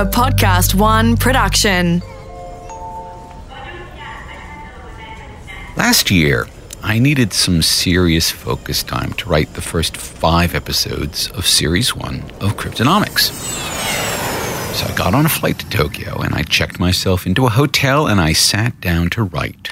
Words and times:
A 0.00 0.06
Podcast 0.06 0.74
One 0.74 1.14
production. 1.14 2.00
Last 5.76 6.10
year, 6.10 6.46
I 6.82 6.98
needed 6.98 7.34
some 7.34 7.60
serious 7.60 8.30
focus 8.30 8.82
time 8.82 9.12
to 9.12 9.28
write 9.28 9.52
the 9.52 9.60
first 9.60 9.98
five 9.98 10.54
episodes 10.54 11.30
of 11.32 11.46
Series 11.46 11.94
1 11.94 12.14
of 12.40 12.56
Cryptonomics. 12.56 13.30
So 14.74 14.86
I 14.86 14.96
got 14.96 15.14
on 15.14 15.26
a 15.26 15.28
flight 15.28 15.58
to 15.58 15.68
Tokyo 15.68 16.22
and 16.22 16.34
I 16.34 16.44
checked 16.44 16.80
myself 16.80 17.26
into 17.26 17.44
a 17.44 17.50
hotel 17.50 18.06
and 18.06 18.22
I 18.22 18.32
sat 18.32 18.80
down 18.80 19.10
to 19.10 19.24
write. 19.24 19.68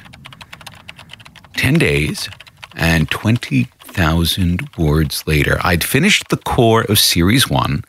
10 1.57 1.79
days 1.79 2.29
and 2.75 3.11
20,000 3.11 4.69
words 4.77 5.27
later, 5.27 5.59
I'd 5.63 5.83
finished 5.83 6.29
the 6.29 6.37
core 6.37 6.83
of 6.83 6.99
Series 6.99 7.49
1. 7.49 7.83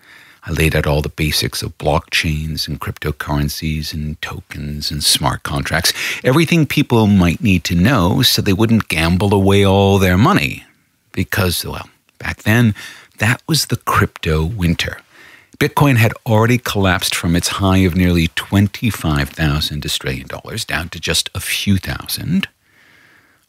I 0.43 0.51
laid 0.51 0.75
out 0.75 0.87
all 0.87 1.01
the 1.01 1.09
basics 1.09 1.61
of 1.61 1.77
blockchains 1.77 2.67
and 2.67 2.79
cryptocurrencies 2.79 3.93
and 3.93 4.21
tokens 4.21 4.89
and 4.89 5.03
smart 5.03 5.43
contracts, 5.43 5.93
everything 6.23 6.65
people 6.65 7.07
might 7.07 7.41
need 7.41 7.63
to 7.65 7.75
know 7.75 8.21
so 8.21 8.41
they 8.41 8.53
wouldn't 8.53 8.87
gamble 8.87 9.33
away 9.33 9.65
all 9.65 9.99
their 9.99 10.17
money. 10.17 10.63
Because, 11.11 11.65
well, 11.65 11.89
back 12.17 12.43
then, 12.43 12.73
that 13.17 13.41
was 13.47 13.65
the 13.65 13.77
crypto 13.77 14.45
winter. 14.45 15.01
Bitcoin 15.59 15.97
had 15.97 16.13
already 16.25 16.57
collapsed 16.57 17.13
from 17.13 17.35
its 17.35 17.49
high 17.49 17.79
of 17.79 17.95
nearly 17.95 18.29
25,000 18.29 19.85
Australian 19.85 20.27
dollars 20.27 20.63
down 20.63 20.87
to 20.89 20.99
just 20.99 21.29
a 21.35 21.41
few 21.41 21.77
thousand 21.77 22.47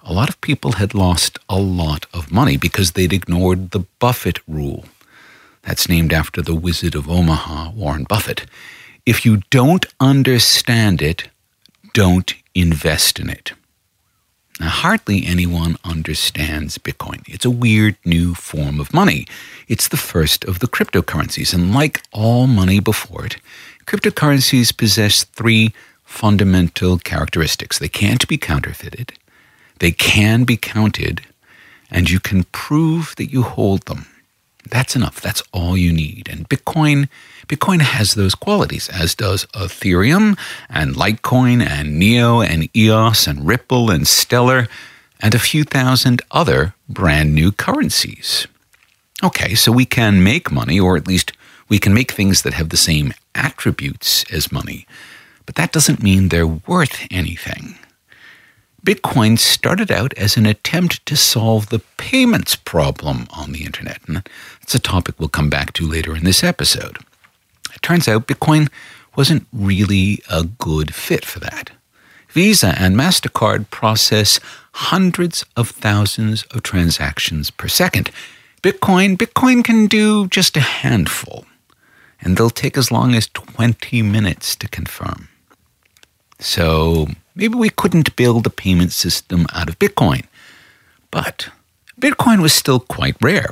a 0.03 0.13
lot 0.13 0.29
of 0.29 0.41
people 0.41 0.73
had 0.73 0.95
lost 0.95 1.39
a 1.49 1.59
lot 1.59 2.07
of 2.15 2.33
money 2.33 2.57
because 2.57 2.93
they'd 2.93 3.13
ignored 3.13 3.71
the 3.71 3.81
Buffett 3.99 4.39
rule. 4.49 4.85
That's 5.63 5.89
named 5.89 6.13
after 6.13 6.43
the 6.43 6.55
Wizard 6.55 6.95
of 6.95 7.09
Omaha, 7.09 7.73
Warren 7.73 8.05
Buffett. 8.05 8.47
If 9.05 9.25
you 9.25 9.43
don't 9.51 9.87
understand 9.99 11.03
it, 11.03 11.29
don't 11.93 12.35
invest 12.55 13.19
in 13.19 13.29
it. 13.29 13.53
Now, 14.61 14.69
hardly 14.69 15.25
anyone 15.27 15.77
understands 15.85 16.77
Bitcoin. 16.77 17.23
It's 17.27 17.47
a 17.47 17.51
weird 17.51 17.97
new 18.05 18.35
form 18.35 18.79
of 18.79 18.93
money. 18.93 19.27
It's 19.69 19.89
the 19.89 19.97
first 19.97 20.45
of 20.45 20.59
the 20.59 20.69
cryptocurrencies, 20.69 21.55
and 21.55 21.75
like 21.75 22.03
all 22.13 22.47
money 22.47 22.79
before 22.79 23.25
it, 23.25 23.37
cryptocurrencies 23.87 24.77
possess 24.77 25.25
three 25.25 25.73
fundamental 26.05 26.99
characteristics. 26.99 27.79
They 27.79 27.89
can't 27.89 28.29
be 28.29 28.37
counterfeited, 28.37 29.15
they 29.79 29.93
can 29.93 30.45
be 30.45 30.59
counted, 30.59 31.23
and 31.91 32.11
you 32.11 32.21
can 32.21 32.45
prove 32.53 33.15
that 33.17 33.33
you 33.33 33.43
hold 33.43 33.87
them. 33.87 34.07
That's 34.69 34.95
enough. 34.95 35.21
That's 35.21 35.43
all 35.53 35.77
you 35.77 35.93
need. 35.93 36.29
And 36.31 36.49
Bitcoin, 36.49 37.09
Bitcoin 37.49 37.81
has 37.81 38.15
those 38.15 38.35
qualities, 38.35 38.89
as 38.89 39.15
does 39.15 39.47
Ethereum 39.47 40.39
and 40.69 40.95
Litecoin 40.95 41.65
and 41.67 41.99
Neo 41.99 42.41
and 42.41 42.69
EOS 42.77 43.27
and 43.27 43.47
Ripple 43.47 43.91
and 43.91 44.07
Stellar 44.07 44.69
and 45.21 45.35
a 45.35 45.39
few 45.39 45.65
thousand 45.65 46.23
other 46.31 46.75
brand 46.89 47.35
new 47.35 47.53
currencies. 47.53 48.47
Okay, 49.23 49.55
so 49.55 49.71
we 49.71 49.85
can 49.85 50.23
make 50.23 50.51
money, 50.51 50.81
or 50.81 50.97
at 50.97 51.07
least 51.07 51.33
we 51.69 51.79
can 51.79 51.93
make 51.93 52.11
things 52.11 52.43
that 52.43 52.55
have 52.55 52.71
the 52.71 52.77
same 52.77 53.13
attributes 53.35 54.25
as 54.33 54.53
money, 54.53 54.87
but 55.47 55.55
that 55.57 55.73
doesn't 55.73 56.03
mean 56.03 56.29
they're 56.29 56.47
worth 56.47 57.07
anything. 57.11 57.77
Bitcoin 58.85 59.39
started 59.39 59.91
out 59.91 60.15
as 60.15 60.37
an 60.37 60.47
attempt 60.47 61.05
to 61.07 61.17
solve 61.17 61.69
the 61.69 61.81
payments 61.99 62.57
problem 62.57 63.27
on 63.31 63.53
the 63.53 63.65
internet. 63.65 64.01
And 64.07 64.23
that's 64.61 64.75
a 64.75 64.79
topic 64.79 65.17
we'll 65.19 65.29
come 65.29 65.51
back 65.51 65.73
to 65.75 65.87
later 65.87 66.17
in 66.17 66.25
this 66.25 66.43
episode. 66.43 66.99
It 67.75 67.83
turns 67.83 68.09
out 68.09 68.27
Bitcoin 68.27 68.69
wasn't 69.17 69.47
really 69.53 70.23
a 70.31 70.45
good 70.45 70.95
fit 70.95 71.25
for 71.25 71.41
that. 71.41 71.71
Visa 72.31 72.75
and 72.79 72.97
MasterCard 72.97 73.71
process 73.71 74.41
hundreds 74.73 75.45
of 75.57 75.71
thousands 75.71 76.45
of 76.45 76.63
transactions 76.63 77.51
per 77.51 77.69
second. 77.69 78.11
Bitcoin, 78.63 79.17
Bitcoin 79.17 79.65
can 79.65 79.87
do 79.87 80.29
just 80.29 80.57
a 80.57 80.61
handful, 80.61 81.45
and 82.21 82.37
they'll 82.37 82.51
take 82.51 82.79
as 82.79 82.93
long 82.93 83.15
as 83.15 83.29
20 83.29 84.03
minutes 84.03 84.55
to 84.57 84.69
confirm. 84.69 85.29
So 86.39 87.09
maybe 87.35 87.55
we 87.55 87.71
couldn't 87.71 88.17
build 88.17 88.47
a 88.47 88.51
payment 88.51 88.93
system 88.93 89.47
out 89.53 89.69
of 89.69 89.79
Bitcoin. 89.79 90.25
But 91.11 91.49
Bitcoin 92.01 92.41
was 92.41 92.53
still 92.53 92.81
quite 92.81 93.17
rare. 93.21 93.51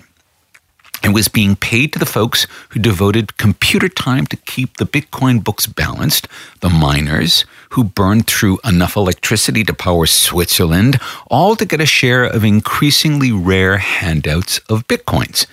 It 1.03 1.11
was 1.11 1.29
being 1.29 1.55
paid 1.55 1.93
to 1.93 1.99
the 1.99 2.07
folks 2.07 2.49
who 2.71 2.81
devoted 2.81 3.37
computer 3.37 3.89
time 3.89 4.27
to 4.27 4.37
keep 4.37 4.77
the 4.77 4.87
Bitcoin 4.87 5.45
books 5.45 5.67
balanced, 5.67 6.27
the 6.61 6.69
miners 6.69 7.45
who 7.71 7.85
burned 7.85 8.27
through 8.27 8.59
enough 8.65 8.97
electricity 8.97 9.63
to 9.65 9.75
power 9.75 10.07
Switzerland, 10.07 10.99
all 11.31 11.55
to 11.55 11.65
get 11.65 11.81
a 11.81 11.87
share 11.87 12.25
of 12.25 12.45
increasingly 12.45 13.31
rare 13.31 13.79
handouts 13.79 14.59
of 14.69 14.89
Bitcoins. 14.89 15.47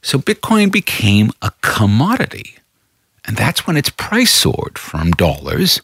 So 0.00 0.18
Bitcoin 0.18 0.72
became 0.72 1.32
a 1.42 1.52
commodity. 1.60 2.56
And 3.26 3.36
that's 3.36 3.66
when 3.66 3.76
its 3.76 3.90
price 3.90 4.30
soared 4.30 4.78
from 4.78 5.10
dollars 5.10 5.82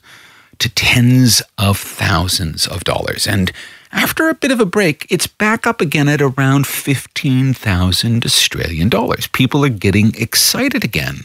to 0.64 0.70
tens 0.70 1.42
of 1.58 1.76
thousands 1.76 2.66
of 2.66 2.84
dollars. 2.84 3.26
And 3.26 3.52
after 3.92 4.30
a 4.30 4.34
bit 4.34 4.50
of 4.50 4.60
a 4.60 4.64
break, 4.64 5.06
it's 5.10 5.26
back 5.26 5.66
up 5.66 5.82
again 5.82 6.08
at 6.08 6.22
around 6.22 6.66
15,000 6.66 8.24
Australian 8.24 8.88
dollars. 8.88 9.26
People 9.26 9.62
are 9.62 9.68
getting 9.68 10.14
excited 10.14 10.82
again. 10.82 11.24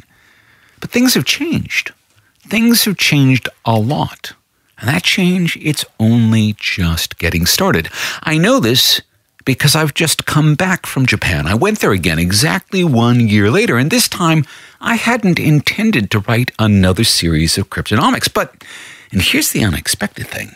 But 0.82 0.92
things 0.92 1.14
have 1.14 1.24
changed. 1.24 1.94
Things 2.42 2.84
have 2.84 2.98
changed 2.98 3.48
a 3.64 3.80
lot. 3.80 4.34
And 4.78 4.90
that 4.90 5.04
change, 5.04 5.58
it's 5.62 5.86
only 6.02 6.58
just 6.60 7.18
getting 7.18 7.46
started. 7.46 7.88
I 8.24 8.38
know 8.38 8.60
this 8.60 9.02
because 9.46 9.74
I've 9.74 9.94
just 9.94 10.26
come 10.26 10.56
back 10.56 10.86
from 10.86 11.06
Japan. 11.06 11.48
I 11.48 11.54
went 11.54 11.80
there 11.80 11.94
again 11.94 12.20
exactly 12.20 12.84
one 12.84 13.30
year 13.30 13.50
later, 13.50 13.78
and 13.78 13.90
this 13.90 14.10
time 14.10 14.46
I 14.82 14.96
hadn't 14.96 15.40
intended 15.40 16.12
to 16.12 16.20
write 16.20 16.52
another 16.60 17.06
series 17.06 17.58
of 17.58 17.70
cryptonomics, 17.70 18.32
but 18.32 18.66
and 19.12 19.22
here's 19.22 19.52
the 19.52 19.64
unexpected 19.64 20.28
thing. 20.28 20.56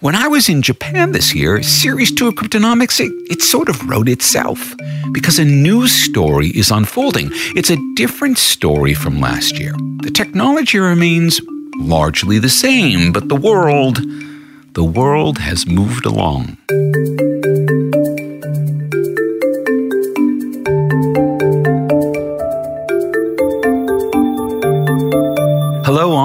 When 0.00 0.14
I 0.14 0.28
was 0.28 0.48
in 0.48 0.60
Japan 0.60 1.12
this 1.12 1.34
year, 1.34 1.62
Series 1.62 2.12
2 2.12 2.28
of 2.28 2.34
Cryptonomics, 2.34 3.00
it, 3.00 3.10
it, 3.30 3.40
sort 3.40 3.70
of 3.70 3.88
wrote 3.88 4.08
itself 4.08 4.74
because 5.12 5.38
a 5.38 5.44
new 5.44 5.88
story 5.88 6.48
is 6.48 6.70
unfolding. 6.70 7.30
It's 7.56 7.70
a 7.70 7.78
different 7.94 8.36
story 8.36 8.92
from 8.92 9.20
last 9.20 9.58
year. 9.58 9.72
The 10.02 10.10
technology 10.10 10.78
remains 10.78 11.40
largely 11.78 12.38
the 12.38 12.50
same, 12.50 13.12
but 13.12 13.28
the 13.28 13.36
world, 13.36 14.00
the 14.74 14.84
world 14.84 15.38
has 15.38 15.66
moved 15.66 16.04
along. 16.04 16.58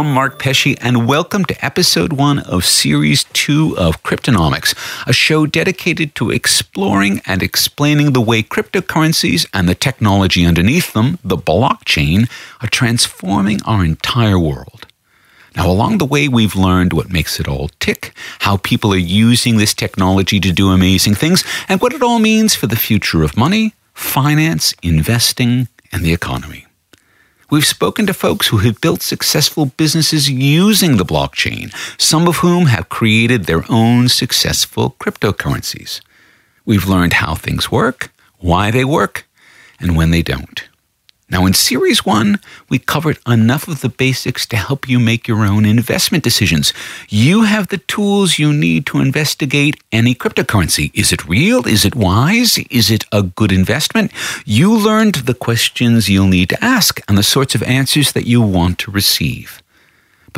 Mark 0.10 0.40
Pesce, 0.40 0.76
and 0.82 1.08
welcome 1.08 1.46
to 1.46 1.66
episode 1.66 2.14
one 2.14 2.40
of 2.40 2.66
series 2.66 3.26
two 3.26 3.78
of 3.78 4.02
Cryptonomics, 4.04 4.74
a 5.08 5.14
show 5.14 5.46
dedicated 5.46 6.16
to 6.16 6.32
exploring 6.32 7.22
and 7.26 7.44
explaining 7.44 8.14
the 8.14 8.22
way 8.22 8.42
cryptocurrencies 8.42 9.48
and 9.54 9.70
the 9.70 9.76
technology 9.76 10.46
underneath 10.46 10.94
them, 10.94 11.20
the 11.24 11.38
blockchain, 11.38 12.30
are 12.62 12.70
transforming 12.70 13.62
our 13.64 13.86
entire 13.86 14.40
world. 14.40 14.88
Now, 15.56 15.70
along 15.70 16.00
the 16.00 16.06
way, 16.06 16.28
we've 16.28 16.56
learned 16.56 16.94
what 16.94 17.12
makes 17.12 17.40
it 17.40 17.48
all 17.48 17.70
tick, 17.80 18.14
how 18.40 18.58
people 18.58 18.94
are 18.94 18.98
using 18.98 19.58
this 19.58 19.74
technology 19.74 20.40
to 20.40 20.52
do 20.52 20.70
amazing 20.70 21.16
things, 21.16 21.44
and 21.68 21.82
what 21.82 21.94
it 21.94 22.02
all 22.02 22.20
means 22.20 22.56
for 22.56 22.68
the 22.68 22.76
future 22.76 23.24
of 23.24 23.38
money, 23.38 23.74
finance, 23.94 24.74
investing, 24.82 25.68
and 25.92 26.04
the 26.04 26.14
economy. 26.14 26.66
We've 27.52 27.66
spoken 27.66 28.06
to 28.06 28.14
folks 28.14 28.50
who 28.50 28.58
have 28.58 28.80
built 28.80 29.02
successful 29.02 29.66
businesses 29.66 30.30
using 30.30 30.98
the 30.98 31.04
blockchain, 31.04 31.74
some 32.00 32.28
of 32.28 32.38
whom 32.38 32.68
have 32.68 32.90
created 32.90 33.46
their 33.46 33.64
own 33.72 34.08
successful 34.08 34.96
cryptocurrencies. 35.00 36.00
We've 36.64 36.86
learned 36.86 37.14
how 37.14 37.34
things 37.34 37.72
work, 37.72 38.12
why 38.38 38.70
they 38.70 38.86
work, 38.86 39.28
and 39.80 39.98
when 39.98 40.12
they 40.12 40.22
don't. 40.22 40.69
Now, 41.32 41.46
in 41.46 41.54
Series 41.54 42.04
1, 42.04 42.40
we 42.70 42.80
covered 42.80 43.20
enough 43.28 43.68
of 43.68 43.82
the 43.82 43.90
basics 43.90 44.48
to 44.48 44.58
help 44.58 44.90
you 44.90 45.00
make 45.00 45.28
your 45.28 45.46
own 45.46 45.64
investment 45.64 46.24
decisions. 46.24 46.74
You 47.08 47.44
have 47.44 47.68
the 47.68 47.78
tools 47.78 48.40
you 48.40 48.52
need 48.52 48.88
to 48.88 49.00
investigate 49.00 49.80
any 49.92 50.16
cryptocurrency. 50.16 50.90
Is 50.96 51.14
it 51.14 51.28
real? 51.28 51.68
Is 51.68 51.86
it 51.86 51.94
wise? 51.94 52.58
Is 52.72 52.90
it 52.90 53.06
a 53.12 53.22
good 53.22 53.52
investment? 53.52 54.12
You 54.44 54.76
learned 54.76 55.16
the 55.16 55.36
questions 55.36 56.10
you'll 56.10 56.28
need 56.28 56.50
to 56.50 56.64
ask 56.64 57.00
and 57.08 57.16
the 57.16 57.24
sorts 57.24 57.54
of 57.54 57.62
answers 57.62 58.14
that 58.14 58.26
you 58.26 58.42
want 58.42 58.80
to 58.80 58.92
receive. 58.92 59.62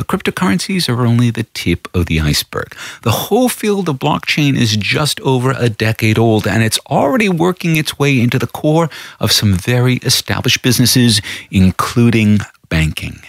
Cryptocurrencies 0.04 0.88
are 0.88 1.06
only 1.06 1.30
the 1.30 1.46
tip 1.54 1.88
of 1.94 2.06
the 2.06 2.20
iceberg. 2.20 2.74
The 3.02 3.10
whole 3.10 3.48
field 3.48 3.88
of 3.88 3.96
blockchain 3.98 4.56
is 4.56 4.76
just 4.76 5.20
over 5.20 5.54
a 5.56 5.68
decade 5.68 6.18
old, 6.18 6.46
and 6.46 6.62
it's 6.62 6.78
already 6.90 7.28
working 7.28 7.76
its 7.76 7.98
way 7.98 8.20
into 8.20 8.38
the 8.38 8.46
core 8.46 8.88
of 9.20 9.32
some 9.32 9.54
very 9.54 9.96
established 9.96 10.62
businesses, 10.62 11.20
including 11.50 12.38
banking. 12.68 13.20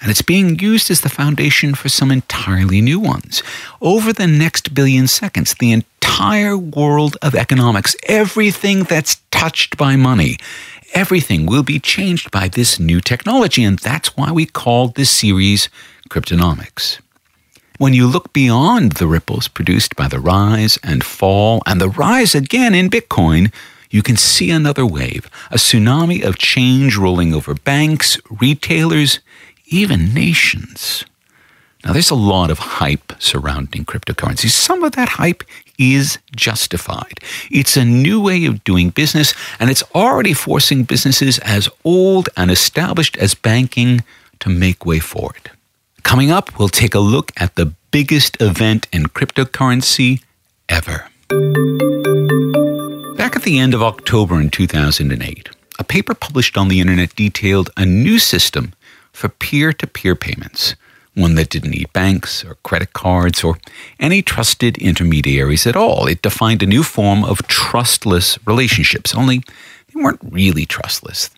and 0.00 0.10
it's 0.10 0.22
being 0.22 0.58
used 0.58 0.90
as 0.90 1.00
the 1.00 1.08
foundation 1.08 1.74
for 1.74 1.88
some 1.88 2.10
entirely 2.10 2.80
new 2.80 3.00
ones. 3.00 3.42
Over 3.80 4.12
the 4.12 4.26
next 4.28 4.72
billion 4.74 5.08
seconds, 5.08 5.54
the 5.58 5.72
entire 5.72 6.56
world 6.56 7.16
of 7.20 7.34
economics, 7.34 7.96
everything 8.08 8.84
that's 8.84 9.16
touched 9.30 9.76
by 9.76 9.96
money, 9.96 10.38
everything 10.94 11.46
will 11.46 11.62
be 11.62 11.78
changed 11.78 12.30
by 12.30 12.48
this 12.48 12.78
new 12.78 13.00
technology, 13.00 13.64
and 13.64 13.78
that's 13.78 14.16
why 14.16 14.32
we 14.32 14.46
called 14.46 14.94
this 14.94 15.10
series 15.10 15.68
Cryptonomics. 16.08 17.00
When 17.78 17.94
you 17.94 18.06
look 18.06 18.32
beyond 18.32 18.92
the 18.92 19.06
ripples 19.06 19.46
produced 19.46 19.94
by 19.94 20.08
the 20.08 20.18
rise 20.18 20.78
and 20.82 21.04
fall 21.04 21.62
and 21.66 21.80
the 21.80 21.88
rise 21.88 22.34
again 22.34 22.74
in 22.74 22.90
Bitcoin, 22.90 23.52
you 23.90 24.02
can 24.02 24.16
see 24.16 24.50
another 24.50 24.84
wave, 24.84 25.30
a 25.50 25.56
tsunami 25.56 26.22
of 26.22 26.38
change 26.38 26.96
rolling 26.96 27.32
over 27.32 27.54
banks, 27.54 28.18
retailers, 28.30 29.20
even 29.66 30.12
nations. 30.12 31.04
Now, 31.84 31.92
there's 31.92 32.10
a 32.10 32.16
lot 32.16 32.50
of 32.50 32.58
hype 32.58 33.12
surrounding 33.18 33.84
cryptocurrencies. 33.84 34.50
Some 34.50 34.82
of 34.82 34.92
that 34.92 35.10
hype 35.10 35.44
is 35.78 36.18
justified. 36.34 37.20
It's 37.50 37.76
a 37.76 37.84
new 37.84 38.20
way 38.20 38.44
of 38.46 38.64
doing 38.64 38.90
business, 38.90 39.34
and 39.60 39.70
it's 39.70 39.84
already 39.94 40.34
forcing 40.34 40.84
businesses 40.84 41.38
as 41.38 41.68
old 41.84 42.28
and 42.36 42.50
established 42.50 43.16
as 43.16 43.34
banking 43.34 44.02
to 44.40 44.48
make 44.50 44.84
way 44.84 44.98
for 44.98 45.32
it. 45.36 45.50
Coming 46.02 46.30
up, 46.30 46.58
we'll 46.58 46.68
take 46.68 46.94
a 46.94 47.00
look 47.00 47.32
at 47.36 47.54
the 47.54 47.72
biggest 47.90 48.40
event 48.40 48.86
in 48.92 49.04
cryptocurrency 49.04 50.22
ever. 50.68 51.08
Back 53.16 53.36
at 53.36 53.42
the 53.42 53.58
end 53.58 53.74
of 53.74 53.82
October 53.82 54.40
in 54.40 54.50
2008, 54.50 55.50
a 55.78 55.84
paper 55.84 56.14
published 56.14 56.56
on 56.56 56.68
the 56.68 56.80
internet 56.80 57.14
detailed 57.14 57.70
a 57.76 57.84
new 57.84 58.18
system 58.18 58.72
for 59.12 59.28
peer 59.28 59.72
to 59.72 59.86
peer 59.86 60.14
payments, 60.14 60.74
one 61.18 61.34
that 61.34 61.50
didn't 61.50 61.70
need 61.70 61.92
banks 61.92 62.44
or 62.44 62.54
credit 62.62 62.92
cards 62.92 63.42
or 63.42 63.58
any 63.98 64.22
trusted 64.22 64.78
intermediaries 64.78 65.66
at 65.66 65.76
all. 65.76 66.06
It 66.06 66.22
defined 66.22 66.62
a 66.62 66.66
new 66.66 66.82
form 66.82 67.24
of 67.24 67.46
trustless 67.48 68.38
relationships, 68.46 69.14
only 69.14 69.38
they 69.92 70.00
weren't 70.00 70.20
really 70.22 70.64
trustless. 70.64 71.30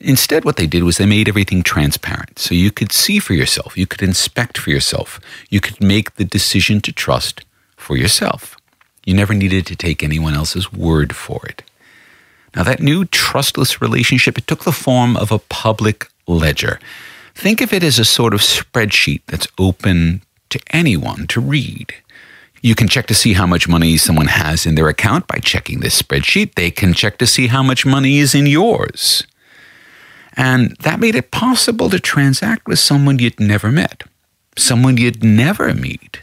Instead, 0.00 0.44
what 0.44 0.56
they 0.56 0.66
did 0.66 0.84
was 0.84 0.96
they 0.96 1.06
made 1.06 1.28
everything 1.28 1.62
transparent. 1.62 2.38
So 2.38 2.54
you 2.54 2.70
could 2.70 2.92
see 2.92 3.18
for 3.18 3.34
yourself, 3.34 3.76
you 3.76 3.86
could 3.86 4.02
inspect 4.02 4.56
for 4.56 4.70
yourself, 4.70 5.20
you 5.50 5.60
could 5.60 5.82
make 5.82 6.14
the 6.14 6.24
decision 6.24 6.80
to 6.82 6.92
trust 6.92 7.44
for 7.76 7.96
yourself. 7.96 8.56
You 9.04 9.14
never 9.14 9.34
needed 9.34 9.66
to 9.66 9.76
take 9.76 10.02
anyone 10.02 10.34
else's 10.34 10.72
word 10.72 11.16
for 11.16 11.40
it. 11.46 11.62
Now, 12.54 12.62
that 12.64 12.80
new 12.80 13.04
trustless 13.06 13.80
relationship, 13.80 14.38
it 14.38 14.46
took 14.46 14.64
the 14.64 14.72
form 14.72 15.16
of 15.16 15.32
a 15.32 15.38
public 15.38 16.08
ledger. 16.26 16.78
Think 17.38 17.60
of 17.60 17.72
it 17.72 17.84
as 17.84 18.00
a 18.00 18.04
sort 18.04 18.34
of 18.34 18.40
spreadsheet 18.40 19.22
that's 19.28 19.46
open 19.58 20.22
to 20.50 20.58
anyone 20.70 21.28
to 21.28 21.40
read. 21.40 21.94
You 22.62 22.74
can 22.74 22.88
check 22.88 23.06
to 23.06 23.14
see 23.14 23.34
how 23.34 23.46
much 23.46 23.68
money 23.68 23.96
someone 23.96 24.26
has 24.26 24.66
in 24.66 24.74
their 24.74 24.88
account 24.88 25.28
by 25.28 25.38
checking 25.38 25.78
this 25.78 26.02
spreadsheet. 26.02 26.56
They 26.56 26.72
can 26.72 26.94
check 26.94 27.16
to 27.18 27.28
see 27.28 27.46
how 27.46 27.62
much 27.62 27.86
money 27.86 28.18
is 28.18 28.34
in 28.34 28.46
yours. 28.46 29.22
And 30.36 30.76
that 30.80 30.98
made 30.98 31.14
it 31.14 31.30
possible 31.30 31.88
to 31.90 32.00
transact 32.00 32.66
with 32.66 32.80
someone 32.80 33.20
you'd 33.20 33.38
never 33.38 33.70
met, 33.70 34.02
someone 34.56 34.96
you'd 34.96 35.22
never 35.22 35.72
meet, 35.72 36.18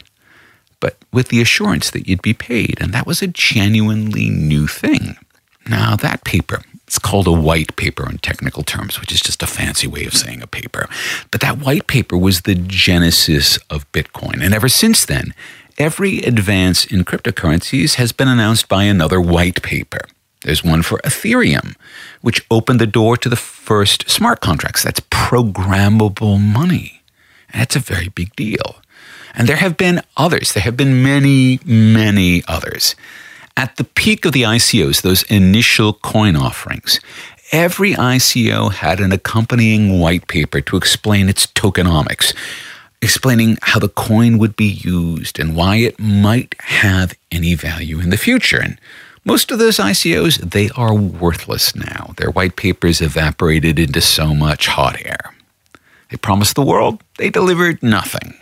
but 0.80 0.98
with 1.14 1.28
the 1.28 1.40
assurance 1.40 1.90
that 1.92 2.06
you'd 2.06 2.20
be 2.20 2.34
paid. 2.34 2.76
And 2.78 2.92
that 2.92 3.06
was 3.06 3.22
a 3.22 3.26
genuinely 3.26 4.28
new 4.28 4.66
thing. 4.66 5.16
Now, 5.66 5.96
that 5.96 6.24
paper, 6.24 6.60
it's 6.86 6.98
called 6.98 7.26
a 7.26 7.32
white 7.32 7.74
paper 7.76 8.08
in 8.08 8.18
technical 8.18 8.62
terms, 8.62 9.00
which 9.00 9.12
is 9.12 9.20
just 9.20 9.42
a 9.42 9.46
fancy 9.46 9.86
way 9.86 10.04
of 10.04 10.14
saying 10.14 10.40
a 10.40 10.46
paper. 10.46 10.88
But 11.30 11.40
that 11.40 11.58
white 11.58 11.86
paper 11.86 12.16
was 12.16 12.42
the 12.42 12.54
genesis 12.54 13.58
of 13.68 13.90
Bitcoin. 13.92 14.40
And 14.40 14.54
ever 14.54 14.68
since 14.68 15.04
then, 15.04 15.34
every 15.78 16.18
advance 16.20 16.84
in 16.84 17.04
cryptocurrencies 17.04 17.94
has 17.94 18.12
been 18.12 18.28
announced 18.28 18.68
by 18.68 18.84
another 18.84 19.20
white 19.20 19.62
paper. 19.62 20.02
There's 20.42 20.62
one 20.62 20.82
for 20.82 20.98
Ethereum, 20.98 21.74
which 22.20 22.46
opened 22.52 22.80
the 22.80 22.86
door 22.86 23.16
to 23.16 23.28
the 23.28 23.36
first 23.36 24.08
smart 24.08 24.40
contracts. 24.40 24.84
That's 24.84 25.00
programmable 25.00 26.40
money. 26.40 27.02
And 27.52 27.62
that's 27.62 27.74
a 27.74 27.80
very 27.80 28.08
big 28.08 28.36
deal. 28.36 28.76
And 29.34 29.48
there 29.48 29.56
have 29.56 29.76
been 29.76 30.02
others. 30.16 30.52
There 30.52 30.62
have 30.62 30.76
been 30.76 31.02
many, 31.02 31.58
many 31.64 32.44
others. 32.46 32.94
At 33.56 33.76
the 33.76 33.84
peak 33.84 34.26
of 34.26 34.32
the 34.32 34.42
ICOs, 34.42 35.00
those 35.00 35.22
initial 35.24 35.94
coin 35.94 36.36
offerings, 36.36 37.00
every 37.52 37.94
ICO 37.94 38.70
had 38.70 39.00
an 39.00 39.12
accompanying 39.12 39.98
white 39.98 40.28
paper 40.28 40.60
to 40.60 40.76
explain 40.76 41.30
its 41.30 41.46
tokenomics, 41.46 42.34
explaining 43.00 43.56
how 43.62 43.78
the 43.78 43.88
coin 43.88 44.36
would 44.36 44.56
be 44.56 44.66
used 44.66 45.38
and 45.38 45.56
why 45.56 45.76
it 45.76 45.98
might 45.98 46.54
have 46.60 47.14
any 47.32 47.54
value 47.54 47.98
in 47.98 48.10
the 48.10 48.18
future. 48.18 48.60
And 48.60 48.78
most 49.24 49.50
of 49.50 49.58
those 49.58 49.78
ICOs, 49.78 50.50
they 50.50 50.68
are 50.76 50.94
worthless 50.94 51.74
now. 51.74 52.12
Their 52.18 52.30
white 52.30 52.56
papers 52.56 53.00
evaporated 53.00 53.78
into 53.78 54.02
so 54.02 54.34
much 54.34 54.66
hot 54.66 55.00
air. 55.02 55.32
They 56.10 56.18
promised 56.18 56.56
the 56.56 56.62
world, 56.62 57.02
they 57.16 57.30
delivered 57.30 57.82
nothing. 57.82 58.34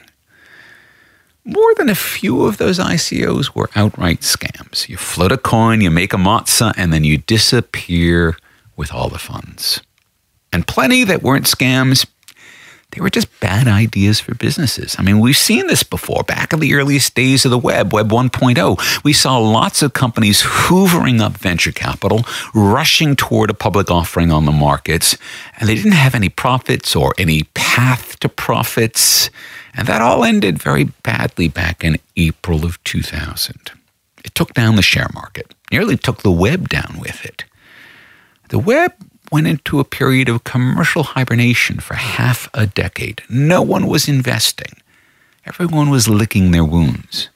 More 1.44 1.74
than 1.76 1.90
a 1.90 1.94
few 1.94 2.46
of 2.46 2.56
those 2.56 2.78
ICOs 2.78 3.54
were 3.54 3.68
outright 3.76 4.20
scams. 4.20 4.88
You 4.88 4.96
float 4.96 5.30
a 5.30 5.36
coin, 5.36 5.82
you 5.82 5.90
make 5.90 6.14
a 6.14 6.16
matza, 6.16 6.72
and 6.76 6.90
then 6.92 7.04
you 7.04 7.18
disappear 7.18 8.36
with 8.76 8.92
all 8.92 9.10
the 9.10 9.18
funds. 9.18 9.82
And 10.52 10.66
plenty 10.66 11.04
that 11.04 11.22
weren't 11.22 11.44
scams, 11.44 12.06
they 12.94 13.00
were 13.00 13.10
just 13.10 13.40
bad 13.40 13.66
ideas 13.66 14.20
for 14.20 14.36
businesses. 14.36 14.94
I 14.98 15.02
mean, 15.02 15.18
we've 15.18 15.36
seen 15.36 15.66
this 15.66 15.82
before. 15.82 16.22
Back 16.22 16.52
in 16.52 16.60
the 16.60 16.74
earliest 16.74 17.14
days 17.14 17.44
of 17.44 17.50
the 17.50 17.58
web, 17.58 17.92
Web 17.92 18.10
1.0, 18.10 19.02
we 19.02 19.12
saw 19.12 19.36
lots 19.36 19.82
of 19.82 19.94
companies 19.94 20.42
hoovering 20.42 21.20
up 21.20 21.32
venture 21.36 21.72
capital, 21.72 22.24
rushing 22.54 23.16
toward 23.16 23.50
a 23.50 23.54
public 23.54 23.90
offering 23.90 24.30
on 24.30 24.44
the 24.44 24.52
markets, 24.52 25.18
and 25.58 25.68
they 25.68 25.74
didn't 25.74 25.92
have 25.92 26.14
any 26.14 26.28
profits 26.28 26.94
or 26.94 27.12
any 27.18 27.42
path 27.54 28.18
to 28.20 28.28
profits. 28.28 29.28
And 29.74 29.88
that 29.88 30.00
all 30.00 30.22
ended 30.22 30.62
very 30.62 30.84
badly 30.84 31.48
back 31.48 31.82
in 31.82 31.98
April 32.16 32.64
of 32.64 32.82
2000. 32.84 33.72
It 34.24 34.34
took 34.36 34.54
down 34.54 34.76
the 34.76 34.82
share 34.82 35.08
market, 35.12 35.52
nearly 35.72 35.96
took 35.96 36.22
the 36.22 36.30
web 36.30 36.68
down 36.68 36.98
with 37.00 37.24
it. 37.24 37.44
The 38.50 38.58
web 38.60 38.92
went 39.32 39.46
into 39.46 39.80
a 39.80 39.84
period 39.84 40.28
of 40.28 40.44
commercial 40.44 41.02
hibernation 41.02 41.80
for 41.80 41.94
half 41.94 42.48
a 42.54 42.66
decade. 42.66 43.22
No 43.28 43.62
one 43.62 43.86
was 43.86 44.08
investing, 44.08 44.80
everyone 45.46 45.90
was 45.90 46.08
licking 46.08 46.50
their 46.50 46.64
wounds. 46.64 47.28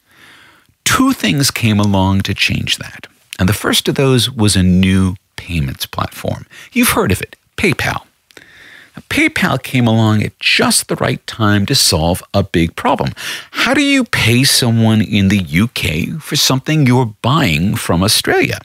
Two 0.84 1.12
things 1.12 1.50
came 1.50 1.78
along 1.78 2.22
to 2.22 2.34
change 2.34 2.78
that. 2.78 3.06
And 3.38 3.48
the 3.48 3.52
first 3.52 3.88
of 3.88 3.94
those 3.94 4.30
was 4.30 4.56
a 4.56 4.62
new 4.62 5.16
payments 5.36 5.86
platform. 5.86 6.46
You've 6.72 6.90
heard 6.90 7.12
of 7.12 7.20
it 7.20 7.36
PayPal. 7.56 8.02
PayPal 9.10 9.62
came 9.62 9.86
along 9.86 10.22
at 10.22 10.38
just 10.40 10.88
the 10.88 10.96
right 10.96 11.24
time 11.26 11.66
to 11.66 11.74
solve 11.74 12.22
a 12.34 12.42
big 12.42 12.74
problem. 12.76 13.12
How 13.50 13.74
do 13.74 13.82
you 13.82 14.04
pay 14.04 14.44
someone 14.44 15.00
in 15.00 15.28
the 15.28 15.40
UK 15.40 16.20
for 16.20 16.36
something 16.36 16.86
you're 16.86 17.14
buying 17.22 17.76
from 17.76 18.02
Australia? 18.02 18.58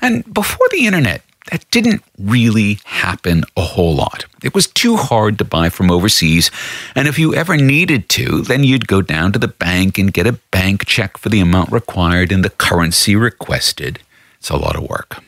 And 0.00 0.32
before 0.32 0.66
the 0.70 0.86
internet, 0.86 1.22
that 1.50 1.70
didn't 1.70 2.02
really 2.18 2.78
happen 2.84 3.44
a 3.56 3.62
whole 3.62 3.94
lot. 3.94 4.24
It 4.42 4.54
was 4.54 4.66
too 4.66 4.96
hard 4.96 5.38
to 5.38 5.44
buy 5.44 5.68
from 5.68 5.90
overseas, 5.90 6.50
and 6.94 7.06
if 7.06 7.18
you 7.18 7.34
ever 7.34 7.56
needed 7.56 8.08
to, 8.10 8.42
then 8.42 8.64
you'd 8.64 8.88
go 8.88 9.02
down 9.02 9.32
to 9.32 9.38
the 9.38 9.48
bank 9.48 9.98
and 9.98 10.12
get 10.12 10.26
a 10.26 10.38
bank 10.50 10.86
check 10.86 11.18
for 11.18 11.28
the 11.28 11.40
amount 11.40 11.72
required 11.72 12.32
in 12.32 12.42
the 12.42 12.50
currency 12.50 13.14
requested. 13.14 14.00
It's 14.38 14.50
a 14.50 14.56
lot 14.56 14.76
of 14.76 14.88
work. 14.88 15.22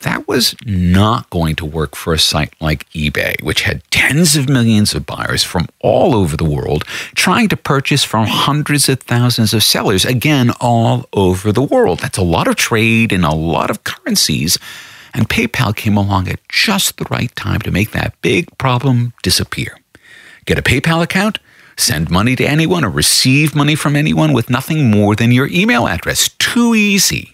That 0.00 0.26
was 0.26 0.56
not 0.64 1.30
going 1.30 1.54
to 1.56 1.64
work 1.64 1.94
for 1.94 2.12
a 2.12 2.18
site 2.18 2.54
like 2.60 2.90
eBay, 2.90 3.40
which 3.40 3.62
had 3.62 3.88
tens 3.90 4.34
of 4.34 4.48
millions 4.48 4.94
of 4.94 5.06
buyers 5.06 5.44
from 5.44 5.68
all 5.78 6.14
over 6.16 6.36
the 6.36 6.44
world 6.44 6.84
trying 7.14 7.48
to 7.50 7.56
purchase 7.56 8.02
from 8.02 8.26
hundreds 8.26 8.88
of 8.88 9.00
thousands 9.00 9.54
of 9.54 9.62
sellers, 9.62 10.04
again, 10.04 10.50
all 10.60 11.06
over 11.12 11.52
the 11.52 11.62
world. 11.62 12.00
That's 12.00 12.18
a 12.18 12.24
lot 12.24 12.48
of 12.48 12.56
trade 12.56 13.12
in 13.12 13.22
a 13.22 13.34
lot 13.34 13.70
of 13.70 13.84
currencies 13.84 14.58
and 15.14 15.28
PayPal 15.28 15.74
came 15.74 15.96
along 15.96 16.28
at 16.28 16.40
just 16.48 16.96
the 16.96 17.06
right 17.10 17.34
time 17.36 17.60
to 17.60 17.70
make 17.70 17.90
that 17.92 18.20
big 18.22 18.46
problem 18.58 19.12
disappear. 19.22 19.78
Get 20.44 20.58
a 20.58 20.62
PayPal 20.62 21.02
account, 21.02 21.38
send 21.76 22.10
money 22.10 22.34
to 22.36 22.44
anyone, 22.44 22.84
or 22.84 22.90
receive 22.90 23.54
money 23.54 23.74
from 23.74 23.96
anyone 23.96 24.32
with 24.32 24.50
nothing 24.50 24.90
more 24.90 25.14
than 25.14 25.32
your 25.32 25.48
email 25.48 25.86
address. 25.86 26.30
Too 26.38 26.74
easy. 26.74 27.32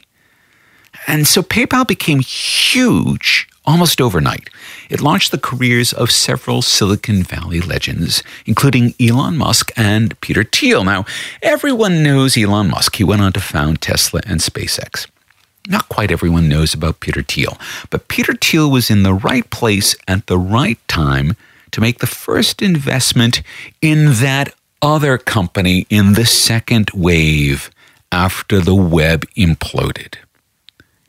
And 1.07 1.27
so 1.27 1.43
PayPal 1.43 1.87
became 1.87 2.21
huge 2.21 3.49
almost 3.65 4.01
overnight. 4.01 4.49
It 4.89 5.03
launched 5.03 5.31
the 5.31 5.39
careers 5.39 5.93
of 5.93 6.11
several 6.11 6.63
Silicon 6.63 7.23
Valley 7.23 7.61
legends, 7.61 8.23
including 8.47 8.95
Elon 8.99 9.37
Musk 9.37 9.71
and 9.77 10.19
Peter 10.23 10.43
Thiel. 10.43 10.85
Now, 10.85 11.05
everyone 11.43 12.03
knows 12.03 12.37
Elon 12.37 12.71
Musk. 12.71 12.97
He 12.97 13.05
went 13.05 13.21
on 13.21 13.33
to 13.35 13.41
found 13.41 13.83
Tesla 13.83 14.23
and 14.27 14.41
SpaceX. 14.41 15.07
Not 15.69 15.91
quite 15.91 16.11
everyone 16.11 16.49
knows 16.49 16.73
about 16.73 17.01
Peter 17.01 17.23
Thiel, 17.23 17.59
but 17.91 18.09
Peter 18.09 18.33
Thiel 18.35 18.71
was 18.71 18.89
in 18.89 19.03
the 19.03 19.13
right 19.13 19.49
place 19.51 19.95
at 20.09 20.27
the 20.27 20.39
right 20.39 20.79
time 20.89 21.37
to 21.73 21.83
make 21.83 21.99
the 21.99 22.07
first 22.07 22.63
investment 22.63 23.43
in 23.83 24.15
that 24.15 24.55
other 24.81 25.19
company 25.19 25.87
in 25.91 26.15
the 26.15 26.25
second 26.25 26.91
wave 26.95 27.71
after 28.11 28.61
the 28.61 28.75
web 28.75 29.27
imploded. 29.37 30.15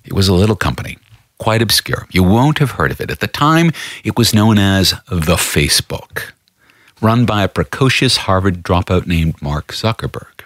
It 0.03 0.11
was 0.11 0.27
a 0.27 0.33
little 0.33 0.57
company, 0.57 0.97
quite 1.37 1.61
obscure. 1.61 2.05
You 2.11 2.23
won't 2.23 2.57
have 2.57 2.71
heard 2.71 2.91
of 2.91 2.99
it. 2.99 3.09
At 3.09 3.21
the 3.21 3.27
time, 3.27 3.71
it 4.03 4.17
was 4.17 4.33
known 4.33 4.57
as 4.57 4.91
the 5.09 5.37
Facebook, 5.37 6.31
run 6.99 7.25
by 7.25 7.43
a 7.43 7.47
precocious 7.47 8.17
Harvard 8.17 8.61
dropout 8.61 9.07
named 9.07 9.41
Mark 9.41 9.67
Zuckerberg. 9.67 10.45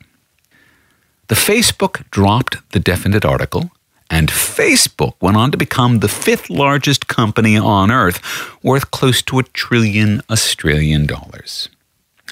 The 1.29 1.35
Facebook 1.35 2.07
dropped 2.11 2.57
the 2.73 2.79
definite 2.79 3.25
article, 3.25 3.71
and 4.13 4.29
Facebook 4.29 5.15
went 5.19 5.37
on 5.37 5.49
to 5.49 5.57
become 5.57 5.99
the 5.99 6.07
fifth 6.07 6.47
largest 6.47 7.07
company 7.07 7.57
on 7.57 7.89
earth, 7.89 8.21
worth 8.61 8.91
close 8.91 9.23
to 9.23 9.39
a 9.39 9.43
trillion 9.43 10.21
Australian 10.29 11.07
dollars. 11.07 11.67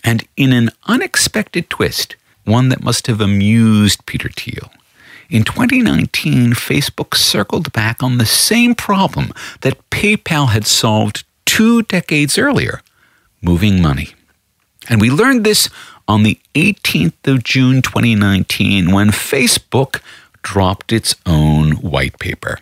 And 0.04 0.28
in 0.38 0.54
an 0.54 0.70
unexpected 0.86 1.72
twist, 1.72 2.16
one 2.46 2.70
that 2.70 2.84
must 2.84 3.08
have 3.08 3.20
amused 3.20 4.06
Peter 4.06 4.30
Thiel, 4.30 4.72
in 5.32 5.44
2019, 5.44 6.54
Facebook 6.54 7.16
circled 7.16 7.74
back 7.74 8.04
on 8.04 8.20
the 8.20 8.28
same 8.28 8.76
problem 8.76 9.34
that 9.62 9.90
PayPal 9.90 10.50
had 10.50 10.68
solved 10.68 11.24
two 11.46 11.82
decades 11.82 12.38
earlier 12.38 12.82
moving 13.42 13.82
money. 13.82 14.10
And 14.88 15.02
we 15.02 15.10
learned 15.10 15.44
this 15.44 15.68
on 16.08 16.22
the 16.22 16.38
18th 16.54 17.26
of 17.26 17.44
June 17.44 17.82
2019 17.82 18.92
when 18.92 19.10
Facebook 19.10 20.02
dropped 20.42 20.92
its 20.92 21.16
own 21.26 21.74
white 21.74 22.20
paper. 22.20 22.60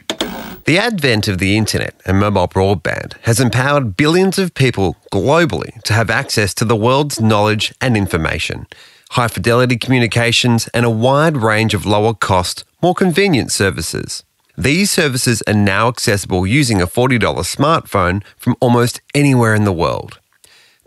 The 0.65 0.77
advent 0.77 1.27
of 1.27 1.39
the 1.39 1.57
internet 1.57 1.95
and 2.05 2.19
mobile 2.19 2.47
broadband 2.47 3.13
has 3.23 3.39
empowered 3.39 3.97
billions 3.97 4.37
of 4.37 4.53
people 4.53 4.97
globally 5.11 5.81
to 5.83 5.93
have 5.93 6.09
access 6.09 6.53
to 6.55 6.65
the 6.65 6.75
world's 6.75 7.19
knowledge 7.19 7.73
and 7.81 7.97
information, 7.97 8.67
high 9.11 9.29
fidelity 9.29 9.77
communications, 9.77 10.67
and 10.67 10.85
a 10.85 10.89
wide 10.89 11.37
range 11.37 11.73
of 11.73 11.85
lower 11.85 12.13
cost, 12.13 12.65
more 12.81 12.93
convenient 12.93 13.51
services. 13.51 14.23
These 14.57 14.91
services 14.91 15.41
are 15.47 15.53
now 15.53 15.87
accessible 15.87 16.45
using 16.45 16.81
a 16.81 16.85
$40 16.85 17.19
smartphone 17.19 18.23
from 18.35 18.57
almost 18.59 18.99
anywhere 19.15 19.55
in 19.55 19.63
the 19.63 19.71
world. 19.71 20.19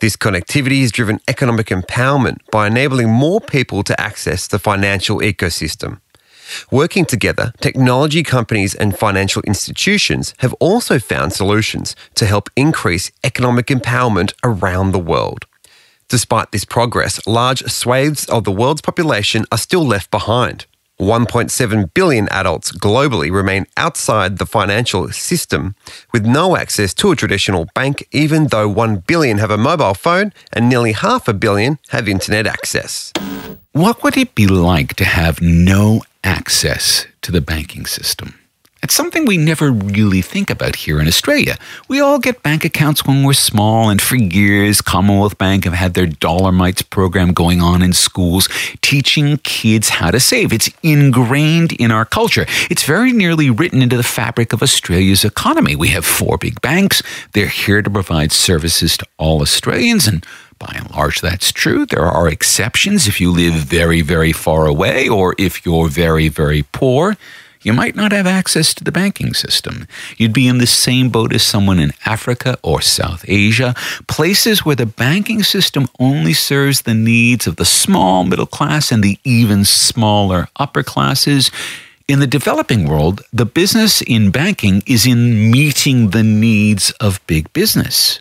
This 0.02 0.14
connectivity 0.14 0.82
has 0.82 0.92
driven 0.92 1.20
economic 1.26 1.68
empowerment 1.68 2.38
by 2.50 2.66
enabling 2.66 3.08
more 3.08 3.40
people 3.40 3.82
to 3.84 3.98
access 3.98 4.46
the 4.46 4.58
financial 4.58 5.20
ecosystem. 5.20 6.01
Working 6.70 7.04
together, 7.04 7.52
technology 7.60 8.22
companies 8.22 8.74
and 8.74 8.96
financial 8.96 9.42
institutions 9.42 10.34
have 10.38 10.54
also 10.54 10.98
found 10.98 11.32
solutions 11.32 11.96
to 12.14 12.26
help 12.26 12.50
increase 12.56 13.10
economic 13.24 13.66
empowerment 13.66 14.32
around 14.42 14.92
the 14.92 14.98
world. 14.98 15.46
Despite 16.08 16.52
this 16.52 16.64
progress, 16.64 17.26
large 17.26 17.62
swathes 17.64 18.26
of 18.26 18.44
the 18.44 18.52
world's 18.52 18.82
population 18.82 19.44
are 19.50 19.58
still 19.58 19.86
left 19.86 20.10
behind. 20.10 20.66
1.7 21.00 21.94
billion 21.94 22.28
adults 22.28 22.70
globally 22.70 23.32
remain 23.32 23.66
outside 23.76 24.38
the 24.38 24.46
financial 24.46 25.08
system 25.10 25.74
with 26.12 26.24
no 26.24 26.56
access 26.56 26.94
to 26.94 27.10
a 27.10 27.16
traditional 27.16 27.66
bank, 27.74 28.06
even 28.12 28.48
though 28.48 28.68
1 28.68 28.98
billion 28.98 29.38
have 29.38 29.50
a 29.50 29.58
mobile 29.58 29.94
phone 29.94 30.32
and 30.52 30.68
nearly 30.68 30.92
half 30.92 31.26
a 31.26 31.34
billion 31.34 31.78
have 31.88 32.08
internet 32.08 32.46
access. 32.46 33.12
What 33.72 34.04
would 34.04 34.16
it 34.16 34.34
be 34.34 34.46
like 34.46 34.94
to 34.96 35.04
have 35.04 35.40
no 35.40 36.02
access 36.24 37.06
to 37.22 37.32
the 37.32 37.40
banking 37.40 37.86
system? 37.86 38.41
It's 38.82 38.94
something 38.94 39.26
we 39.26 39.36
never 39.36 39.70
really 39.70 40.22
think 40.22 40.50
about 40.50 40.74
here 40.74 41.00
in 41.00 41.06
Australia. 41.06 41.56
We 41.86 42.00
all 42.00 42.18
get 42.18 42.42
bank 42.42 42.64
accounts 42.64 43.06
when 43.06 43.22
we're 43.22 43.32
small, 43.32 43.88
and 43.88 44.02
for 44.02 44.16
years, 44.16 44.80
Commonwealth 44.80 45.38
Bank 45.38 45.62
have 45.64 45.72
had 45.72 45.94
their 45.94 46.08
Dollarmites 46.08 46.90
program 46.90 47.32
going 47.32 47.62
on 47.62 47.80
in 47.80 47.92
schools, 47.92 48.48
teaching 48.80 49.36
kids 49.44 49.88
how 49.88 50.10
to 50.10 50.18
save. 50.18 50.52
It's 50.52 50.68
ingrained 50.82 51.72
in 51.74 51.92
our 51.92 52.04
culture. 52.04 52.44
It's 52.70 52.82
very 52.82 53.12
nearly 53.12 53.50
written 53.50 53.82
into 53.82 53.96
the 53.96 54.02
fabric 54.02 54.52
of 54.52 54.64
Australia's 54.64 55.24
economy. 55.24 55.76
We 55.76 55.88
have 55.88 56.04
four 56.04 56.36
big 56.36 56.60
banks. 56.60 57.04
They're 57.34 57.46
here 57.46 57.82
to 57.82 57.90
provide 57.90 58.32
services 58.32 58.96
to 58.96 59.06
all 59.16 59.42
Australians, 59.42 60.08
and 60.08 60.26
by 60.58 60.74
and 60.74 60.90
large, 60.90 61.20
that's 61.20 61.52
true. 61.52 61.86
There 61.86 62.06
are 62.06 62.28
exceptions 62.28 63.06
if 63.06 63.20
you 63.20 63.30
live 63.30 63.54
very, 63.54 64.00
very 64.00 64.32
far 64.32 64.66
away 64.66 65.08
or 65.08 65.36
if 65.38 65.64
you're 65.64 65.88
very, 65.88 66.26
very 66.26 66.64
poor 66.72 67.16
you 67.62 67.72
might 67.72 67.94
not 67.94 68.12
have 68.12 68.26
access 68.26 68.74
to 68.74 68.84
the 68.84 68.92
banking 68.92 69.34
system. 69.34 69.86
You'd 70.16 70.32
be 70.32 70.48
in 70.48 70.58
the 70.58 70.66
same 70.66 71.08
boat 71.10 71.32
as 71.32 71.42
someone 71.42 71.78
in 71.78 71.92
Africa 72.04 72.58
or 72.62 72.80
South 72.80 73.24
Asia, 73.28 73.74
places 74.08 74.64
where 74.64 74.76
the 74.76 74.86
banking 74.86 75.42
system 75.42 75.88
only 75.98 76.32
serves 76.32 76.82
the 76.82 76.94
needs 76.94 77.46
of 77.46 77.56
the 77.56 77.64
small 77.64 78.24
middle 78.24 78.46
class 78.46 78.90
and 78.90 79.02
the 79.02 79.18
even 79.24 79.64
smaller 79.64 80.48
upper 80.56 80.82
classes. 80.82 81.50
In 82.08 82.18
the 82.18 82.26
developing 82.26 82.88
world, 82.88 83.22
the 83.32 83.46
business 83.46 84.02
in 84.02 84.30
banking 84.30 84.82
is 84.86 85.06
in 85.06 85.50
meeting 85.50 86.10
the 86.10 86.24
needs 86.24 86.90
of 87.00 87.24
big 87.26 87.52
business. 87.52 88.20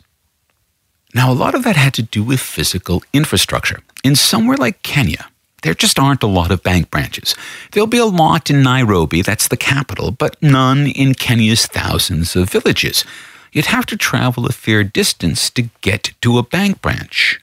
Now, 1.13 1.31
a 1.31 1.33
lot 1.33 1.55
of 1.55 1.63
that 1.63 1.75
had 1.75 1.93
to 1.95 2.03
do 2.03 2.24
with 2.24 2.39
physical 2.39 3.03
infrastructure. 3.12 3.81
In 4.03 4.15
somewhere 4.15 4.57
like 4.57 4.81
Kenya, 4.83 5.30
there 5.62 5.74
just 5.74 6.00
aren't 6.00 6.24
a 6.24 6.27
lot 6.27 6.51
of 6.51 6.63
bank 6.63 6.89
branches. 6.89 7.36
There'll 7.72 7.88
be 7.88 7.98
a 7.98 8.06
lot 8.06 8.50
in 8.50 8.63
Nairobi, 8.63 9.22
that's 9.22 9.48
the 9.48 9.58
capital, 9.58 10.12
but 10.12 10.41
none 10.41 10.88
in 10.88 11.13
Kenya's 11.13 11.68
thousands 11.68 12.36
of 12.36 12.50
villages. 12.50 13.06
You'd 13.51 13.65
have 13.68 13.86
to 13.88 13.98
travel 13.98 14.46
a 14.46 14.51
fair 14.51 14.84
distance 14.84 15.50
to 15.51 15.70
get 15.82 16.13
to 16.22 16.38
a 16.38 16.44
bank 16.44 16.82
branch. 16.82 17.41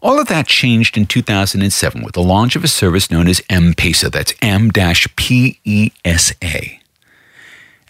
All 0.00 0.20
of 0.20 0.28
that 0.28 0.46
changed 0.46 0.96
in 0.96 1.06
2007 1.06 2.04
with 2.04 2.14
the 2.14 2.22
launch 2.22 2.54
of 2.54 2.62
a 2.62 2.68
service 2.68 3.10
known 3.10 3.26
as 3.26 3.42
M-Pesa. 3.50 4.12
That's 4.12 4.32
M-P-E-S-A. 4.40 4.80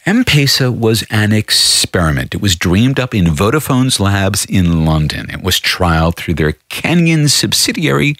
M-Pesa 0.06 0.74
was 0.74 1.04
an 1.10 1.32
experiment. 1.32 2.34
It 2.34 2.40
was 2.40 2.56
dreamed 2.56 2.98
up 2.98 3.14
in 3.14 3.26
Vodafone's 3.26 4.00
labs 4.00 4.46
in 4.46 4.86
London. 4.86 5.28
It 5.28 5.42
was 5.42 5.60
trialed 5.60 6.16
through 6.16 6.32
their 6.34 6.54
Kenyan 6.70 7.28
subsidiary, 7.28 8.16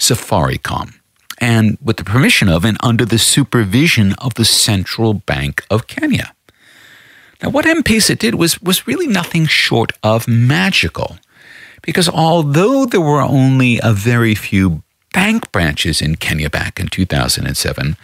Safaricom, 0.00 0.94
and 1.38 1.78
with 1.80 1.98
the 1.98 2.04
permission 2.04 2.48
of 2.48 2.64
and 2.64 2.78
under 2.80 3.04
the 3.04 3.18
supervision 3.18 4.14
of 4.14 4.34
the 4.34 4.44
Central 4.44 5.14
Bank 5.14 5.62
of 5.70 5.86
Kenya. 5.86 6.34
Now, 7.42 7.50
what 7.50 7.66
M 7.66 7.82
Pesa 7.82 8.18
did 8.18 8.34
was, 8.34 8.60
was 8.60 8.86
really 8.86 9.06
nothing 9.06 9.46
short 9.46 9.92
of 10.02 10.26
magical, 10.26 11.18
because 11.82 12.08
although 12.08 12.86
there 12.86 13.00
were 13.00 13.22
only 13.22 13.78
a 13.82 13.92
very 13.92 14.34
few 14.34 14.82
bank 15.12 15.52
branches 15.52 16.00
in 16.00 16.16
Kenya 16.16 16.50
back 16.50 16.80
in 16.80 16.88
2007, 16.88 17.96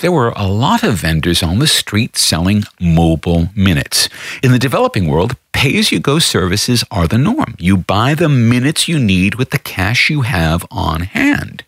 there 0.00 0.12
were 0.12 0.32
a 0.36 0.46
lot 0.46 0.82
of 0.82 0.94
vendors 0.96 1.42
on 1.42 1.58
the 1.58 1.66
street 1.66 2.16
selling 2.16 2.64
mobile 2.78 3.48
minutes. 3.54 4.08
In 4.42 4.52
the 4.52 4.58
developing 4.58 5.06
world, 5.06 5.36
pay 5.52 5.78
as 5.78 5.90
you 5.90 6.00
go 6.00 6.18
services 6.18 6.84
are 6.90 7.08
the 7.08 7.18
norm. 7.18 7.54
You 7.58 7.78
buy 7.78 8.14
the 8.14 8.28
minutes 8.28 8.88
you 8.88 8.98
need 8.98 9.36
with 9.36 9.50
the 9.50 9.58
cash 9.58 10.10
you 10.10 10.22
have 10.22 10.66
on 10.70 11.02
hand. 11.02 11.64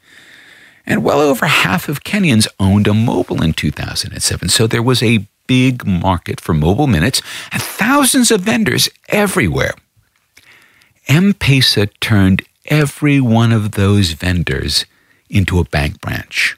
And 0.84 1.02
well 1.02 1.20
over 1.20 1.46
half 1.46 1.88
of 1.88 2.04
Kenyans 2.04 2.46
owned 2.60 2.86
a 2.86 2.94
mobile 2.94 3.42
in 3.42 3.54
2007. 3.54 4.48
So 4.50 4.66
there 4.66 4.82
was 4.82 5.02
a 5.02 5.26
big 5.46 5.86
market 5.86 6.40
for 6.40 6.52
mobile 6.52 6.86
minutes 6.86 7.22
and 7.50 7.62
thousands 7.62 8.30
of 8.30 8.42
vendors 8.42 8.90
everywhere. 9.08 9.72
M 11.08 11.32
Pesa 11.32 11.88
turned 12.00 12.42
every 12.66 13.20
one 13.20 13.52
of 13.52 13.72
those 13.72 14.10
vendors 14.12 14.84
into 15.30 15.58
a 15.58 15.64
bank 15.64 16.00
branch 16.02 16.57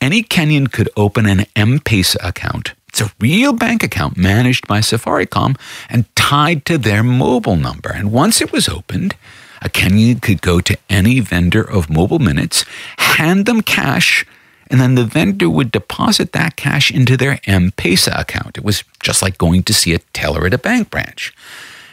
any 0.00 0.22
Kenyan 0.22 0.70
could 0.70 0.88
open 0.96 1.26
an 1.26 1.46
M-Pesa 1.54 2.16
account. 2.26 2.74
It's 2.88 3.00
a 3.00 3.12
real 3.20 3.52
bank 3.52 3.82
account 3.82 4.16
managed 4.16 4.66
by 4.66 4.80
Safaricom 4.80 5.58
and 5.88 6.04
tied 6.16 6.64
to 6.66 6.78
their 6.78 7.02
mobile 7.02 7.56
number. 7.56 7.90
And 7.90 8.10
once 8.10 8.40
it 8.40 8.52
was 8.52 8.68
opened, 8.68 9.14
a 9.62 9.68
Kenyan 9.68 10.20
could 10.20 10.42
go 10.42 10.60
to 10.60 10.76
any 10.88 11.20
vendor 11.20 11.62
of 11.62 11.90
mobile 11.90 12.18
minutes, 12.18 12.64
hand 12.98 13.46
them 13.46 13.60
cash, 13.60 14.24
and 14.70 14.80
then 14.80 14.94
the 14.94 15.04
vendor 15.04 15.50
would 15.50 15.70
deposit 15.70 16.32
that 16.32 16.56
cash 16.56 16.90
into 16.90 17.16
their 17.16 17.40
M-Pesa 17.44 18.18
account. 18.18 18.56
It 18.56 18.64
was 18.64 18.84
just 19.02 19.20
like 19.22 19.36
going 19.38 19.62
to 19.64 19.74
see 19.74 19.94
a 19.94 19.98
teller 20.12 20.46
at 20.46 20.54
a 20.54 20.58
bank 20.58 20.90
branch. 20.90 21.34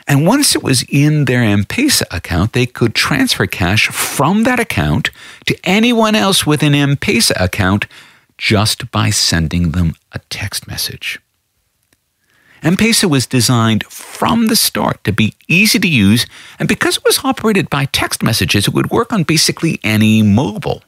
And 0.07 0.25
once 0.25 0.55
it 0.55 0.63
was 0.63 0.85
in 0.87 1.25
their 1.25 1.43
M-Pesa 1.43 2.03
account, 2.11 2.53
they 2.53 2.65
could 2.65 2.95
transfer 2.95 3.45
cash 3.45 3.87
from 3.87 4.43
that 4.43 4.59
account 4.59 5.09
to 5.45 5.57
anyone 5.65 6.15
else 6.15 6.45
with 6.45 6.63
an 6.63 6.73
M-Pesa 6.73 7.33
account 7.39 7.87
just 8.37 8.89
by 8.89 9.09
sending 9.09 9.71
them 9.71 9.95
a 10.13 10.19
text 10.29 10.67
message. 10.67 11.19
M-Pesa 12.63 13.09
was 13.09 13.27
designed 13.27 13.83
from 13.85 14.47
the 14.47 14.55
start 14.55 15.03
to 15.03 15.11
be 15.11 15.33
easy 15.47 15.77
to 15.77 15.87
use, 15.87 16.25
and 16.57 16.67
because 16.67 16.97
it 16.97 17.05
was 17.05 17.19
operated 17.23 17.69
by 17.69 17.85
text 17.85 18.23
messages, 18.23 18.67
it 18.67 18.73
would 18.73 18.89
work 18.89 19.11
on 19.11 19.23
basically 19.23 19.79
any 19.83 20.23
mobile. 20.23 20.81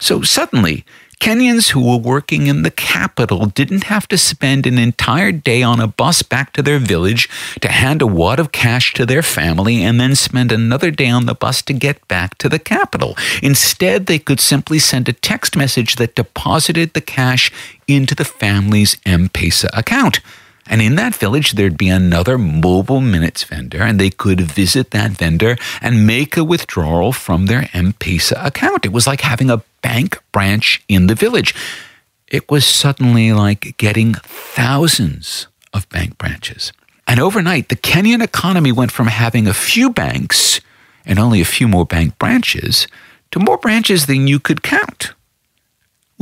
So 0.00 0.22
suddenly, 0.22 0.84
Kenyans 1.22 1.70
who 1.70 1.88
were 1.88 1.98
working 1.98 2.48
in 2.48 2.64
the 2.64 2.70
capital 2.72 3.46
didn't 3.46 3.84
have 3.84 4.08
to 4.08 4.18
spend 4.18 4.66
an 4.66 4.76
entire 4.76 5.30
day 5.30 5.62
on 5.62 5.78
a 5.78 5.86
bus 5.86 6.20
back 6.20 6.52
to 6.54 6.62
their 6.62 6.80
village 6.80 7.28
to 7.60 7.68
hand 7.68 8.02
a 8.02 8.08
wad 8.08 8.40
of 8.40 8.50
cash 8.50 8.92
to 8.94 9.06
their 9.06 9.22
family 9.22 9.84
and 9.84 10.00
then 10.00 10.16
spend 10.16 10.50
another 10.50 10.90
day 10.90 11.08
on 11.08 11.26
the 11.26 11.34
bus 11.36 11.62
to 11.62 11.72
get 11.72 12.08
back 12.08 12.36
to 12.38 12.48
the 12.48 12.58
capital. 12.58 13.16
Instead, 13.40 14.06
they 14.06 14.18
could 14.18 14.40
simply 14.40 14.80
send 14.80 15.08
a 15.08 15.12
text 15.12 15.54
message 15.54 15.94
that 15.94 16.16
deposited 16.16 16.92
the 16.92 17.00
cash 17.00 17.52
into 17.86 18.16
the 18.16 18.24
family's 18.24 18.96
M 19.06 19.28
Pesa 19.28 19.68
account. 19.78 20.18
And 20.66 20.80
in 20.80 20.94
that 20.96 21.14
village, 21.14 21.52
there'd 21.52 21.76
be 21.76 21.88
another 21.88 22.38
mobile 22.38 23.00
minutes 23.00 23.42
vendor, 23.42 23.82
and 23.82 23.98
they 23.98 24.10
could 24.10 24.40
visit 24.40 24.90
that 24.92 25.10
vendor 25.10 25.56
and 25.80 26.06
make 26.06 26.36
a 26.36 26.44
withdrawal 26.44 27.12
from 27.12 27.46
their 27.46 27.68
M 27.72 27.94
Pesa 27.94 28.44
account. 28.44 28.84
It 28.84 28.92
was 28.92 29.06
like 29.06 29.22
having 29.22 29.50
a 29.50 29.62
bank 29.82 30.22
branch 30.30 30.82
in 30.88 31.08
the 31.08 31.14
village. 31.14 31.54
It 32.28 32.50
was 32.50 32.64
suddenly 32.64 33.32
like 33.32 33.76
getting 33.76 34.14
thousands 34.14 35.48
of 35.74 35.88
bank 35.88 36.16
branches. 36.16 36.72
And 37.06 37.20
overnight, 37.20 37.68
the 37.68 37.76
Kenyan 37.76 38.22
economy 38.22 38.72
went 38.72 38.92
from 38.92 39.08
having 39.08 39.46
a 39.46 39.54
few 39.54 39.90
banks 39.90 40.60
and 41.04 41.18
only 41.18 41.40
a 41.40 41.44
few 41.44 41.66
more 41.66 41.84
bank 41.84 42.18
branches 42.18 42.86
to 43.32 43.40
more 43.40 43.58
branches 43.58 44.06
than 44.06 44.28
you 44.28 44.38
could 44.38 44.62
count. 44.62 45.12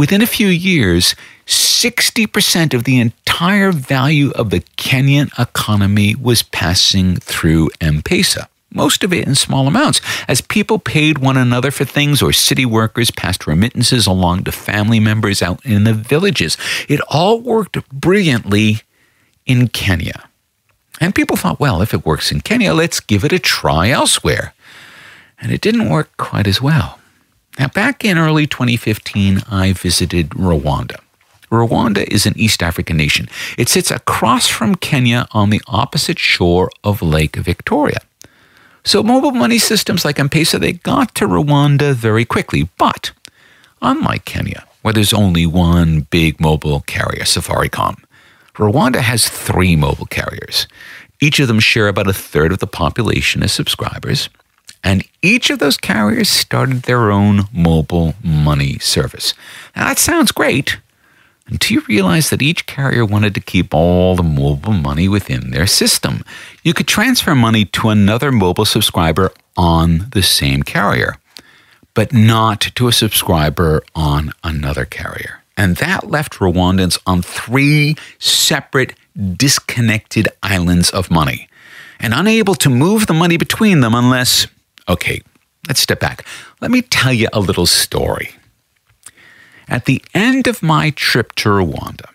Within 0.00 0.22
a 0.22 0.26
few 0.26 0.48
years, 0.48 1.14
60% 1.46 2.72
of 2.72 2.84
the 2.84 2.98
entire 2.98 3.70
value 3.70 4.30
of 4.30 4.48
the 4.48 4.60
Kenyan 4.78 5.30
economy 5.38 6.14
was 6.14 6.42
passing 6.42 7.16
through 7.16 7.68
M 7.82 8.00
Pesa. 8.00 8.46
Most 8.72 9.04
of 9.04 9.12
it 9.12 9.26
in 9.26 9.34
small 9.34 9.66
amounts, 9.66 10.00
as 10.26 10.40
people 10.40 10.78
paid 10.78 11.18
one 11.18 11.36
another 11.36 11.70
for 11.70 11.84
things 11.84 12.22
or 12.22 12.32
city 12.32 12.64
workers 12.64 13.10
passed 13.10 13.46
remittances 13.46 14.06
along 14.06 14.44
to 14.44 14.52
family 14.52 15.00
members 15.00 15.42
out 15.42 15.60
in 15.66 15.84
the 15.84 15.92
villages. 15.92 16.56
It 16.88 17.02
all 17.10 17.38
worked 17.38 17.86
brilliantly 17.90 18.80
in 19.44 19.68
Kenya. 19.68 20.30
And 20.98 21.14
people 21.14 21.36
thought, 21.36 21.60
well, 21.60 21.82
if 21.82 21.92
it 21.92 22.06
works 22.06 22.32
in 22.32 22.40
Kenya, 22.40 22.72
let's 22.72 23.00
give 23.00 23.22
it 23.22 23.34
a 23.34 23.38
try 23.38 23.90
elsewhere. 23.90 24.54
And 25.38 25.52
it 25.52 25.60
didn't 25.60 25.90
work 25.90 26.16
quite 26.16 26.46
as 26.46 26.62
well. 26.62 26.99
Now, 27.58 27.68
back 27.68 28.04
in 28.04 28.16
early 28.16 28.46
2015, 28.46 29.42
I 29.50 29.72
visited 29.72 30.30
Rwanda. 30.30 30.96
Rwanda 31.50 32.04
is 32.04 32.26
an 32.26 32.34
East 32.36 32.62
African 32.62 32.96
nation. 32.96 33.28
It 33.58 33.68
sits 33.68 33.90
across 33.90 34.46
from 34.46 34.76
Kenya 34.76 35.26
on 35.32 35.50
the 35.50 35.60
opposite 35.66 36.18
shore 36.18 36.70
of 36.84 37.02
Lake 37.02 37.36
Victoria. 37.36 37.98
So 38.84 39.02
mobile 39.02 39.32
money 39.32 39.58
systems 39.58 40.04
like 40.04 40.18
M-Pesa, 40.18 40.58
they 40.58 40.72
got 40.72 41.14
to 41.16 41.26
Rwanda 41.26 41.92
very 41.92 42.24
quickly. 42.24 42.68
But 42.78 43.10
unlike 43.82 44.24
Kenya, 44.24 44.64
where 44.82 44.94
there's 44.94 45.12
only 45.12 45.44
one 45.44 46.02
big 46.10 46.40
mobile 46.40 46.80
carrier, 46.82 47.24
Safaricom, 47.24 48.02
Rwanda 48.54 49.00
has 49.00 49.28
three 49.28 49.76
mobile 49.76 50.06
carriers. 50.06 50.66
Each 51.20 51.40
of 51.40 51.48
them 51.48 51.60
share 51.60 51.88
about 51.88 52.08
a 52.08 52.12
third 52.12 52.52
of 52.52 52.60
the 52.60 52.66
population 52.66 53.42
as 53.42 53.52
subscribers. 53.52 54.28
And 54.82 55.04
each 55.22 55.50
of 55.50 55.58
those 55.58 55.76
carriers 55.76 56.28
started 56.28 56.82
their 56.82 57.10
own 57.10 57.48
mobile 57.52 58.14
money 58.22 58.78
service. 58.78 59.34
Now, 59.76 59.88
that 59.88 59.98
sounds 59.98 60.32
great 60.32 60.78
until 61.46 61.76
you 61.76 61.86
realize 61.88 62.30
that 62.30 62.42
each 62.42 62.66
carrier 62.66 63.04
wanted 63.04 63.34
to 63.34 63.40
keep 63.40 63.74
all 63.74 64.14
the 64.14 64.22
mobile 64.22 64.72
money 64.72 65.08
within 65.08 65.50
their 65.50 65.66
system. 65.66 66.24
You 66.62 66.72
could 66.74 66.88
transfer 66.88 67.34
money 67.34 67.64
to 67.66 67.88
another 67.88 68.32
mobile 68.32 68.64
subscriber 68.64 69.32
on 69.56 70.06
the 70.12 70.22
same 70.22 70.62
carrier, 70.62 71.16
but 71.92 72.12
not 72.12 72.60
to 72.76 72.88
a 72.88 72.92
subscriber 72.92 73.82
on 73.94 74.32
another 74.44 74.84
carrier. 74.84 75.42
And 75.56 75.76
that 75.76 76.08
left 76.08 76.34
Rwandans 76.34 76.98
on 77.06 77.20
three 77.20 77.96
separate, 78.18 78.94
disconnected 79.36 80.28
islands 80.42 80.88
of 80.90 81.10
money 81.10 81.48
and 81.98 82.14
unable 82.14 82.54
to 82.54 82.70
move 82.70 83.06
the 83.06 83.14
money 83.14 83.36
between 83.36 83.80
them 83.80 83.94
unless, 83.94 84.46
okay, 84.90 85.22
let's 85.68 85.80
step 85.80 86.00
back. 86.00 86.26
Let 86.60 86.70
me 86.70 86.82
tell 86.82 87.12
you 87.12 87.28
a 87.32 87.40
little 87.40 87.66
story. 87.66 88.32
At 89.68 89.84
the 89.84 90.02
end 90.14 90.46
of 90.46 90.62
my 90.62 90.90
trip 90.90 91.34
to 91.36 91.48
Rwanda, 91.48 92.10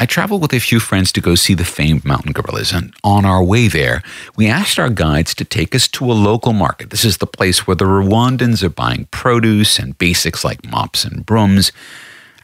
I 0.00 0.06
traveled 0.06 0.42
with 0.42 0.52
a 0.52 0.60
few 0.60 0.78
friends 0.78 1.10
to 1.12 1.20
go 1.20 1.34
see 1.34 1.54
the 1.54 1.64
famed 1.64 2.04
mountain 2.04 2.32
gorillas, 2.32 2.72
and 2.72 2.94
on 3.02 3.24
our 3.24 3.42
way 3.42 3.66
there, 3.66 4.02
we 4.36 4.46
asked 4.46 4.78
our 4.78 4.90
guides 4.90 5.34
to 5.36 5.44
take 5.44 5.74
us 5.74 5.88
to 5.88 6.04
a 6.04 6.14
local 6.14 6.52
market. 6.52 6.90
This 6.90 7.04
is 7.04 7.16
the 7.18 7.26
place 7.26 7.66
where 7.66 7.74
the 7.74 7.84
Rwandans 7.84 8.62
are 8.62 8.68
buying 8.68 9.06
produce 9.10 9.78
and 9.78 9.98
basics 9.98 10.44
like 10.44 10.64
mops 10.70 11.04
and 11.04 11.26
brooms. 11.26 11.72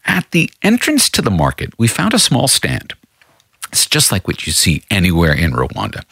At 0.05 0.31
the 0.33 0.51
entrance 0.63 1.09
to 1.11 1.23
the 1.23 1.31
market, 1.31 1.73
we 1.79 1.87
found 1.87 2.13
a 2.13 2.19
small 2.19 2.49
stand. 2.49 2.95
It's 3.75 3.87
just 3.87 4.13
like 4.13 4.29
what 4.29 4.47
you 4.47 4.53
see 4.53 4.85
anywhere 4.89 5.33
in 5.33 5.51
Rwanda. 5.51 6.05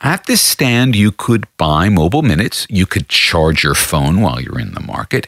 At 0.00 0.24
this 0.24 0.40
stand, 0.40 0.96
you 0.96 1.12
could 1.12 1.46
buy 1.58 1.90
mobile 1.90 2.22
minutes, 2.22 2.66
you 2.70 2.86
could 2.86 3.10
charge 3.10 3.62
your 3.62 3.74
phone 3.74 4.22
while 4.22 4.40
you're 4.40 4.58
in 4.58 4.72
the 4.72 4.80
market, 4.80 5.26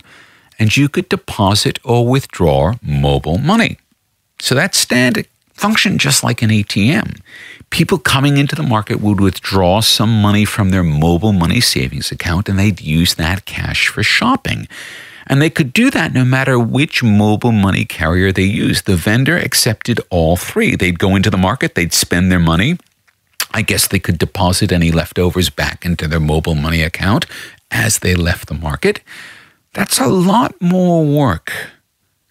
and 0.58 0.74
you 0.74 0.88
could 0.88 1.10
deposit 1.10 1.78
or 1.84 2.08
withdraw 2.08 2.76
mobile 2.80 3.36
money. 3.36 3.76
So 4.40 4.54
that 4.54 4.74
stand 4.74 5.26
functioned 5.52 6.00
just 6.00 6.24
like 6.24 6.40
an 6.40 6.48
ATM. 6.48 7.20
People 7.68 7.98
coming 7.98 8.38
into 8.38 8.56
the 8.56 8.62
market 8.62 9.02
would 9.02 9.20
withdraw 9.20 9.82
some 9.82 10.22
money 10.22 10.46
from 10.46 10.70
their 10.70 10.82
mobile 10.82 11.34
money 11.34 11.60
savings 11.60 12.10
account 12.10 12.48
and 12.48 12.58
they'd 12.58 12.80
use 12.80 13.16
that 13.16 13.44
cash 13.44 13.88
for 13.88 14.02
shopping. 14.02 14.66
And 15.26 15.40
they 15.40 15.50
could 15.50 15.72
do 15.72 15.90
that 15.90 16.12
no 16.12 16.24
matter 16.24 16.58
which 16.58 17.02
mobile 17.02 17.52
money 17.52 17.84
carrier 17.84 18.32
they 18.32 18.42
used. 18.42 18.86
The 18.86 18.96
vendor 18.96 19.36
accepted 19.36 20.00
all 20.10 20.36
three. 20.36 20.76
They'd 20.76 20.98
go 20.98 21.16
into 21.16 21.30
the 21.30 21.38
market, 21.38 21.74
they'd 21.74 21.92
spend 21.92 22.30
their 22.30 22.40
money. 22.40 22.78
I 23.54 23.62
guess 23.62 23.86
they 23.86 23.98
could 23.98 24.18
deposit 24.18 24.72
any 24.72 24.90
leftovers 24.90 25.50
back 25.50 25.84
into 25.84 26.08
their 26.08 26.20
mobile 26.20 26.54
money 26.54 26.82
account 26.82 27.26
as 27.70 27.98
they 27.98 28.14
left 28.14 28.48
the 28.48 28.54
market. 28.54 29.00
That's 29.74 29.98
a 29.98 30.06
lot 30.06 30.60
more 30.60 31.04
work 31.04 31.52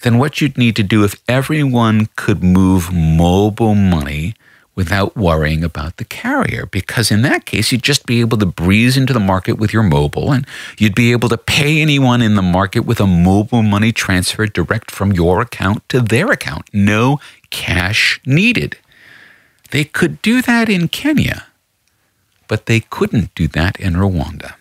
than 0.02 0.18
what 0.18 0.42
you'd 0.42 0.58
need 0.58 0.76
to 0.76 0.84
do 0.84 1.04
if 1.04 1.22
everyone 1.28 2.10
could 2.16 2.44
move 2.44 2.92
mobile 2.92 3.76
money 3.76 4.36
without 4.76 5.18
worrying 5.18 5.64
about 5.64 5.98
the 5.98 6.06
carrier. 6.06 6.66
Because 6.66 7.12
in 7.12 7.22
that 7.24 7.46
case, 7.46 7.72
you'd 7.72 7.84
just 7.84 8.06
be 8.06 8.22
able 8.22 8.38
to 8.38 8.46
breeze 8.46 8.98
into 8.98 9.14
the 9.14 9.20
market 9.20 9.54
with 9.54 9.74
your 9.74 9.84
mobile 9.84 10.32
and 10.32 10.48
you'd 10.78 10.96
be 10.96 11.12
able 11.12 11.30
to 11.30 11.38
pay 11.38 11.82
anyone 11.82 12.22
in 12.22 12.36
the 12.36 12.42
market 12.42 12.82
with 12.82 13.00
a 13.00 13.08
mobile 13.08 13.64
money 13.64 13.92
transfer 13.92 14.48
direct 14.48 14.90
from 14.90 15.12
your 15.12 15.42
account 15.42 15.88
to 15.90 16.00
their 16.00 16.32
account. 16.32 16.70
No 16.74 17.20
cash 17.50 18.20
needed. 18.26 18.78
They 19.72 19.84
could 19.84 20.22
do 20.22 20.42
that 20.42 20.70
in 20.70 20.88
Kenya, 20.88 21.46
but 22.48 22.66
they 22.66 22.82
couldn't 22.82 23.34
do 23.36 23.48
that 23.50 23.80
in 23.80 23.94
Rwanda. 23.94 24.56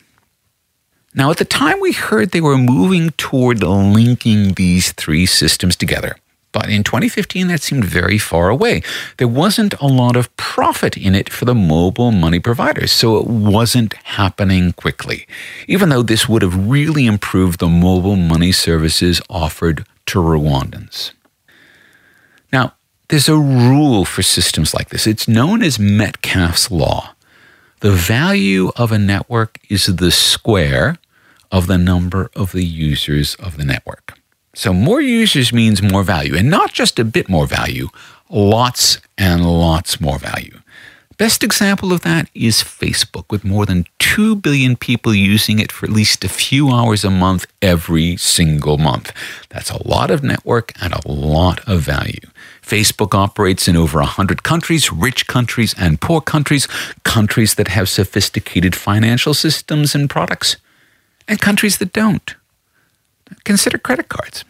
Now, 1.12 1.32
at 1.32 1.38
the 1.38 1.44
time 1.44 1.80
we 1.80 1.92
heard 1.92 2.30
they 2.30 2.40
were 2.40 2.56
moving 2.56 3.10
toward 3.16 3.62
linking 3.62 4.54
these 4.54 4.92
three 4.92 5.26
systems 5.26 5.74
together. 5.74 6.16
But 6.52 6.68
in 6.68 6.82
2015, 6.82 7.46
that 7.46 7.62
seemed 7.62 7.84
very 7.84 8.18
far 8.18 8.48
away. 8.48 8.82
There 9.18 9.28
wasn't 9.28 9.74
a 9.74 9.86
lot 9.86 10.16
of 10.16 10.34
profit 10.36 10.96
in 10.96 11.14
it 11.14 11.30
for 11.30 11.44
the 11.44 11.54
mobile 11.54 12.10
money 12.10 12.40
providers, 12.40 12.90
so 12.90 13.18
it 13.18 13.26
wasn't 13.26 13.94
happening 13.94 14.72
quickly, 14.72 15.26
even 15.68 15.90
though 15.90 16.02
this 16.02 16.28
would 16.28 16.42
have 16.42 16.68
really 16.68 17.06
improved 17.06 17.60
the 17.60 17.68
mobile 17.68 18.16
money 18.16 18.50
services 18.50 19.20
offered 19.30 19.86
to 20.06 20.18
Rwandans. 20.18 21.12
Now, 22.52 22.74
there's 23.08 23.28
a 23.28 23.36
rule 23.36 24.04
for 24.04 24.22
systems 24.22 24.74
like 24.74 24.88
this. 24.88 25.06
It's 25.06 25.28
known 25.28 25.62
as 25.62 25.78
Metcalfe's 25.78 26.70
Law. 26.70 27.14
The 27.80 27.92
value 27.92 28.72
of 28.76 28.92
a 28.92 28.98
network 28.98 29.58
is 29.68 29.86
the 29.86 30.10
square 30.10 30.96
of 31.50 31.66
the 31.66 31.78
number 31.78 32.30
of 32.34 32.52
the 32.52 32.64
users 32.64 33.34
of 33.36 33.56
the 33.56 33.64
network. 33.64 34.09
So 34.54 34.72
more 34.72 35.00
users 35.00 35.52
means 35.52 35.82
more 35.82 36.02
value, 36.02 36.36
and 36.36 36.50
not 36.50 36.72
just 36.72 36.98
a 36.98 37.04
bit 37.04 37.28
more 37.28 37.46
value, 37.46 37.88
lots 38.28 38.98
and 39.16 39.44
lots 39.44 40.00
more 40.00 40.18
value. 40.18 40.60
Best 41.18 41.44
example 41.44 41.92
of 41.92 42.00
that 42.00 42.30
is 42.34 42.62
Facebook, 42.62 43.26
with 43.30 43.44
more 43.44 43.66
than 43.66 43.84
2 43.98 44.36
billion 44.36 44.74
people 44.74 45.14
using 45.14 45.58
it 45.58 45.70
for 45.70 45.84
at 45.84 45.92
least 45.92 46.24
a 46.24 46.30
few 46.30 46.70
hours 46.70 47.04
a 47.04 47.10
month 47.10 47.46
every 47.60 48.16
single 48.16 48.78
month. 48.78 49.12
That's 49.50 49.70
a 49.70 49.86
lot 49.86 50.10
of 50.10 50.24
network 50.24 50.72
and 50.80 50.94
a 50.94 51.06
lot 51.06 51.60
of 51.68 51.82
value. 51.82 52.26
Facebook 52.62 53.14
operates 53.14 53.68
in 53.68 53.76
over 53.76 53.98
100 53.98 54.42
countries, 54.42 54.90
rich 54.90 55.26
countries 55.26 55.74
and 55.78 56.00
poor 56.00 56.22
countries, 56.22 56.66
countries 57.04 57.54
that 57.56 57.68
have 57.68 57.88
sophisticated 57.88 58.74
financial 58.74 59.34
systems 59.34 59.94
and 59.94 60.08
products, 60.08 60.56
and 61.28 61.38
countries 61.38 61.76
that 61.78 61.92
don't. 61.92 62.34
Consider 63.44 63.78
credit 63.78 64.08
cards. 64.08 64.44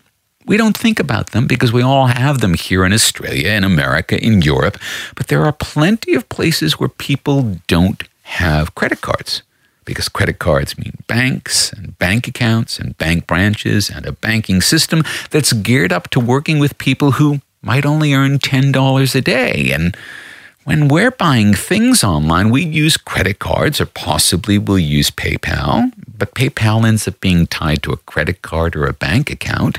We 0.47 0.57
don't 0.57 0.77
think 0.77 0.99
about 0.99 1.31
them 1.31 1.47
because 1.47 1.73
we 1.73 1.83
all 1.83 2.07
have 2.07 2.41
them 2.41 2.55
here 2.55 2.85
in 2.85 2.93
Australia, 2.93 3.51
in 3.51 3.63
America, 3.65 4.19
in 4.23 4.43
Europe, 4.43 4.79
but 5.15 5.29
there 5.29 5.45
are 5.45 5.53
plenty 5.53 6.15
of 6.15 6.29
places 6.29 6.79
where 6.81 6.89
people 6.89 7.59
don't 7.67 8.03
have 8.23 8.75
credit 8.75 9.01
cards. 9.01 9.43
because 9.87 10.09
credit 10.09 10.39
cards 10.39 10.79
mean 10.79 10.93
banks 11.09 11.73
and 11.73 11.99
bank 11.99 12.29
accounts 12.29 12.79
and 12.79 12.97
bank 12.99 13.27
branches 13.27 13.91
and 13.91 14.07
a 14.07 14.13
banking 14.13 14.61
system 14.61 15.03
that's 15.31 15.53
geared 15.53 15.93
up 15.93 16.09
to 16.11 16.21
working 16.21 16.61
with 16.61 16.79
people 16.79 17.13
who 17.13 17.41
might 17.63 17.85
only 17.85 18.15
earn 18.15 18.39
$10 18.39 19.15
a 19.15 19.21
day. 19.21 19.71
And 19.73 19.97
when 20.65 20.87
we're 20.89 21.11
buying 21.11 21.55
things 21.55 22.05
online, 22.05 22.51
we 22.51 22.63
use 22.65 22.97
credit 22.97 23.39
cards 23.41 23.81
or 23.81 23.87
possibly 23.87 24.59
we'll 24.59 24.79
use 24.79 25.11
PayPal, 25.11 25.91
but 26.21 26.35
PayPal 26.35 26.87
ends 26.87 27.09
up 27.09 27.19
being 27.19 27.49
tied 27.49 27.83
to 27.83 27.93
a 27.93 27.97
credit 27.97 28.43
card 28.43 28.77
or 28.77 28.87
a 28.87 28.93
bank 28.93 29.31
account. 29.31 29.79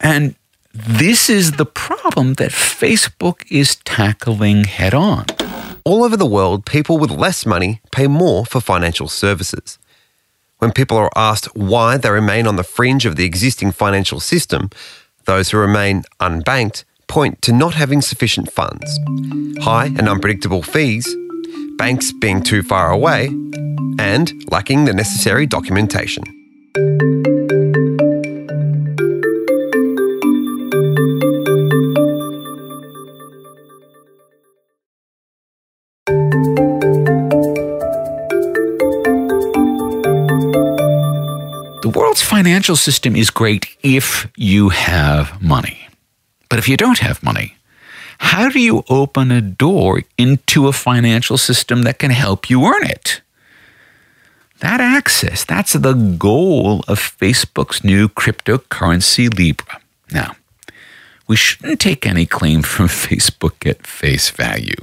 And 0.00 0.36
this 0.72 1.28
is 1.28 1.52
the 1.52 1.66
problem 1.66 2.34
that 2.34 2.50
Facebook 2.50 3.44
is 3.50 3.76
tackling 3.84 4.64
head 4.64 4.94
on. 4.94 5.26
All 5.84 6.04
over 6.04 6.16
the 6.16 6.24
world, 6.24 6.64
people 6.64 6.98
with 6.98 7.10
less 7.10 7.44
money 7.44 7.80
pay 7.90 8.06
more 8.06 8.46
for 8.46 8.60
financial 8.60 9.08
services. 9.08 9.78
When 10.58 10.72
people 10.72 10.96
are 10.96 11.10
asked 11.16 11.54
why 11.54 11.98
they 11.98 12.10
remain 12.10 12.46
on 12.46 12.56
the 12.56 12.64
fringe 12.64 13.04
of 13.04 13.16
the 13.16 13.24
existing 13.24 13.72
financial 13.72 14.20
system, 14.20 14.70
those 15.26 15.50
who 15.50 15.58
remain 15.58 16.04
unbanked 16.20 16.84
point 17.08 17.42
to 17.42 17.52
not 17.52 17.74
having 17.74 18.00
sufficient 18.00 18.50
funds, 18.50 18.98
high 19.62 19.86
and 19.86 20.08
unpredictable 20.08 20.62
fees, 20.62 21.12
banks 21.76 22.12
being 22.12 22.42
too 22.42 22.62
far 22.62 22.90
away, 22.90 23.28
and 24.04 24.32
lacking 24.50 24.84
the 24.84 24.92
necessary 24.92 25.46
documentation. 25.46 26.22
The 41.80 41.92
world's 41.94 42.22
financial 42.22 42.76
system 42.76 43.16
is 43.16 43.30
great 43.30 43.64
if 43.82 44.26
you 44.36 44.68
have 44.68 45.42
money. 45.42 45.88
But 46.50 46.58
if 46.58 46.68
you 46.68 46.76
don't 46.76 46.98
have 46.98 47.22
money, 47.22 47.56
how 48.18 48.50
do 48.50 48.60
you 48.60 48.84
open 48.88 49.32
a 49.32 49.40
door 49.40 50.02
into 50.18 50.68
a 50.68 50.72
financial 50.72 51.38
system 51.38 51.82
that 51.82 51.98
can 51.98 52.10
help 52.10 52.50
you 52.50 52.64
earn 52.66 52.84
it? 52.84 53.23
That 54.64 54.80
access, 54.80 55.44
that's 55.44 55.74
the 55.74 55.92
goal 55.92 56.84
of 56.88 56.98
Facebook's 56.98 57.84
new 57.84 58.08
cryptocurrency 58.08 59.28
Libra. 59.28 59.78
Now, 60.10 60.36
we 61.28 61.36
shouldn't 61.36 61.82
take 61.82 62.06
any 62.06 62.24
claim 62.24 62.62
from 62.74 62.86
Facebook 62.86 63.68
at 63.68 63.86
face 63.86 64.30
value. 64.30 64.80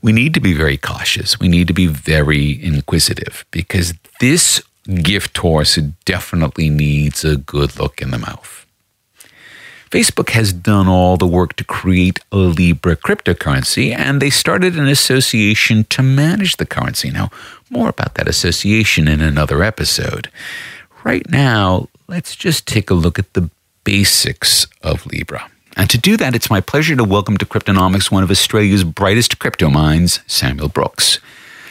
We 0.00 0.12
need 0.12 0.32
to 0.32 0.40
be 0.40 0.54
very 0.54 0.78
cautious. 0.78 1.38
We 1.38 1.48
need 1.48 1.66
to 1.68 1.74
be 1.74 1.86
very 1.86 2.64
inquisitive 2.64 3.44
because 3.50 3.92
this 4.18 4.62
gift 5.02 5.36
horse 5.36 5.76
definitely 6.06 6.70
needs 6.70 7.22
a 7.22 7.36
good 7.36 7.78
look 7.78 8.00
in 8.00 8.10
the 8.10 8.18
mouth. 8.18 8.58
Facebook 9.90 10.30
has 10.30 10.52
done 10.52 10.86
all 10.86 11.16
the 11.16 11.26
work 11.26 11.56
to 11.56 11.64
create 11.64 12.20
a 12.30 12.36
Libra 12.36 12.94
cryptocurrency, 12.94 13.96
and 13.96 14.20
they 14.20 14.28
started 14.28 14.78
an 14.78 14.86
association 14.86 15.84
to 15.84 16.02
manage 16.02 16.56
the 16.56 16.66
currency. 16.66 17.10
Now, 17.10 17.30
more 17.70 17.88
about 17.88 18.14
that 18.14 18.28
association 18.28 19.08
in 19.08 19.20
another 19.20 19.62
episode. 19.62 20.30
Right 21.04 21.28
now, 21.30 21.88
let's 22.06 22.34
just 22.36 22.66
take 22.66 22.90
a 22.90 22.94
look 22.94 23.18
at 23.18 23.32
the 23.34 23.50
basics 23.84 24.66
of 24.82 25.06
Libra. 25.06 25.50
And 25.76 25.88
to 25.90 25.98
do 25.98 26.16
that, 26.16 26.34
it's 26.34 26.50
my 26.50 26.60
pleasure 26.60 26.96
to 26.96 27.04
welcome 27.04 27.36
to 27.36 27.46
Cryptonomics 27.46 28.10
one 28.10 28.24
of 28.24 28.30
Australia's 28.30 28.84
brightest 28.84 29.38
crypto 29.38 29.70
minds, 29.70 30.20
Samuel 30.26 30.68
Brooks. 30.68 31.20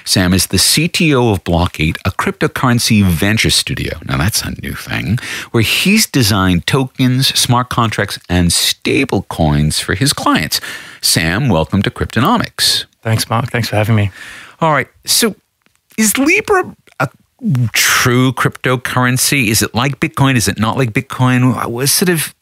Sam 0.06 0.34
is 0.34 0.48
the 0.48 0.58
CTO 0.58 1.34
of 1.34 1.44
Block8, 1.44 1.98
a 2.06 2.12
cryptocurrency 2.12 3.04
venture 3.04 3.50
studio. 3.50 4.00
Now, 4.06 4.16
that's 4.16 4.42
a 4.42 4.52
new 4.62 4.74
thing, 4.74 5.20
where 5.52 5.64
he's 5.64 6.08
designed 6.08 6.66
tokens, 6.66 7.28
smart 7.38 7.68
contracts, 7.68 8.18
and 8.30 8.54
stable 8.54 9.24
coins 9.24 9.82
for 9.82 9.96
his 9.96 10.14
clients. 10.14 10.62
Sam, 11.02 11.50
welcome 11.50 11.82
to 11.82 11.92
Cryptonomics. 11.92 12.86
Thanks, 13.02 13.30
Mark. 13.30 13.52
Thanks 13.52 13.68
for 13.68 13.76
having 13.76 13.98
me. 13.98 14.12
All 14.62 14.72
right. 14.72 14.88
So, 15.06 15.36
is 15.98 16.18
Libra 16.18 16.76
a 17.00 17.10
true 17.74 18.32
cryptocurrency? 18.32 19.48
Is 19.48 19.62
it 19.62 19.74
like 19.76 20.00
Bitcoin? 20.00 20.36
Is 20.36 20.48
it 20.48 20.60
not 20.60 20.78
like 20.78 20.94
Bitcoin? 20.94 21.88
Sort 21.88 22.10
of 22.10 22.34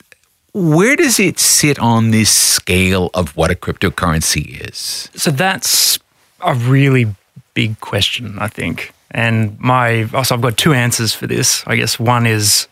where 0.53 0.95
does 0.95 1.19
it 1.19 1.39
sit 1.39 1.77
on 1.79 2.11
this 2.11 2.29
scale 2.29 3.09
of 3.13 3.35
what 3.35 3.51
a 3.51 3.55
cryptocurrency 3.55 4.69
is? 4.69 5.09
So 5.15 5.31
that's 5.31 5.99
a 6.41 6.53
really 6.53 7.13
big 7.53 7.79
question, 7.81 8.37
I 8.39 8.47
think. 8.47 8.93
And 9.11 9.59
my 9.59 10.07
also 10.13 10.35
I've 10.35 10.41
got 10.41 10.57
two 10.57 10.73
answers 10.73 11.13
for 11.13 11.27
this. 11.27 11.63
I 11.67 11.75
guess 11.75 11.99
one 11.99 12.25
is 12.25 12.67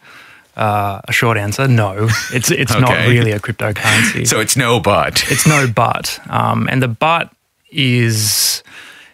uh, 0.55 1.01
a 1.05 1.11
short 1.11 1.37
answer: 1.37 1.67
no, 1.67 2.07
it's 2.31 2.51
it's 2.51 2.71
okay. 2.71 2.81
not 2.81 3.07
really 3.07 3.31
a 3.31 3.39
cryptocurrency. 3.39 4.27
so 4.27 4.39
it's 4.39 4.55
no 4.55 4.79
but. 4.79 5.23
It's 5.31 5.47
no 5.47 5.67
but, 5.73 6.19
um, 6.29 6.67
and 6.69 6.81
the 6.81 6.87
but 6.87 7.33
is, 7.71 8.63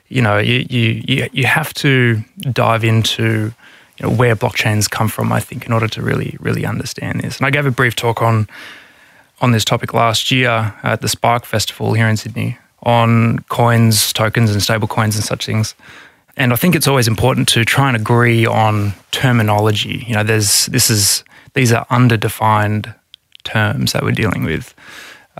you 0.10 0.22
know, 0.22 0.38
you 0.38 0.65
you 0.69 1.30
you 1.32 1.45
have 1.45 1.74
to 1.76 2.24
dive 2.52 2.84
into 2.84 3.54
you 3.98 4.06
know, 4.06 4.10
where 4.10 4.36
blockchains 4.36 4.89
come 4.89 5.08
from. 5.08 5.32
I 5.32 5.39
think 5.39 5.65
in 5.65 5.72
order 5.72 5.88
to 5.88 6.02
really 6.02 6.36
really 6.39 6.65
understand 6.65 7.22
this. 7.22 7.38
And 7.38 7.45
I 7.45 7.52
gave 7.52 7.65
a 7.65 7.72
brief 7.72 7.95
talk 7.95 8.22
on 8.22 8.48
on 9.41 9.52
this 9.52 9.63
topic 9.63 9.93
last 9.93 10.32
year 10.32 10.74
at 10.84 11.02
the 11.02 11.08
Spark 11.08 11.45
Festival 11.45 11.93
here 11.93 12.08
in 12.08 12.17
Sydney 12.17 12.58
on 12.84 13.39
coins, 13.50 14.13
tokens, 14.13 14.52
and 14.52 14.62
stable 14.62 14.88
coins 14.88 15.15
and 15.15 15.24
such 15.24 15.45
things. 15.45 15.76
And 16.38 16.54
I 16.54 16.56
think 16.56 16.76
it's 16.76 16.88
always 16.88 17.08
important 17.08 17.50
to 17.50 17.65
try 17.65 17.88
and 17.88 17.98
agree 17.98 18.45
on 18.45 18.93
terminology. 19.12 20.06
You 20.08 20.15
know, 20.15 20.24
there's 20.24 20.67
this 20.67 20.89
is 20.89 21.24
these 21.54 21.72
are 21.72 21.86
underdefined 21.88 22.95
terms 23.43 23.91
that 23.93 24.04
we're 24.04 24.12
dealing 24.12 24.43
with, 24.43 24.74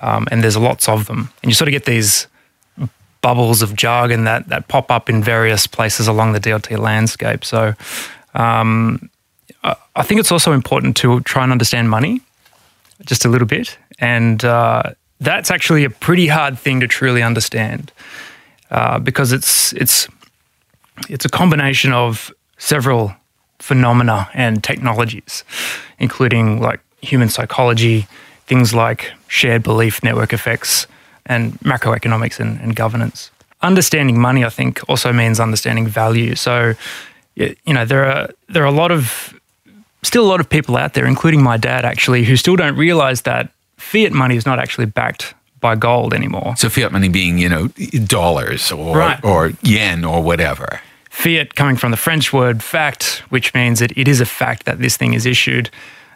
um, 0.02 0.28
and 0.32 0.44
there's 0.44 0.58
lots 0.58 0.90
of 0.90 1.08
them. 1.08 1.32
And 1.42 1.50
you 1.50 1.56
sort 1.56 1.70
of 1.70 1.72
get 1.72 1.86
these 1.86 2.28
bubbles 3.22 3.62
of 3.62 3.76
jargon 3.76 4.24
that 4.24 4.48
that 4.50 4.68
pop 4.68 4.92
up 4.92 5.10
in 5.10 5.24
various 5.24 5.68
places 5.68 6.08
along 6.08 6.34
the 6.34 6.40
DLT 6.40 6.78
landscape. 6.78 7.44
So, 7.44 7.74
um, 8.34 9.10
I 9.64 10.04
think 10.04 10.20
it's 10.20 10.32
also 10.32 10.54
important 10.54 10.96
to 10.98 11.20
try 11.22 11.44
and 11.44 11.52
understand 11.52 11.90
money 11.90 12.22
just 13.06 13.26
a 13.26 13.30
little 13.30 13.48
bit, 13.48 13.78
and 14.00 14.44
uh, 14.44 14.84
that's 15.20 15.52
actually 15.52 15.84
a 15.84 15.90
pretty 15.90 16.28
hard 16.28 16.58
thing 16.58 16.80
to 16.80 16.88
truly 16.88 17.22
understand 17.22 17.92
uh, 18.72 19.00
because 19.00 19.32
it's 19.32 19.74
it's 19.74 20.08
it's 21.10 21.26
a 21.26 21.30
combination 21.30 21.94
of 21.94 22.32
several 22.58 23.14
phenomena 23.60 24.30
and 24.34 24.64
technologies, 24.64 25.44
including 26.00 26.62
like 26.62 26.80
human 27.02 27.30
psychology, 27.30 28.08
things 28.48 28.74
like 28.74 29.12
shared 29.28 29.64
belief, 29.64 30.04
network 30.04 30.34
effects, 30.34 30.88
and 31.30 31.54
macroeconomics 31.60 32.40
and, 32.40 32.60
and 32.60 32.76
governance. 32.76 33.32
Understanding 33.62 34.20
money, 34.20 34.44
I 34.44 34.50
think, 34.50 34.82
also 34.90 35.14
means 35.14 35.40
understanding 35.40 35.88
value. 35.88 36.36
So, 36.36 36.74
you 37.36 37.74
know, 37.74 37.86
there 37.86 38.06
are 38.06 38.30
there 38.50 38.64
are 38.64 38.68
a 38.68 38.72
lot 38.72 38.92
of 38.92 39.34
still 40.02 40.26
a 40.26 40.30
lot 40.30 40.40
of 40.40 40.50
people 40.50 40.76
out 40.76 40.94
there, 40.94 41.06
including 41.06 41.44
my 41.44 41.58
dad, 41.58 41.86
actually, 41.86 42.24
who 42.26 42.36
still 42.36 42.56
don't 42.56 42.76
realize 42.76 43.22
that 43.22 43.52
fiat 43.78 44.12
money 44.12 44.36
is 44.36 44.46
not 44.46 44.60
actually 44.60 44.86
backed 44.86 45.36
by 45.60 45.76
gold 45.76 46.14
anymore. 46.14 46.56
So 46.58 46.70
fiat 46.70 46.92
money 46.92 47.10
being, 47.10 47.38
you 47.38 47.50
know, 47.50 47.68
dollars 48.06 48.72
or 48.72 48.98
right. 48.98 49.24
or 49.24 49.52
yen 49.62 50.06
or 50.06 50.24
whatever. 50.24 50.82
Fiat 51.10 51.56
coming 51.56 51.76
from 51.76 51.92
the 51.92 51.98
French 51.98 52.32
word 52.32 52.64
fact, 52.64 53.24
which 53.30 53.54
means 53.54 53.80
that 53.80 53.98
it 53.98 54.08
is 54.08 54.22
a 54.22 54.26
fact 54.26 54.66
that 54.66 54.80
this 54.80 54.96
thing 54.96 55.14
is 55.14 55.26
issued 55.26 55.70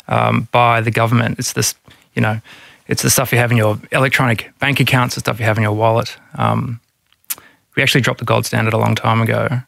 um, 0.08 0.48
by 0.52 0.82
the 0.82 0.92
government. 0.92 1.40
It's 1.40 1.54
this, 1.54 1.76
you 2.16 2.22
know, 2.22 2.40
it's 2.88 3.02
the 3.02 3.10
stuff 3.10 3.32
you 3.32 3.38
have 3.38 3.52
in 3.52 3.58
your 3.58 3.80
electronic 3.92 4.52
bank 4.60 4.80
accounts, 4.80 5.16
the 5.16 5.22
stuff 5.22 5.40
you 5.40 5.46
have 5.46 5.58
in 5.58 5.64
your 5.64 5.74
wallet. 5.74 6.18
Um, 6.36 6.80
we 7.76 7.84
actually 7.84 8.02
dropped 8.02 8.20
the 8.20 8.26
gold 8.26 8.46
standard 8.46 8.74
a 8.74 8.78
long 8.78 8.96
time 8.96 9.22
ago. 9.22 9.62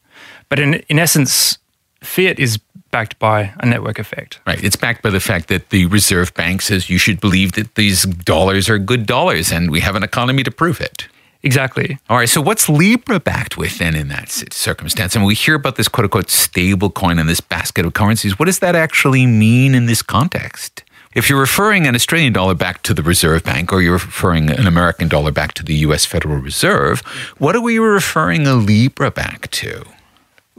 But 0.49 0.59
in, 0.59 0.75
in 0.89 0.99
essence, 0.99 1.57
fiat 2.01 2.39
is 2.39 2.59
backed 2.91 3.17
by 3.19 3.53
a 3.59 3.65
network 3.65 3.99
effect. 3.99 4.39
Right. 4.47 4.63
It's 4.63 4.75
backed 4.75 5.01
by 5.01 5.09
the 5.09 5.19
fact 5.19 5.49
that 5.49 5.69
the 5.69 5.85
Reserve 5.87 6.33
Bank 6.33 6.61
says 6.61 6.89
you 6.89 6.97
should 6.97 7.19
believe 7.19 7.53
that 7.53 7.75
these 7.75 8.03
dollars 8.03 8.69
are 8.69 8.77
good 8.77 9.05
dollars, 9.05 9.51
and 9.51 9.69
we 9.69 9.81
have 9.81 9.95
an 9.95 10.03
economy 10.03 10.43
to 10.43 10.51
prove 10.51 10.79
it. 10.79 11.07
Exactly. 11.43 11.99
All 12.09 12.17
right. 12.17 12.29
So 12.29 12.41
what's 12.41 12.69
Libra 12.69 13.19
backed 13.19 13.57
with 13.57 13.77
then 13.79 13.95
in 13.95 14.07
that 14.07 14.31
circumstance? 14.31 15.15
And 15.15 15.25
we 15.25 15.35
hear 15.35 15.55
about 15.55 15.75
this 15.75 15.87
quote 15.87 16.05
unquote 16.05 16.29
stable 16.29 16.89
coin 16.89 17.19
and 17.19 17.27
this 17.27 17.41
basket 17.41 17.85
of 17.85 17.93
currencies. 17.93 18.39
What 18.39 18.45
does 18.45 18.59
that 18.59 18.75
actually 18.75 19.25
mean 19.25 19.75
in 19.75 19.85
this 19.87 20.01
context? 20.01 20.84
If 21.15 21.29
you're 21.29 21.39
referring 21.39 21.87
an 21.87 21.95
Australian 21.95 22.33
dollar 22.33 22.55
back 22.55 22.83
to 22.83 22.93
the 22.93 23.01
Reserve 23.01 23.45
Bank 23.45 23.71
or 23.71 23.81
you're 23.81 23.93
referring 23.93 24.49
an 24.49 24.67
American 24.67 25.07
dollar 25.07 25.31
back 25.31 25.53
to 25.53 25.63
the 25.63 25.73
US 25.75 26.03
Federal 26.03 26.35
Reserve, 26.35 26.99
what 27.37 27.55
are 27.55 27.61
we 27.61 27.79
referring 27.79 28.45
a 28.45 28.53
Libra 28.53 29.11
back 29.11 29.49
to? 29.51 29.85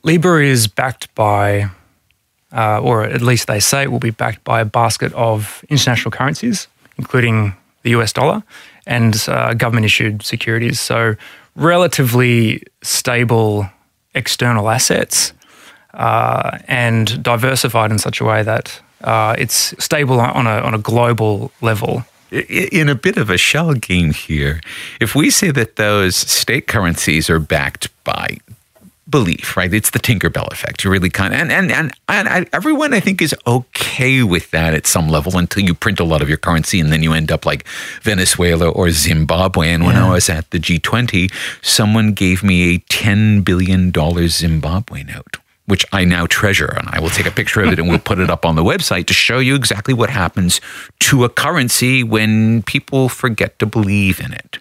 Libra 0.03 0.42
is 0.42 0.66
backed 0.66 1.14
by 1.14 1.69
uh, 2.53 2.81
or 2.81 3.05
at 3.05 3.21
least 3.21 3.49
they 3.49 3.61
say 3.61 3.83
it 3.83 3.92
will 3.92 3.99
be 3.99 4.09
backed 4.09 4.45
by 4.45 4.62
a 4.62 4.64
basket 4.64 5.12
of 5.12 5.62
international 5.69 6.11
currencies, 6.11 6.69
including 6.97 7.55
the 7.83 7.90
US 7.90 8.14
dollar 8.14 8.42
and 8.87 9.27
uh, 9.29 9.53
government 9.53 9.85
issued 9.85 10.25
securities. 10.25 10.81
So, 10.81 11.16
relatively 11.55 12.62
stable 12.83 13.69
external 14.14 14.71
assets 14.71 15.35
uh, 15.92 16.59
and 16.66 17.23
diversified 17.23 17.90
in 17.90 17.99
such 17.99 18.23
a 18.23 18.25
way 18.25 18.42
that 18.42 18.81
uh, 19.07 19.35
it's 19.38 19.73
stable 19.83 20.21
on 20.21 20.47
a 20.47 20.59
on 20.61 20.75
a 20.75 20.79
global 20.79 21.51
level. 21.62 22.05
In 22.33 22.88
a 22.88 22.95
bit 22.97 23.16
of 23.16 23.31
a 23.31 23.38
shell 23.38 23.73
game 23.75 24.12
here, 24.12 24.61
if 25.01 25.14
we 25.14 25.31
say 25.31 25.53
that 25.53 25.77
those 25.77 26.16
state 26.16 26.66
currencies 26.66 27.31
are 27.31 27.38
backed 27.38 27.88
by 28.05 28.38
belief, 29.09 29.57
right? 29.57 29.73
It's 29.73 29.90
the 29.90 30.01
Tinkerbell 30.01 30.51
effect. 30.51 30.83
You 30.83 30.90
really 30.90 31.09
kind 31.09 31.33
of, 31.33 31.38
and 31.40 31.53
and 31.53 31.71
and, 31.71 31.92
and 32.09 32.29
I, 32.29 32.47
everyone 32.53 32.92
I 32.92 32.99
think 33.01 33.23
is 33.23 33.33
okay 33.47 34.25
with 34.25 34.51
that 34.51 34.75
at 34.75 34.87
some 34.88 35.09
level 35.09 35.38
until 35.38 35.62
you 35.62 35.73
print 35.75 36.01
a 36.01 36.05
lot 36.05 36.21
of 36.21 36.29
your 36.29 36.38
currency 36.38 36.81
and 36.81 36.90
then 36.92 37.05
you 37.05 37.12
end 37.12 37.31
up 37.31 37.47
like 37.47 37.64
Venezuela 38.03 38.69
or 38.69 38.90
Zimbabwe. 38.90 39.69
And 39.73 39.85
when 39.87 39.95
Yeah. 39.95 40.09
I 40.09 40.14
was 40.14 40.29
at 40.29 40.51
the 40.51 40.59
G20, 40.59 41.31
someone 41.62 42.12
gave 42.12 42.42
me 42.42 42.75
a 42.75 42.79
ten 42.88 43.42
billion 43.42 43.92
dollars 43.92 44.35
Zimbabwe 44.38 45.05
note. 45.05 45.37
Which 45.66 45.85
I 45.92 46.05
now 46.05 46.26
treasure, 46.26 46.72
and 46.79 46.88
I 46.92 47.00
will 47.00 47.11
take 47.11 47.26
a 47.26 47.31
picture 47.31 47.61
of 47.61 47.72
it 47.72 47.79
and 47.81 47.88
we'll 47.88 47.98
put 47.98 48.20
it 48.20 48.31
up 48.31 48.46
on 48.46 48.55
the 48.55 48.62
website 48.62 49.07
to 49.07 49.14
show 49.14 49.40
you 49.40 49.57
exactly 49.57 49.92
what 49.92 50.11
happens 50.11 50.61
to 51.00 51.24
a 51.24 51.29
currency 51.29 52.05
when 52.05 52.62
people 52.62 53.09
forget 53.09 53.59
to 53.59 53.66
believe 53.66 54.20
in 54.20 54.33
it. 54.33 54.59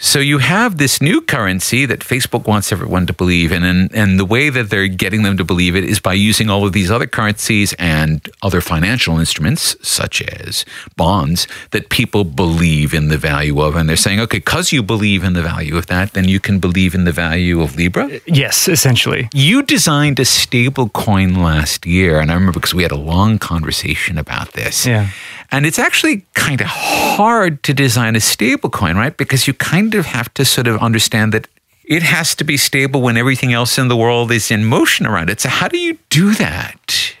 So 0.00 0.20
you 0.20 0.38
have 0.38 0.78
this 0.78 1.00
new 1.00 1.20
currency 1.20 1.84
that 1.86 2.00
Facebook 2.00 2.46
wants 2.46 2.70
everyone 2.70 3.06
to 3.06 3.12
believe 3.12 3.50
in, 3.50 3.64
and, 3.64 3.92
and 3.92 4.18
the 4.18 4.24
way 4.24 4.48
that 4.48 4.70
they're 4.70 4.86
getting 4.86 5.22
them 5.22 5.36
to 5.36 5.44
believe 5.44 5.74
it 5.74 5.84
is 5.84 5.98
by 5.98 6.14
using 6.14 6.48
all 6.48 6.64
of 6.64 6.72
these 6.72 6.88
other 6.90 7.06
currencies 7.06 7.72
and 7.74 8.28
other 8.42 8.60
financial 8.60 9.18
instruments, 9.18 9.76
such 9.86 10.22
as 10.22 10.64
bonds, 10.96 11.48
that 11.72 11.90
people 11.90 12.22
believe 12.22 12.94
in 12.94 13.08
the 13.08 13.18
value 13.18 13.60
of. 13.60 13.74
And 13.74 13.88
they're 13.88 13.96
saying, 13.96 14.20
okay, 14.20 14.38
because 14.38 14.72
you 14.72 14.84
believe 14.84 15.24
in 15.24 15.32
the 15.32 15.42
value 15.42 15.76
of 15.76 15.86
that, 15.86 16.12
then 16.12 16.28
you 16.28 16.38
can 16.38 16.60
believe 16.60 16.94
in 16.94 17.04
the 17.04 17.12
value 17.12 17.60
of 17.60 17.76
Libra. 17.76 18.20
Yes, 18.26 18.68
essentially. 18.68 19.28
You 19.34 19.62
designed 19.62 20.20
a 20.20 20.24
stable 20.24 20.90
coin 20.90 21.34
last 21.42 21.86
year, 21.86 22.20
and 22.20 22.30
I 22.30 22.34
remember 22.34 22.60
because 22.60 22.74
we 22.74 22.84
had 22.84 22.92
a 22.92 22.96
long 22.96 23.38
conversation 23.38 24.16
about 24.16 24.52
this. 24.52 24.86
Yeah. 24.86 25.10
And 25.50 25.64
it's 25.64 25.78
actually 25.78 26.26
kind 26.34 26.60
of 26.60 26.66
hard 26.66 27.62
to 27.62 27.72
design 27.72 28.16
a 28.16 28.20
stable 28.20 28.70
coin, 28.70 28.96
right? 28.96 29.16
Because 29.16 29.46
you 29.46 29.54
kind 29.54 29.94
of 29.94 30.06
have 30.06 30.32
to 30.34 30.44
sort 30.44 30.66
of 30.66 30.80
understand 30.82 31.32
that 31.32 31.48
it 31.84 32.02
has 32.02 32.34
to 32.34 32.44
be 32.44 32.58
stable 32.58 33.00
when 33.00 33.16
everything 33.16 33.54
else 33.54 33.78
in 33.78 33.88
the 33.88 33.96
world 33.96 34.30
is 34.30 34.50
in 34.50 34.66
motion 34.66 35.06
around 35.06 35.30
it. 35.30 35.40
So, 35.40 35.48
how 35.48 35.68
do 35.68 35.78
you 35.78 35.96
do 36.10 36.34
that? 36.34 37.14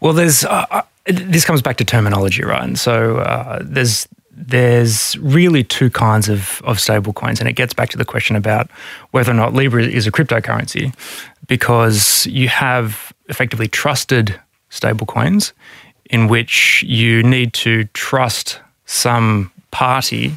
Well, 0.00 0.12
there's 0.12 0.44
uh, 0.44 0.66
uh, 0.70 0.82
this 1.06 1.44
comes 1.44 1.60
back 1.60 1.76
to 1.78 1.84
terminology, 1.84 2.44
right? 2.44 2.62
And 2.62 2.78
so 2.78 3.18
uh, 3.18 3.58
there's 3.62 4.08
there's 4.30 5.18
really 5.18 5.64
two 5.64 5.90
kinds 5.90 6.28
of 6.28 6.62
of 6.64 6.78
stable 6.78 7.12
coins, 7.12 7.40
and 7.40 7.48
it 7.48 7.54
gets 7.54 7.74
back 7.74 7.90
to 7.90 7.98
the 7.98 8.04
question 8.04 8.36
about 8.36 8.70
whether 9.10 9.30
or 9.30 9.34
not 9.34 9.54
Libra 9.54 9.82
is 9.82 10.06
a 10.06 10.12
cryptocurrency, 10.12 10.94
because 11.48 12.26
you 12.26 12.48
have 12.48 13.12
effectively 13.28 13.68
trusted 13.68 14.38
stable 14.70 15.06
coins, 15.06 15.52
in 16.10 16.28
which 16.28 16.84
you 16.86 17.22
need 17.22 17.52
to 17.54 17.84
trust 17.94 18.60
some 18.86 19.50
party 19.70 20.36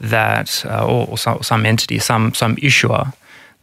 that 0.00 0.64
uh, 0.66 0.84
or, 0.84 1.06
or 1.08 1.18
some, 1.18 1.42
some 1.42 1.64
entity, 1.64 1.98
some 1.98 2.34
some 2.34 2.56
issuer 2.60 3.12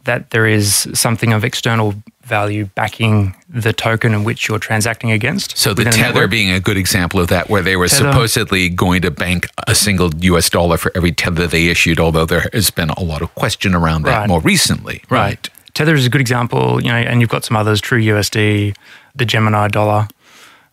that 0.04 0.30
there 0.30 0.46
is 0.46 0.88
something 0.94 1.32
of 1.34 1.44
external 1.44 1.94
value 2.22 2.64
backing 2.74 3.34
the 3.48 3.72
token 3.72 4.14
in 4.14 4.24
which 4.24 4.48
you're 4.48 4.58
transacting 4.58 5.10
against. 5.10 5.58
So, 5.58 5.74
the 5.74 5.84
Tether 5.84 6.26
being 6.26 6.50
a 6.50 6.60
good 6.60 6.78
example 6.78 7.20
of 7.20 7.28
that, 7.28 7.50
where 7.50 7.60
they 7.60 7.76
were 7.76 7.88
Tether. 7.88 8.10
supposedly 8.12 8.68
going 8.70 9.02
to 9.02 9.10
bank 9.10 9.48
a 9.66 9.74
single 9.74 10.10
US 10.14 10.48
dollar 10.48 10.78
for 10.78 10.90
every 10.94 11.12
Tether 11.12 11.46
they 11.46 11.66
issued, 11.66 12.00
although 12.00 12.24
there 12.24 12.46
has 12.54 12.70
been 12.70 12.90
a 12.90 13.02
lot 13.02 13.20
of 13.20 13.34
question 13.34 13.74
around 13.74 14.04
that 14.04 14.20
Right. 14.20 14.28
more 14.28 14.40
recently. 14.40 15.02
Right. 15.10 15.46
Tether 15.74 15.94
is 15.94 16.06
a 16.06 16.10
good 16.10 16.20
example, 16.20 16.82
you 16.82 16.88
know, 16.88 16.96
and 16.96 17.20
you've 17.20 17.30
got 17.30 17.44
some 17.44 17.56
others, 17.56 17.80
True 17.80 18.00
USD, 18.00 18.74
the 19.14 19.24
Gemini 19.26 19.68
dollar, 19.68 20.08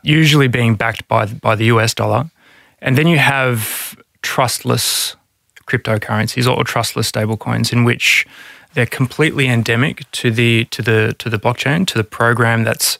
usually 0.07 0.47
being 0.47 0.75
backed 0.75 1.07
by 1.07 1.25
by 1.25 1.55
the 1.55 1.65
US 1.65 1.93
dollar, 1.93 2.29
and 2.81 2.97
then 2.97 3.07
you 3.07 3.17
have 3.17 3.95
trustless 4.21 5.15
cryptocurrencies 5.67 6.49
or 6.49 6.63
trustless 6.63 7.11
stablecoins 7.11 7.73
in 7.73 7.83
which 7.83 8.25
they're 8.73 8.85
completely 8.85 9.47
endemic 9.47 10.09
to 10.11 10.31
the 10.31 10.65
to 10.65 10.81
the 10.81 11.15
to 11.19 11.29
the 11.29 11.37
blockchain, 11.37 11.85
to 11.87 11.97
the 11.97 12.03
program 12.03 12.63
that's 12.63 12.99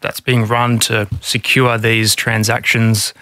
that's 0.00 0.20
being 0.20 0.44
run 0.46 0.78
to 0.78 1.08
secure 1.20 1.78
these 1.78 2.14
transactions 2.14 3.14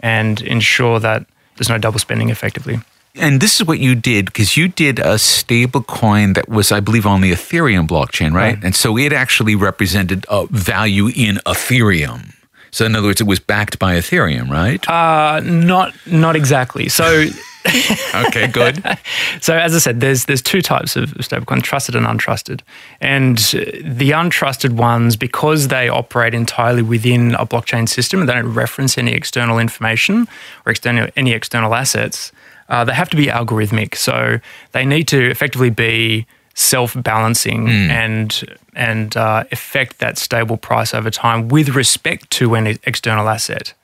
and 0.00 0.40
ensure 0.40 0.98
that 0.98 1.26
there's 1.56 1.68
no 1.68 1.76
double 1.76 1.98
spending 1.98 2.30
effectively. 2.30 2.80
And 3.14 3.40
this 3.40 3.60
is 3.60 3.66
what 3.66 3.80
you 3.80 3.94
did 3.94 4.26
because 4.26 4.56
you 4.56 4.68
did 4.68 4.98
a 4.98 5.18
stable 5.18 5.82
coin 5.82 6.34
that 6.34 6.48
was, 6.48 6.72
I 6.72 6.80
believe, 6.80 7.06
on 7.06 7.20
the 7.20 7.32
Ethereum 7.32 7.86
blockchain, 7.86 8.32
right? 8.32 8.54
Right. 8.54 8.64
And 8.64 8.74
so 8.74 8.96
it 8.96 9.12
actually 9.12 9.56
represented 9.56 10.24
a 10.30 10.46
value 10.46 11.08
in 11.08 11.36
Ethereum. 11.44 12.32
So, 12.70 12.84
in 12.84 12.94
other 12.94 13.08
words, 13.08 13.20
it 13.20 13.26
was 13.26 13.40
backed 13.40 13.78
by 13.78 13.94
Ethereum, 13.94 14.48
right? 14.50 14.86
Uh, 14.88 15.40
not 15.40 15.94
not 16.06 16.36
exactly. 16.36 16.88
So 16.88 17.26
okay, 18.14 18.46
good. 18.46 18.82
So 19.40 19.56
as 19.56 19.74
I 19.74 19.78
said, 19.78 20.00
there's 20.00 20.26
there's 20.26 20.42
two 20.42 20.60
types 20.60 20.96
of 20.96 21.10
stablecoin: 21.14 21.62
trusted 21.62 21.94
and 21.94 22.06
untrusted. 22.06 22.60
And 23.00 23.38
uh, 23.38 23.64
the 23.82 24.10
untrusted 24.10 24.72
ones, 24.72 25.16
because 25.16 25.68
they 25.68 25.88
operate 25.88 26.34
entirely 26.34 26.82
within 26.82 27.34
a 27.34 27.46
blockchain 27.46 27.88
system 27.88 28.20
and 28.20 28.28
they 28.28 28.34
don't 28.34 28.52
reference 28.52 28.98
any 28.98 29.12
external 29.12 29.58
information 29.58 30.28
or 30.66 30.72
external 30.72 31.08
any 31.16 31.32
external 31.32 31.74
assets, 31.74 32.32
uh, 32.68 32.84
they 32.84 32.92
have 32.92 33.08
to 33.10 33.16
be 33.16 33.26
algorithmic. 33.26 33.94
So 33.94 34.40
they 34.72 34.84
need 34.84 35.08
to 35.08 35.30
effectively 35.30 35.70
be 35.70 36.26
self-balancing 36.60 37.68
and 37.68 38.44
and 38.74 39.16
uh, 39.16 39.44
affect 39.52 39.98
that 39.98 40.16
stable 40.18 40.56
price 40.56 40.94
over 40.94 41.10
time 41.10 41.48
with 41.48 41.70
respect 41.70 42.30
to 42.30 42.54
an 42.54 42.66
external 42.84 43.28
asset. 43.28 43.74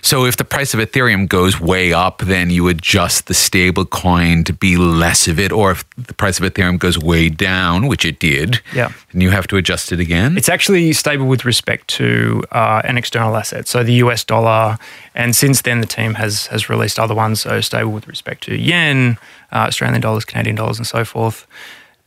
So, 0.00 0.26
if 0.26 0.36
the 0.36 0.44
price 0.44 0.74
of 0.74 0.80
Ethereum 0.80 1.28
goes 1.28 1.58
way 1.60 1.92
up, 1.94 2.18
then 2.18 2.50
you 2.50 2.68
adjust 2.68 3.26
the 3.26 3.34
stable 3.34 3.86
coin 3.86 4.44
to 4.44 4.52
be 4.52 4.76
less 4.76 5.28
of 5.28 5.38
it. 5.38 5.50
Or 5.52 5.70
if 5.70 5.84
the 5.96 6.12
price 6.14 6.38
of 6.40 6.44
Ethereum 6.52 6.78
goes 6.78 6.98
way 6.98 7.28
down, 7.30 7.86
which 7.86 8.04
it 8.04 8.18
did, 8.18 8.60
Yeah. 8.74 8.90
then 9.12 9.20
you 9.22 9.30
have 9.30 9.46
to 9.48 9.56
adjust 9.56 9.92
it 9.92 10.00
again. 10.00 10.36
It's 10.36 10.48
actually 10.50 10.92
stable 10.92 11.26
with 11.26 11.44
respect 11.44 11.88
to 11.98 12.44
uh, 12.52 12.82
an 12.84 12.98
external 12.98 13.34
asset, 13.36 13.66
so 13.68 13.82
the 13.82 13.94
US 14.04 14.24
dollar, 14.24 14.78
and 15.14 15.34
since 15.34 15.62
then 15.62 15.80
the 15.80 15.86
team 15.98 16.14
has 16.14 16.46
has 16.48 16.68
released 16.68 16.98
other 16.98 17.14
ones, 17.14 17.40
so 17.40 17.60
stable 17.60 17.92
with 17.92 18.06
respect 18.08 18.42
to 18.44 18.54
yen, 18.54 19.16
uh, 19.52 19.66
Australian 19.68 20.00
dollars, 20.00 20.24
Canadian 20.26 20.56
dollars, 20.56 20.78
and 20.78 20.86
so 20.86 21.04
forth. 21.04 21.46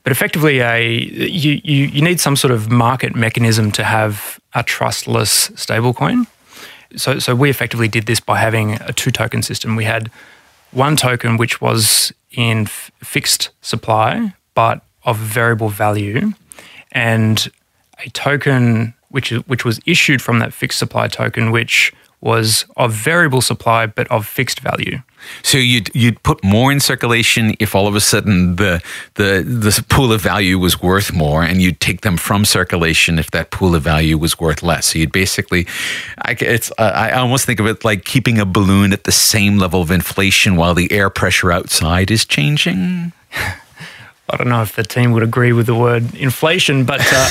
But 0.08 0.13
effectively, 0.13 0.62
a 0.62 0.89
you, 0.89 1.60
you 1.65 1.88
you 1.88 2.02
need 2.02 2.22
some 2.22 2.38
sort 2.38 2.54
of 2.54 2.72
market 2.72 3.13
mechanism 3.13 3.74
to 3.74 3.84
have 3.84 4.39
a 4.54 4.63
trustless 4.63 5.50
stablecoin. 5.50 6.28
So 6.96 7.20
so 7.20 7.36
we 7.36 7.50
effectively 7.50 7.89
did 7.89 8.06
this 8.06 8.22
by 8.22 8.38
having 8.38 8.76
a 8.76 8.93
two 8.93 9.12
token 9.12 9.41
system. 9.41 9.76
We 9.76 9.84
had 9.84 10.10
one 10.72 10.96
token 10.96 11.36
which 11.36 11.60
was 11.60 12.13
in 12.32 12.67
f- 12.67 12.89
fixed 13.04 13.50
supply 13.62 14.34
but 14.54 14.82
of 15.04 15.17
variable 15.17 15.67
value, 15.67 16.32
and 16.93 17.52
a 18.06 18.10
token 18.12 18.93
which 19.10 19.32
which 19.32 19.65
was 19.65 19.82
issued 19.86 20.22
from 20.22 20.39
that 20.39 20.54
fixed 20.54 20.80
supply 20.80 21.10
token, 21.10 21.52
which 21.52 21.91
was 22.22 22.66
of 22.76 22.92
variable 22.94 23.42
supply 23.42 23.86
but 23.86 24.08
of 24.08 24.26
fixed 24.26 24.60
value. 24.60 25.02
So 25.44 25.58
you'd 25.58 25.94
you'd 25.94 26.22
put 26.24 26.44
more 26.44 26.72
in 26.72 26.80
circulation 26.80 27.56
if 27.60 27.76
all 27.76 27.88
of 27.88 27.96
a 27.96 28.00
sudden 28.00 28.56
the 28.56 28.82
the 29.16 29.44
the 29.46 29.86
pool 29.90 30.12
of 30.12 30.22
value 30.22 30.58
was 30.58 30.82
worth 30.82 31.14
more, 31.14 31.44
and 31.44 31.62
you'd 31.62 31.80
take 31.80 32.02
them 32.02 32.18
from 32.18 32.46
circulation 32.46 33.20
if 33.20 33.32
that 33.32 33.52
pool 33.52 33.76
of 33.76 33.84
value 33.84 34.18
was 34.18 34.40
worth 34.40 34.64
less. 34.64 34.88
So 34.88 35.00
you'd 35.00 35.12
basically, 35.12 35.68
I, 36.20 36.36
it's 36.40 36.72
I 36.78 37.10
I 37.10 37.20
almost 37.20 37.46
think 37.46 37.60
of 37.60 37.68
it 37.68 37.84
like 37.84 38.06
keeping 38.06 38.40
a 38.40 38.46
balloon 38.46 38.94
at 38.94 39.04
the 39.04 39.12
same 39.12 39.58
level 39.58 39.82
of 39.82 39.92
inflation 39.92 40.56
while 40.56 40.74
the 40.74 40.92
air 40.92 41.10
pressure 41.10 41.52
outside 41.52 42.10
is 42.10 42.26
changing. 42.26 43.12
I 44.30 44.36
don't 44.36 44.50
know 44.50 44.62
if 44.62 44.76
the 44.76 44.84
team 44.84 45.14
would 45.14 45.24
agree 45.24 45.54
with 45.54 45.68
the 45.68 45.76
word 45.76 46.14
inflation, 46.16 46.84
but 46.84 47.02
uh, 47.02 47.30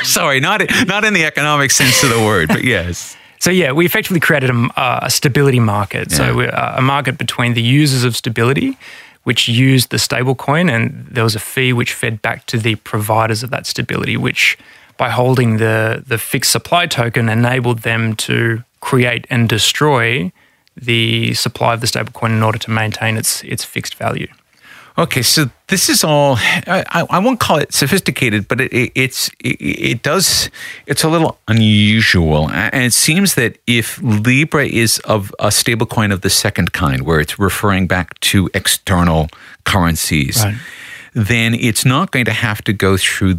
Sorry, 0.04 0.40
not 0.40 0.62
not 0.86 1.04
in 1.04 1.14
the 1.14 1.24
economic 1.24 1.70
sense 1.70 2.02
of 2.02 2.10
the 2.10 2.20
word, 2.20 2.48
but 2.48 2.64
yes. 2.64 3.16
So 3.44 3.50
yeah, 3.50 3.72
we 3.72 3.84
effectively 3.84 4.20
created 4.20 4.48
a, 4.48 4.70
a 5.02 5.10
stability 5.10 5.60
market. 5.60 6.10
So 6.10 6.34
we- 6.38 6.48
uh, 6.48 6.78
a 6.78 6.80
market 6.80 7.18
between 7.18 7.52
the 7.52 7.60
users 7.82 8.02
of 8.02 8.16
stability, 8.16 8.78
which 9.24 9.48
used 9.48 9.90
the 9.90 9.98
stable 9.98 10.34
coin, 10.34 10.70
and 10.70 11.06
there 11.14 11.24
was 11.24 11.34
a 11.36 11.38
fee 11.52 11.72
which 11.74 11.92
fed 11.92 12.22
back 12.22 12.46
to 12.46 12.56
the 12.58 12.76
providers 12.76 13.42
of 13.42 13.50
that 13.50 13.66
stability, 13.66 14.16
which 14.16 14.56
by 14.96 15.10
holding 15.10 15.58
the 15.58 16.02
the 16.06 16.16
fixed 16.16 16.52
supply 16.52 16.86
token 16.86 17.28
enabled 17.28 17.80
them 17.80 18.14
to 18.16 18.62
create 18.80 19.26
and 19.28 19.46
destroy 19.48 20.32
the 20.74 21.34
supply 21.34 21.74
of 21.74 21.80
the 21.80 21.86
stable 21.86 22.12
coin 22.12 22.32
in 22.32 22.42
order 22.42 22.58
to 22.58 22.70
maintain 22.70 23.16
its 23.18 23.42
its 23.44 23.62
fixed 23.64 23.94
value. 23.98 24.28
Okay, 24.96 25.22
so 25.22 25.50
this 25.66 25.88
is 25.88 26.04
all. 26.04 26.36
I, 26.38 26.84
I- 27.10 27.18
won't 27.18 27.40
call 27.40 27.58
it 27.58 27.72
sophisticated, 27.74 28.46
but 28.46 28.60
it, 28.60 28.72
it, 28.72 28.92
it's 28.94 29.28
it, 29.40 29.56
it 29.60 30.02
does. 30.02 30.50
It's 30.86 31.02
a 31.02 31.08
little 31.08 31.36
unusual, 31.48 32.48
and 32.50 32.84
it 32.84 32.92
seems 32.92 33.34
that 33.34 33.58
if 33.66 34.00
Libra 34.02 34.66
is 34.66 35.00
of 35.00 35.34
a 35.40 35.48
stablecoin 35.48 36.12
of 36.12 36.20
the 36.20 36.30
second 36.30 36.72
kind, 36.72 37.02
where 37.02 37.18
it's 37.18 37.40
referring 37.40 37.88
back 37.88 38.18
to 38.20 38.48
external 38.54 39.28
currencies, 39.64 40.44
Right. 40.44 40.54
then 41.12 41.54
it's 41.54 41.84
not 41.84 42.12
going 42.12 42.26
to 42.26 42.32
have 42.32 42.62
to 42.62 42.72
go 42.72 42.96
through 42.96 43.38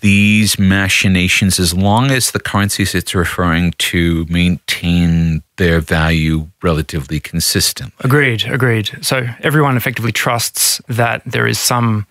these 0.00 0.58
machinations 0.58 1.58
as 1.58 1.74
long 1.74 2.10
as 2.10 2.30
the 2.30 2.40
currencies 2.40 2.94
it's 2.94 3.14
referring 3.14 3.72
to 3.78 4.26
maintain 4.28 5.42
their 5.56 5.80
value 5.80 6.48
relatively 6.62 7.18
consistent. 7.18 7.92
Agreed, 8.00 8.44
agreed. 8.44 8.98
So 9.02 9.26
everyone 9.40 9.76
effectively 9.76 10.12
trusts 10.12 10.80
that 10.88 11.22
there 11.24 11.46
is 11.46 11.58
some 11.58 12.06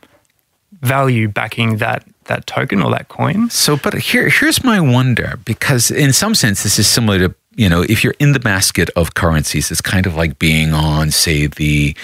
value 0.82 1.28
backing 1.28 1.78
that 1.78 2.04
that 2.26 2.48
token 2.48 2.82
or 2.82 2.90
that 2.92 3.08
coin. 3.08 3.50
So, 3.50 3.78
but 3.78 3.94
here 3.94 4.30
here's 4.30 4.64
my 4.64 4.80
wonder 4.80 5.40
because 5.46 5.92
in 5.92 6.12
some 6.12 6.36
sense 6.36 6.64
this 6.64 6.80
is 6.80 6.88
similar 6.88 7.20
to 7.20 7.36
you 7.56 7.70
know 7.70 7.84
if 7.84 8.04
you're 8.04 8.16
in 8.20 8.34
the 8.34 8.40
basket 8.40 8.90
of 8.96 9.14
currencies, 9.14 9.72
it's 9.72 9.82
kind 9.82 10.06
of 10.06 10.16
like 10.16 10.40
being 10.40 10.74
on 10.74 11.12
say 11.12 11.48
the 11.48 11.96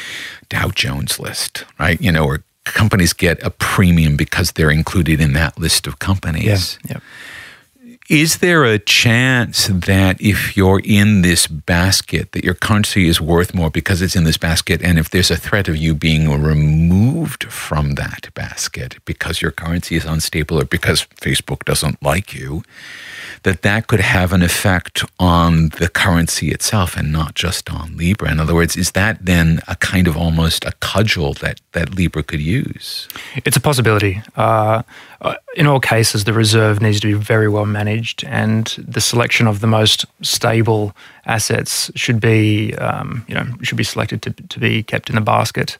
Dow 0.50 0.70
Jones 0.70 1.20
list, 1.20 1.66
right? 1.80 2.00
You 2.00 2.12
know, 2.12 2.26
or 2.26 2.44
companies 2.74 3.14
get 3.14 3.42
a 3.44 3.50
premium 3.52 4.16
because 4.16 4.54
they're 4.54 4.72
included 4.72 5.22
in 5.22 5.34
that 5.34 5.58
list 5.58 5.88
of 5.88 6.00
companies. 6.00 6.80
Yeah. 6.88 7.00
Is 8.12 8.40
there 8.40 8.66
a 8.66 8.78
chance 8.78 9.68
that 9.68 10.20
if 10.20 10.58
you're 10.58 10.82
in 10.84 11.22
this 11.22 11.48
basket, 11.48 12.34
that 12.34 12.44
your 12.44 12.56
currency 12.56 13.08
is 13.08 13.22
worth 13.22 13.54
more 13.54 13.72
because 13.72 14.02
it's 14.02 14.18
in 14.18 14.26
this 14.26 14.36
basket? 14.36 14.82
And 14.82 15.00
if 15.00 15.10
there's 15.12 15.32
a 15.32 15.38
threat 15.38 15.70
of 15.70 15.78
you 15.78 15.96
being 15.96 16.30
removed 16.30 17.46
from 17.46 17.96
that 17.96 18.28
basket 18.34 18.98
because 19.06 19.42
your 19.42 19.52
currency 19.52 19.96
is 19.96 20.04
unstable 20.04 20.60
or 20.60 20.66
because 20.66 21.08
Facebook 21.22 21.64
doesn't 21.64 22.04
like 22.04 22.34
you, 22.34 22.64
that 23.44 23.62
that 23.62 23.88
could 23.88 24.02
have 24.02 24.34
an 24.34 24.42
effect 24.42 25.06
on 25.18 25.70
the 25.80 25.88
currency 25.88 26.52
itself 26.52 26.98
and 26.98 27.14
not 27.14 27.34
just 27.34 27.72
on 27.72 27.96
Libra. 27.96 28.30
In 28.30 28.42
other 28.42 28.54
words, 28.54 28.76
is 28.76 28.92
that 28.92 29.26
then 29.26 29.62
a 29.70 29.78
kind 29.78 30.06
of 30.06 30.18
almost 30.18 30.66
a 30.66 30.74
cudgel 30.82 31.34
that, 31.36 31.62
that 31.72 31.96
Libra 31.96 32.24
could 32.24 32.42
use? 32.42 33.08
It's 33.46 33.56
a 33.56 33.62
possibility. 33.62 34.22
Uh, 34.36 34.84
in 35.56 35.68
all 35.68 35.80
cases, 35.80 36.24
the 36.24 36.34
reserve 36.34 36.82
needs 36.82 37.00
to 37.02 37.08
be 37.08 37.14
very 37.14 37.50
well 37.50 37.66
managed, 37.66 38.24
and 38.26 38.68
the 38.78 39.02
selection 39.02 39.48
of 39.48 39.60
the 39.60 39.68
most 39.68 40.06
stable 40.22 40.96
assets 41.26 41.92
should 41.96 42.20
be, 42.20 42.74
um, 42.76 43.26
you 43.28 43.36
know, 43.36 43.46
should 43.62 43.78
be 43.78 43.84
selected 43.84 44.22
to, 44.22 44.32
to 44.32 44.60
be 44.60 44.84
kept 44.84 45.10
in 45.10 45.16
the 45.16 45.22
basket. 45.22 45.78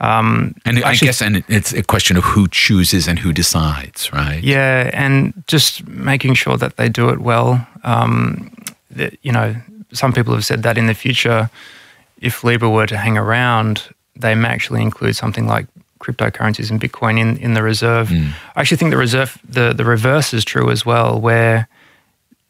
Um, 0.00 0.54
and 0.64 0.84
I 0.84 0.94
guess, 0.94 1.20
and 1.20 1.44
it's 1.48 1.72
a 1.72 1.82
question 1.82 2.16
of 2.16 2.22
who 2.22 2.46
chooses 2.48 3.08
and 3.08 3.18
who 3.18 3.32
decides, 3.32 4.12
right? 4.12 4.42
Yeah, 4.42 4.90
and 4.92 5.32
just 5.48 5.86
making 5.88 6.34
sure 6.34 6.56
that 6.56 6.76
they 6.76 6.88
do 6.88 7.08
it 7.08 7.18
well. 7.18 7.66
Um, 7.82 8.52
that, 8.92 9.18
you 9.22 9.32
know, 9.32 9.56
some 9.92 10.12
people 10.12 10.34
have 10.34 10.44
said 10.44 10.62
that 10.62 10.78
in 10.78 10.86
the 10.86 10.94
future, 10.94 11.50
if 12.20 12.44
Libra 12.44 12.70
were 12.70 12.86
to 12.86 12.96
hang 12.96 13.18
around, 13.18 13.88
they 14.14 14.34
may 14.34 14.48
actually 14.48 14.82
include 14.82 15.16
something 15.16 15.46
like 15.46 15.66
cryptocurrencies 15.98 16.70
and 16.70 16.80
Bitcoin 16.80 17.18
in, 17.18 17.36
in 17.38 17.54
the 17.54 17.62
reserve. 17.62 18.08
Mm. 18.08 18.32
I 18.56 18.60
actually 18.60 18.76
think 18.78 18.90
the 18.90 18.96
reserve, 18.96 19.38
the, 19.48 19.72
the 19.72 19.84
reverse 19.84 20.32
is 20.32 20.44
true 20.44 20.70
as 20.70 20.86
well, 20.86 21.20
where 21.20 21.68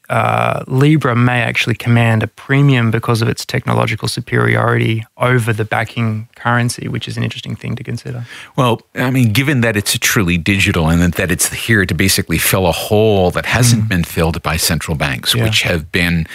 uh, 0.08 0.64
Libra 0.66 1.14
may 1.14 1.42
actually 1.42 1.74
command 1.74 2.22
a 2.22 2.26
premium 2.26 2.90
because 2.90 3.20
of 3.20 3.28
its 3.28 3.44
technological 3.44 4.08
superiority 4.08 5.04
over 5.18 5.52
the 5.52 5.64
backing 5.64 6.28
currency, 6.34 6.88
which 6.88 7.06
is 7.08 7.16
an 7.16 7.22
interesting 7.22 7.54
thing 7.54 7.76
to 7.76 7.84
consider. 7.84 8.24
Well, 8.56 8.80
I 8.94 9.10
mean, 9.10 9.32
given 9.32 9.60
that 9.60 9.76
it's 9.76 9.98
truly 9.98 10.38
digital 10.38 10.88
and 10.88 11.12
that 11.12 11.30
it's 11.30 11.52
here 11.52 11.84
to 11.84 11.94
basically 11.94 12.38
fill 12.38 12.66
a 12.66 12.72
hole 12.72 13.30
that 13.32 13.44
hasn't 13.44 13.84
mm. 13.84 13.88
been 13.88 14.04
filled 14.04 14.42
by 14.42 14.56
central 14.56 14.96
banks, 14.96 15.34
yeah. 15.34 15.44
which 15.44 15.62
have 15.62 15.92
been 15.92 16.26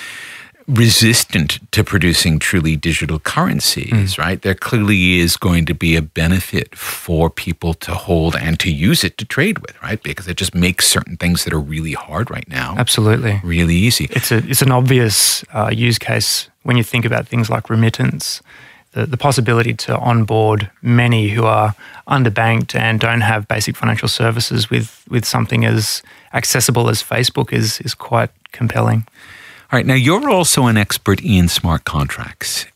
resistant 0.68 1.60
to 1.72 1.84
producing 1.84 2.40
truly 2.40 2.76
digital 2.76 3.20
currencies, 3.20 3.92
mm. 3.92 4.18
right? 4.18 4.42
There 4.42 4.56
clearly 4.56 5.20
is 5.20 5.36
going 5.36 5.66
to 5.66 5.74
be 5.74 5.96
a 5.96 6.02
benefit 6.02 6.76
for 6.76 7.30
people 7.30 7.74
to 7.76 7.94
hold 7.94 8.36
and 8.36 8.60
to 8.60 8.72
use 8.72 9.04
it 9.04 9.18
to 9.18 9.26
trade 9.26 9.60
with, 9.60 9.82
right? 9.82 10.02
Because 10.02 10.28
it 10.28 10.38
just 10.38 10.56
makes 10.56 10.88
certain 10.88 11.18
things 11.18 11.44
that 11.44 11.54
are 11.54 11.60
really 11.60 11.94
hard 11.94 12.32
right 12.32 12.48
now 12.48 12.76
absolutely 12.78 13.42
really 13.44 13.76
easy. 13.76 14.08
It's 14.12 14.32
a 14.32 14.38
it's 14.38 14.62
an 14.62 14.72
obvious 14.72 15.44
uh, 15.54 15.70
use 15.74 16.00
case 16.00 16.50
when 16.64 16.78
you 16.78 16.84
think 16.84 17.06
about 17.06 17.28
things 17.28 17.50
like 17.50 17.70
remittance. 17.70 18.42
The, 18.94 19.08
the 19.08 19.18
possibility 19.18 19.74
to 19.74 19.98
onboard 19.98 20.70
many 20.84 21.30
who 21.30 21.46
are 21.46 21.74
underbanked 22.08 22.76
and 22.76 23.00
don't 23.00 23.22
have 23.22 23.48
basic 23.48 23.76
financial 23.76 24.08
services 24.08 24.70
with, 24.70 25.04
with 25.10 25.26
something 25.26 25.66
as 25.66 26.04
accessible 26.32 26.90
as 26.90 27.02
Facebook 27.02 27.52
is 27.52 27.82
is 27.82 27.96
quite 27.96 28.30
compelling. 28.52 29.08
All 29.74 29.78
right, 29.78 29.88
now 29.88 29.96
you're 29.96 30.30
also 30.30 30.68
an 30.68 30.78
expert 30.78 31.20
in 31.24 31.48
smart 31.48 31.84
contracts. 31.84 32.68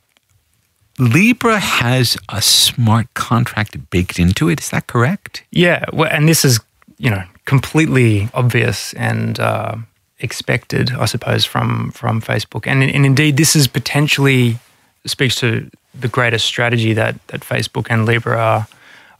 Libra 0.97 1.59
has 1.59 2.17
a 2.27 2.41
smart 2.41 3.13
contract 3.13 3.91
baked 3.91 4.17
into 4.17 4.49
it. 4.49 4.59
Is 4.59 4.71
that 4.71 4.87
correct? 4.87 5.43
Yeah, 5.51 5.85
well, 5.93 6.09
and 6.11 6.27
this 6.27 6.43
is 6.43 6.59
you 6.97 7.11
know 7.11 7.23
completely 7.45 8.29
obvious 8.33 8.93
and 8.93 9.39
uh, 9.39 9.75
expected, 10.21 10.89
I 10.89 11.05
suppose, 11.05 11.45
from 11.45 11.91
from 11.91 12.19
Facebook. 12.19 12.65
And, 12.65 12.81
and 12.81 13.05
indeed, 13.05 13.37
this 13.37 13.55
is 13.55 13.67
potentially 13.67 14.57
speaks 15.05 15.35
to 15.35 15.69
the 15.93 16.07
greater 16.07 16.39
strategy 16.39 16.93
that 16.93 17.15
that 17.27 17.41
Facebook 17.41 17.91
and 17.91 18.07
Libra 18.07 18.39
are 18.39 18.67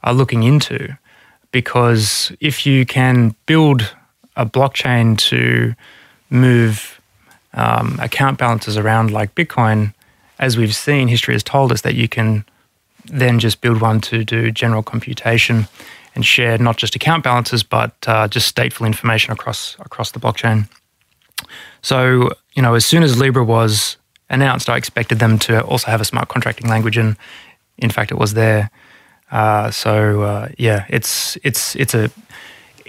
are 0.02 0.14
looking 0.14 0.42
into, 0.42 0.98
because 1.52 2.32
if 2.40 2.66
you 2.66 2.84
can 2.84 3.36
build 3.46 3.94
a 4.34 4.44
blockchain 4.44 5.16
to 5.30 5.76
move 6.28 6.97
um, 7.54 7.98
account 8.00 8.38
balances 8.38 8.76
around 8.76 9.10
like 9.10 9.34
Bitcoin, 9.34 9.94
as 10.38 10.56
we've 10.56 10.74
seen, 10.74 11.08
history 11.08 11.34
has 11.34 11.42
told 11.42 11.72
us 11.72 11.82
that 11.82 11.94
you 11.94 12.08
can 12.08 12.44
then 13.04 13.38
just 13.38 13.60
build 13.60 13.80
one 13.80 14.00
to 14.02 14.24
do 14.24 14.50
general 14.50 14.82
computation 14.82 15.66
and 16.14 16.24
share 16.24 16.58
not 16.58 16.76
just 16.76 16.94
account 16.94 17.24
balances 17.24 17.62
but 17.62 17.92
uh, 18.06 18.28
just 18.28 18.54
stateful 18.54 18.86
information 18.86 19.32
across 19.32 19.76
across 19.80 20.10
the 20.12 20.20
blockchain. 20.20 20.68
So 21.82 22.30
you 22.54 22.62
know, 22.62 22.74
as 22.74 22.84
soon 22.84 23.02
as 23.02 23.18
Libra 23.18 23.44
was 23.44 23.96
announced, 24.30 24.68
I 24.68 24.76
expected 24.76 25.18
them 25.18 25.38
to 25.40 25.62
also 25.62 25.90
have 25.90 26.00
a 26.00 26.04
smart 26.04 26.28
contracting 26.28 26.68
language, 26.68 26.96
and 26.96 27.16
in 27.78 27.90
fact, 27.90 28.10
it 28.10 28.18
was 28.18 28.34
there. 28.34 28.70
Uh, 29.30 29.70
so 29.70 30.22
uh, 30.22 30.48
yeah, 30.58 30.86
it's 30.88 31.38
it's 31.44 31.76
it's 31.76 31.94
a 31.94 32.10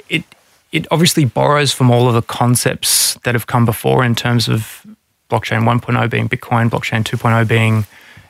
it 0.09 0.23
it 0.71 0.87
obviously 0.91 1.25
borrows 1.25 1.73
from 1.73 1.89
all 1.89 2.07
of 2.07 2.13
the 2.13 2.21
concepts 2.21 3.15
that 3.23 3.35
have 3.35 3.47
come 3.47 3.65
before 3.65 4.03
in 4.03 4.15
terms 4.15 4.47
of 4.47 4.85
blockchain 5.29 5.63
1.0 5.63 6.09
being 6.09 6.29
Bitcoin, 6.29 6.69
blockchain 6.69 7.03
2.0 7.03 7.47
being 7.47 7.85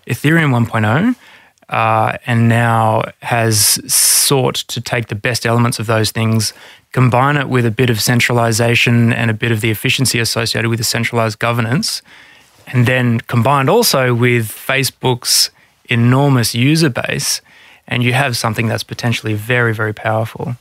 Ethereum 0.07 0.65
1.0, 0.65 1.15
uh, 1.69 2.17
and 2.25 2.49
now 2.49 3.03
has 3.21 3.79
sought 3.93 4.55
to 4.55 4.81
take 4.81 5.07
the 5.07 5.15
best 5.15 5.45
elements 5.45 5.79
of 5.79 5.85
those 5.85 6.11
things, 6.11 6.53
combine 6.91 7.37
it 7.37 7.47
with 7.47 7.65
a 7.65 7.71
bit 7.71 7.89
of 7.89 8.01
centralization 8.01 9.13
and 9.13 9.29
a 9.29 9.33
bit 9.33 9.51
of 9.51 9.61
the 9.61 9.69
efficiency 9.69 10.19
associated 10.19 10.69
with 10.69 10.79
the 10.79 10.85
centralized 10.85 11.39
governance, 11.39 12.01
and 12.67 12.85
then 12.85 13.19
combined 13.21 13.69
also 13.69 14.13
with 14.13 14.49
Facebook's 14.49 15.51
enormous 15.85 16.55
user 16.55 16.89
base, 16.89 17.41
and 17.87 18.03
you 18.03 18.13
have 18.13 18.37
something 18.37 18.67
that's 18.67 18.83
potentially 18.83 19.33
very, 19.33 19.73
very 19.73 19.93
powerful. 19.93 20.55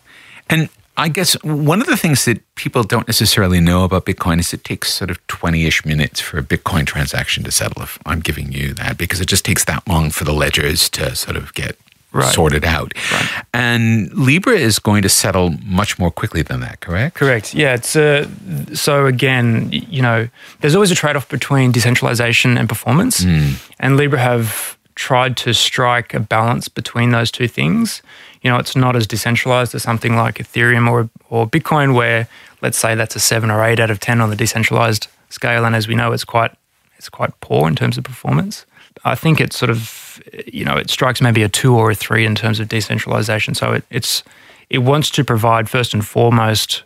And 0.50 0.68
I 0.98 1.08
guess 1.08 1.34
one 1.44 1.80
of 1.80 1.86
the 1.86 1.96
things 1.96 2.24
that 2.24 2.42
people 2.56 2.82
don't 2.82 3.06
necessarily 3.06 3.60
know 3.60 3.84
about 3.84 4.04
Bitcoin 4.04 4.40
is 4.40 4.52
it 4.52 4.64
takes 4.64 4.92
sort 4.92 5.10
of 5.10 5.24
20 5.28 5.64
ish 5.64 5.84
minutes 5.84 6.20
for 6.20 6.38
a 6.38 6.42
Bitcoin 6.42 6.86
transaction 6.86 7.44
to 7.44 7.52
settle, 7.52 7.82
if 7.82 7.98
I'm 8.04 8.18
giving 8.18 8.50
you 8.50 8.74
that, 8.74 8.98
because 8.98 9.20
it 9.20 9.26
just 9.26 9.44
takes 9.44 9.64
that 9.66 9.86
long 9.86 10.10
for 10.10 10.24
the 10.24 10.32
ledgers 10.32 10.88
to 10.90 11.14
sort 11.14 11.36
of 11.36 11.54
get 11.54 11.78
right. 12.12 12.34
sorted 12.34 12.64
out. 12.64 12.92
Right. 13.12 13.44
And 13.54 14.12
Libra 14.12 14.54
is 14.54 14.80
going 14.80 15.02
to 15.02 15.08
settle 15.08 15.50
much 15.64 16.00
more 16.00 16.10
quickly 16.10 16.42
than 16.42 16.60
that, 16.60 16.80
correct? 16.80 17.14
Correct. 17.14 17.54
Yeah. 17.54 17.74
It's 17.74 17.94
uh, 17.94 18.26
so 18.74 19.06
again, 19.06 19.68
you 19.70 20.02
know, 20.02 20.28
there's 20.60 20.74
always 20.74 20.90
a 20.90 20.96
trade 20.96 21.14
off 21.14 21.28
between 21.28 21.70
decentralization 21.70 22.58
and 22.58 22.68
performance. 22.68 23.24
Mm. 23.24 23.72
And 23.78 23.96
Libra 23.96 24.18
have 24.18 24.76
tried 24.96 25.36
to 25.36 25.54
strike 25.54 26.12
a 26.12 26.18
balance 26.18 26.68
between 26.68 27.10
those 27.10 27.30
two 27.30 27.46
things 27.46 28.02
you 28.42 28.50
know, 28.50 28.58
it's 28.58 28.76
not 28.76 28.96
as 28.96 29.06
decentralized 29.06 29.74
as 29.74 29.82
something 29.82 30.16
like 30.16 30.36
Ethereum 30.36 30.90
or, 30.90 31.08
or 31.30 31.46
Bitcoin, 31.46 31.94
where 31.94 32.28
let's 32.62 32.78
say 32.78 32.94
that's 32.94 33.16
a 33.16 33.20
seven 33.20 33.50
or 33.50 33.64
eight 33.64 33.80
out 33.80 33.90
of 33.90 34.00
10 34.00 34.20
on 34.20 34.30
the 34.30 34.36
decentralized 34.36 35.08
scale. 35.28 35.64
And 35.64 35.74
as 35.74 35.88
we 35.88 35.94
know, 35.94 36.12
it's 36.12 36.24
quite, 36.24 36.52
it's 36.96 37.08
quite 37.08 37.38
poor 37.40 37.68
in 37.68 37.76
terms 37.76 37.98
of 37.98 38.04
performance. 38.04 38.64
I 39.04 39.14
think 39.14 39.40
it's 39.40 39.56
sort 39.56 39.70
of, 39.70 40.20
you 40.46 40.64
know, 40.64 40.76
it 40.76 40.90
strikes 40.90 41.20
maybe 41.20 41.42
a 41.42 41.48
two 41.48 41.76
or 41.76 41.90
a 41.90 41.94
three 41.94 42.24
in 42.24 42.34
terms 42.34 42.60
of 42.60 42.68
decentralization. 42.68 43.54
So 43.54 43.74
it, 43.74 43.84
it's, 43.90 44.22
it 44.70 44.78
wants 44.78 45.10
to 45.10 45.24
provide 45.24 45.70
first 45.70 45.94
and 45.94 46.04
foremost 46.04 46.82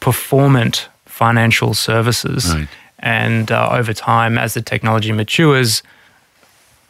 performant 0.00 0.88
financial 1.06 1.74
services. 1.74 2.54
Right. 2.54 2.68
And 2.98 3.50
uh, 3.50 3.70
over 3.72 3.92
time, 3.92 4.36
as 4.36 4.54
the 4.54 4.62
technology 4.62 5.12
matures, 5.12 5.82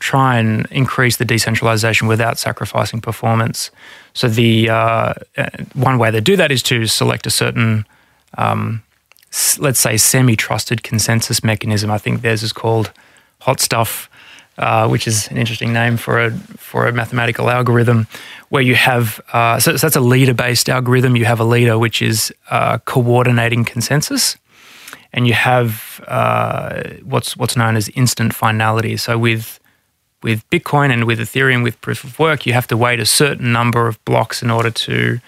try 0.01 0.39
and 0.39 0.67
increase 0.71 1.17
the 1.19 1.25
decentralization 1.25 2.09
without 2.09 2.39
sacrificing 2.39 3.01
performance. 3.01 3.71
So 4.13 4.29
the 4.29 4.69
uh, 4.69 5.15
uh 5.37 5.49
one 5.75 5.99
way 5.99 6.11
they 6.11 6.21
do 6.21 6.37
that 6.37 6.51
is 6.51 6.63
to 6.65 6.87
select 6.87 7.27
a 7.27 7.31
certain, 7.31 7.87
um, 8.37 8.83
let's 9.59 9.81
say, 9.81 9.97
semi-trusted 9.97 10.83
consensus 10.83 11.45
mechanism. 11.45 11.91
I 11.91 11.99
think 11.99 12.23
theirs 12.23 12.43
is 12.43 12.53
called 12.53 12.91
hot 13.41 13.61
stuff. 13.61 14.09
uh, 14.59 14.87
which 14.87 15.07
is 15.07 15.29
an 15.29 15.39
interesting 15.39 15.73
name 15.73 15.97
for 15.97 16.21
a 16.21 16.31
for 16.59 16.87
a 16.87 16.93
mathematical 16.93 17.49
algorithm, 17.49 18.07
where 18.51 18.63
you 18.63 18.75
have 18.75 19.21
uh, 19.33 19.59
so, 19.59 19.77
so, 19.77 19.87
that's 19.87 19.97
a 19.97 20.01
leader 20.01 20.35
based 20.35 20.69
algorithm. 20.69 21.17
You 21.17 21.25
have 21.25 21.41
a 21.41 21.45
leader 21.45 21.79
which 21.79 22.03
is 22.03 22.33
uh, 22.51 22.79
coordinating 22.79 23.65
consensus, 23.65 24.37
and 25.13 25.27
you 25.27 25.33
have 25.33 26.05
uh, 26.09 26.83
what's 27.05 27.37
what's 27.37 27.57
known 27.57 27.77
as 27.77 27.89
instant 27.91 28.35
finality. 28.35 28.97
So 28.99 29.17
with 29.17 29.60
with 30.23 30.49
Bitcoin 30.51 30.93
and 30.93 31.05
with 31.05 31.19
Ethereum 31.19 31.63
with 31.63 31.81
proof 31.81 32.05
of 32.05 32.19
work, 32.19 32.47
you 32.47 32.53
have 32.53 32.67
to 32.69 32.77
wait 32.77 33.01
a 33.01 33.07
certain 33.07 33.53
number 33.53 33.87
of 33.87 34.03
blocks 34.05 34.43
in 34.43 34.51
order 34.51 34.71
to 34.71 35.21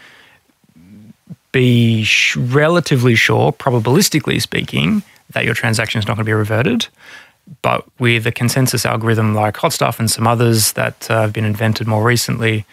be 1.53 2.05
sh- 2.05 2.36
relatively 2.36 3.14
sure, 3.14 3.53
probabilistically 3.53 4.40
speaking, 4.40 5.03
that 5.32 5.45
your 5.45 5.55
transaction 5.55 5.99
is 5.99 6.07
not 6.07 6.16
going 6.16 6.24
to 6.24 6.28
be 6.28 6.32
reverted. 6.32 6.88
But 7.62 7.84
with 7.99 8.26
a 8.26 8.32
consensus 8.32 8.86
algorithm 8.86 9.34
like 9.34 9.57
Hotstuff 9.57 9.99
and 9.99 10.11
some 10.11 10.26
others 10.26 10.72
that 10.72 11.11
uh, 11.11 11.22
have 11.22 11.32
been 11.32 11.45
invented 11.45 11.86
more 11.86 12.05
recently, 12.05 12.64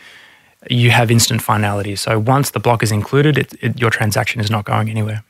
you 0.70 0.92
have 0.92 1.10
instant 1.10 1.42
finality. 1.42 1.96
So 1.96 2.20
once 2.20 2.52
the 2.52 2.60
block 2.60 2.84
is 2.84 2.92
included, 2.92 3.38
it, 3.38 3.54
it, 3.62 3.80
your 3.80 3.90
transaction 3.90 4.42
is 4.42 4.52
not 4.52 4.66
going 4.66 4.90
anywhere. 4.90 5.24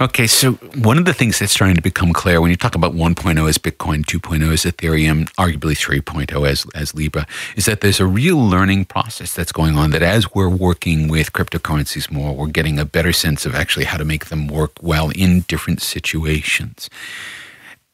Okay, 0.00 0.26
so 0.26 0.52
one 0.82 0.96
of 0.96 1.04
the 1.04 1.12
things 1.12 1.38
that's 1.38 1.52
starting 1.52 1.76
to 1.76 1.82
become 1.82 2.14
clear 2.14 2.40
when 2.40 2.50
you 2.50 2.56
talk 2.56 2.74
about 2.74 2.94
1.0 2.94 3.46
as 3.46 3.58
Bitcoin, 3.58 4.02
2.0 4.02 4.50
as 4.50 4.64
Ethereum, 4.64 5.30
arguably 5.32 5.76
3.0 5.76 6.48
as, 6.48 6.64
as 6.74 6.94
Libra, 6.94 7.26
is 7.54 7.66
that 7.66 7.82
there's 7.82 8.00
a 8.00 8.06
real 8.06 8.38
learning 8.38 8.86
process 8.86 9.34
that's 9.34 9.52
going 9.52 9.76
on. 9.76 9.90
That 9.90 10.02
as 10.02 10.34
we're 10.34 10.48
working 10.48 11.08
with 11.08 11.34
cryptocurrencies 11.34 12.10
more, 12.10 12.34
we're 12.34 12.46
getting 12.46 12.78
a 12.78 12.86
better 12.86 13.12
sense 13.12 13.44
of 13.44 13.54
actually 13.54 13.84
how 13.84 13.98
to 13.98 14.06
make 14.06 14.26
them 14.26 14.48
work 14.48 14.72
well 14.80 15.10
in 15.10 15.42
different 15.42 15.82
situations. 15.82 16.88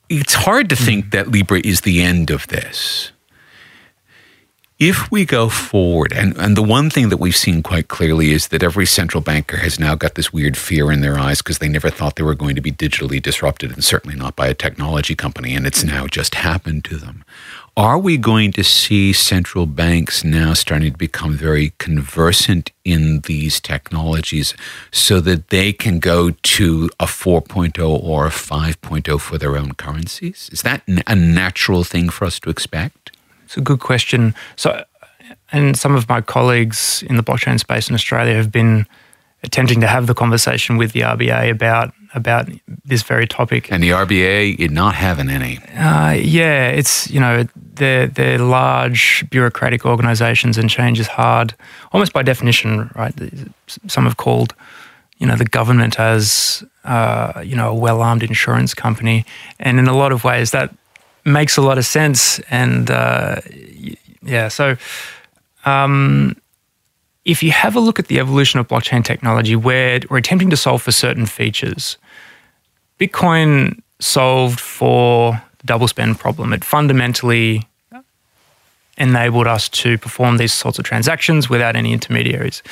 It's 0.09 0.35
hard 0.35 0.69
to 0.69 0.77
think 0.77 1.11
that 1.11 1.33
Libra 1.33 1.61
is 1.65 1.81
the 1.81 2.03
end 2.03 2.31
of 2.31 2.47
this 2.47 3.11
if 4.79 5.11
we 5.11 5.25
go 5.25 5.49
forward, 5.49 6.13
and, 6.13 6.37
and 6.37 6.55
the 6.55 6.63
one 6.63 6.91
thing 6.91 7.09
that 7.09 7.17
we've 7.17 7.37
seen 7.37 7.63
quite 7.63 7.89
clearly 7.89 8.33
is 8.33 8.49
that 8.49 8.63
every 8.63 8.85
central 8.85 9.23
banker 9.23 9.57
has 9.57 9.81
now 9.81 9.95
got 9.95 10.17
this 10.17 10.35
weird 10.35 10.55
fear 10.55 10.93
in 10.93 11.01
their 11.01 11.19
eyes 11.19 11.39
because 11.41 11.59
they 11.59 11.69
never 11.69 11.89
thought 11.89 12.17
they 12.17 12.23
were 12.23 12.35
going 12.35 12.55
to 12.55 12.61
be 12.61 12.71
digitally 12.71 13.21
disrupted, 13.21 13.73
and 13.73 13.83
certainly 13.83 14.15
not 14.15 14.37
by 14.37 14.49
a 14.49 14.55
technology 14.55 15.15
company, 15.15 15.55
and 15.55 15.67
it's 15.67 15.83
now 15.83 16.07
just 16.07 16.35
happened 16.35 16.85
to 16.85 16.97
them. 16.99 17.25
Are 17.75 17.99
we 17.99 18.19
going 18.19 18.53
to 18.53 18.65
see 18.65 19.15
central 19.15 19.65
banks 19.65 20.25
now 20.25 20.53
starting 20.53 20.93
to 20.93 20.99
become 20.99 21.37
very 21.37 21.73
conversant 21.79 22.71
in 22.85 23.21
these 23.21 23.61
technologies 23.61 24.55
so 24.91 25.21
that 25.21 25.49
they 25.49 25.73
can 25.73 26.01
go 26.01 26.31
to 26.31 26.91
a 27.01 27.05
4.0 27.05 28.03
or 28.03 28.27
a 28.27 28.31
5.0 28.31 29.21
for 29.21 29.39
their 29.39 29.57
own 29.57 29.73
currencies? 29.73 30.51
Is 30.53 30.63
that 30.63 30.83
a 31.07 31.15
natural 31.15 31.85
thing 31.85 32.11
for 32.11 32.27
us 32.27 32.41
to 32.41 32.51
expect? 32.51 33.16
It's 33.47 33.57
a 33.57 33.61
good 33.61 33.81
question. 33.81 34.35
So, 34.57 34.85
and 35.53 35.77
some 35.77 35.95
of 35.95 36.09
my 36.09 36.21
colleagues 36.21 37.03
in 37.09 37.17
the 37.17 37.23
blockchain 37.23 37.59
space 37.59 37.89
in 37.89 37.95
Australia 37.95 38.35
have 38.35 38.53
been 38.53 38.87
attempting 39.43 39.81
to 39.81 39.87
have 39.87 40.07
the 40.07 40.15
conversation 40.15 40.77
with 40.77 40.93
the 40.93 41.01
RBA 41.01 41.51
about 41.51 41.93
about 42.15 42.49
this 42.85 43.03
very 43.03 43.27
topic. 43.27 43.71
And 43.71 43.83
the 43.83 43.91
RBA 43.91 44.59
is 44.59 44.71
not 44.71 44.95
having 44.95 45.29
any. 45.29 45.59
Uh, 45.77 46.13
yeah, 46.13 46.69
it's 46.69 47.11
you 47.11 47.21
know 47.21 47.47
they're 47.75 48.09
they're 48.09 48.39
large 48.39 49.25
bureaucratic 49.31 49.87
organisations, 49.87 50.59
and 50.59 50.69
change 50.69 50.99
is 50.99 51.07
hard, 51.07 51.55
almost 51.93 52.13
by 52.13 52.23
definition, 52.23 52.91
right? 52.95 53.15
Some 53.87 54.05
have 54.05 54.17
called 54.17 54.55
you 55.19 55.27
know 55.27 55.37
the 55.37 55.45
government 55.45 55.99
as 55.99 56.65
uh, 56.85 57.43
you 57.45 57.57
know 57.57 57.71
a 57.71 57.75
well 57.75 58.03
armed 58.03 58.23
insurance 58.23 58.75
company, 58.75 59.25
and 59.61 59.79
in 59.79 59.87
a 59.87 59.97
lot 59.97 60.13
of 60.13 60.25
ways 60.25 60.51
that 60.51 60.75
makes 61.27 61.57
a 61.57 61.63
lot 61.63 61.77
of 61.77 61.85
sense. 61.85 62.39
And 62.51 62.91
uh, 62.91 63.41
yeah, 64.23 64.49
so 64.49 64.77
um, 65.65 66.37
if 67.25 67.43
you 67.43 67.51
have 67.51 67.75
a 67.77 67.81
look 67.81 67.99
at 67.99 68.07
the 68.07 68.21
evolution 68.21 68.61
of 68.61 68.69
blockchain 68.69 69.05
technology, 69.05 69.57
where 69.57 70.01
we're 70.09 70.19
attempting 70.19 70.51
to 70.51 70.57
solve 70.57 70.83
for 70.83 70.93
certain 70.93 71.27
features, 71.27 71.99
Bitcoin 72.99 73.81
solved 73.99 74.61
for 74.61 75.43
the 75.59 75.67
double 75.67 75.89
spend 75.89 76.19
problem. 76.19 76.53
It 76.53 76.65
fundamentally 76.65 77.67
enabled 78.99 79.47
us 79.47 79.69
to 79.69 79.99
perform 79.99 80.39
these 80.39 80.55
sorts 80.55 80.79
of 80.79 80.85
transactions 80.85 81.51
without 81.51 81.77
any 81.77 81.93
intermediaries. 81.93 82.63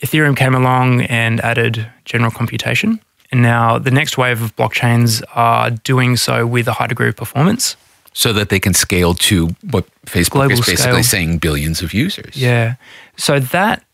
Ethereum 0.00 0.36
came 0.36 0.54
along 0.54 1.02
and 1.02 1.40
added 1.40 1.90
general 2.04 2.30
computation. 2.30 3.00
And 3.32 3.42
now 3.42 3.78
the 3.78 3.90
next 3.90 4.16
wave 4.16 4.40
of 4.42 4.54
blockchains 4.54 5.22
are 5.34 5.70
doing 5.70 6.16
so 6.16 6.46
with 6.46 6.68
a 6.68 6.72
high 6.72 6.86
degree 6.86 7.08
of 7.08 7.16
performance 7.16 7.76
so 8.16 8.32
that 8.32 8.48
they 8.48 8.58
can 8.58 8.72
scale 8.72 9.12
to 9.12 9.48
what 9.70 9.84
Facebook 10.06 10.30
Global 10.30 10.52
is 10.52 10.60
basically 10.60 10.76
scale. 10.76 11.02
saying 11.02 11.38
billions 11.38 11.82
of 11.82 11.92
users. 11.92 12.34
Yeah. 12.34 12.76
So 13.18 13.38
that 13.38 13.84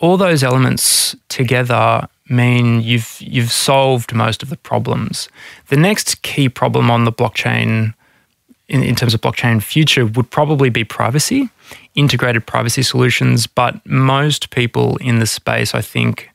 all 0.00 0.16
those 0.16 0.42
elements 0.42 1.14
together 1.28 2.08
mean 2.28 2.80
you've 2.82 3.18
you've 3.20 3.52
solved 3.52 4.12
most 4.12 4.42
of 4.42 4.50
the 4.50 4.56
problems. 4.56 5.28
The 5.68 5.76
next 5.76 6.22
key 6.22 6.48
problem 6.48 6.90
on 6.90 7.04
the 7.04 7.12
blockchain 7.12 7.94
in, 8.66 8.82
in 8.82 8.96
terms 8.96 9.14
of 9.14 9.20
blockchain 9.20 9.62
future 9.62 10.06
would 10.06 10.28
probably 10.28 10.70
be 10.70 10.82
privacy, 10.82 11.48
integrated 11.94 12.46
privacy 12.46 12.82
solutions, 12.82 13.46
but 13.46 13.74
most 13.86 14.50
people 14.50 14.96
in 14.96 15.20
the 15.20 15.26
space 15.26 15.72
I 15.72 15.82
think 15.82 16.30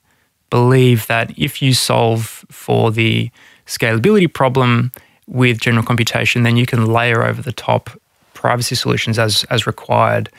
believe 0.50 1.08
that 1.08 1.38
if 1.38 1.62
you 1.62 1.74
solve 1.74 2.46
for 2.50 2.90
the 2.90 3.32
scalability 3.66 4.34
problem 4.34 4.94
with 5.28 5.60
general 5.60 5.86
computation, 5.86 6.44
then 6.44 6.58
you 6.58 6.66
can 6.66 6.86
layer 6.86 7.24
over 7.24 7.42
the 7.42 7.52
top 7.52 7.90
privacy 8.34 8.76
solutions 8.76 9.18
as 9.18 9.44
as 9.46 9.66
required. 9.66 10.30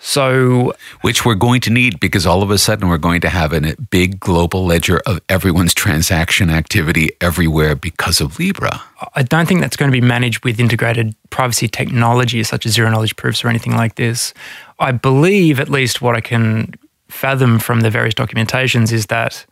So, 0.00 0.74
which 1.00 1.24
we're 1.24 1.34
going 1.34 1.60
to 1.62 1.70
need 1.70 1.98
because 1.98 2.24
all 2.24 2.44
of 2.44 2.52
a 2.52 2.58
sudden 2.58 2.88
we're 2.88 2.98
going 2.98 3.20
to 3.22 3.28
have 3.28 3.52
a 3.52 3.74
big 3.90 4.20
global 4.20 4.64
ledger 4.64 5.00
of 5.06 5.20
everyone's 5.28 5.74
transaction 5.74 6.50
activity 6.50 7.10
everywhere 7.20 7.74
because 7.74 8.20
of 8.20 8.38
Libra. 8.38 8.80
I 9.16 9.24
don't 9.24 9.46
think 9.46 9.60
that's 9.60 9.76
going 9.76 9.90
to 9.90 10.00
be 10.00 10.06
managed 10.06 10.44
with 10.44 10.60
integrated 10.60 11.16
privacy 11.30 11.66
technology 11.66 12.44
such 12.44 12.64
as 12.64 12.74
zero 12.74 12.90
knowledge 12.90 13.16
proofs 13.16 13.44
or 13.44 13.48
anything 13.48 13.74
like 13.74 13.96
this. 13.96 14.32
I 14.78 14.92
believe, 14.92 15.58
at 15.58 15.68
least 15.68 16.00
what 16.00 16.14
I 16.14 16.20
can 16.20 16.74
fathom 17.08 17.58
from 17.58 17.80
the 17.80 17.90
various 17.90 18.14
documentations, 18.14 18.92
is 18.92 19.06
that 19.06 19.44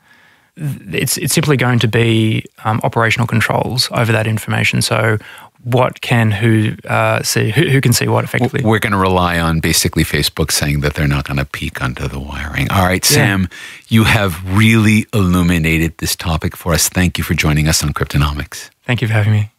it's 0.57 1.19
it's 1.19 1.35
simply 1.35 1.57
going 1.57 1.79
to 1.81 1.89
be 1.89 2.45
um, 2.65 2.81
operational 2.83 3.27
controls 3.27 3.89
over 3.93 4.13
that 4.13 4.27
information. 4.27 4.81
So 4.81 5.19
what 5.67 6.01
can 6.01 6.31
who 6.31 6.77
uh, 6.89 7.23
see 7.23 7.51
who, 7.51 7.69
who, 7.69 7.81
can 7.81 7.93
see 7.93 8.07
what 8.07 8.25
effectively? 8.25 8.63
we're 8.65 8.79
going 8.79 8.93
to 8.93 8.99
rely 8.99 9.39
on 9.39 9.59
basically 9.59 10.05
facebook 10.05 10.53
saying 10.53 10.81
that 10.81 10.95
they're 10.95 11.09
not 11.09 11.27
going 11.27 11.39
to 11.39 11.45
peek 11.45 11.83
under 11.83 12.07
the 12.07 12.21
wiring. 12.21 12.71
All 12.71 12.87
right 12.87 13.05
sam 13.05 13.43
yeah. 13.43 13.49
you 13.89 14.05
have 14.05 14.57
really 14.57 15.07
illuminated 15.13 15.99
this 15.99 16.15
topic 16.15 16.57
for 16.57 16.73
us. 16.73 16.89
Thank 16.89 17.19
you 17.19 17.25
for 17.25 17.35
joining 17.35 17.67
us 17.67 17.83
on 17.83 17.93
cryptonomics. 17.93 18.71
Thank 18.85 19.03
you 19.03 19.09
for 19.09 19.15
having 19.15 19.33
me. 19.33 19.51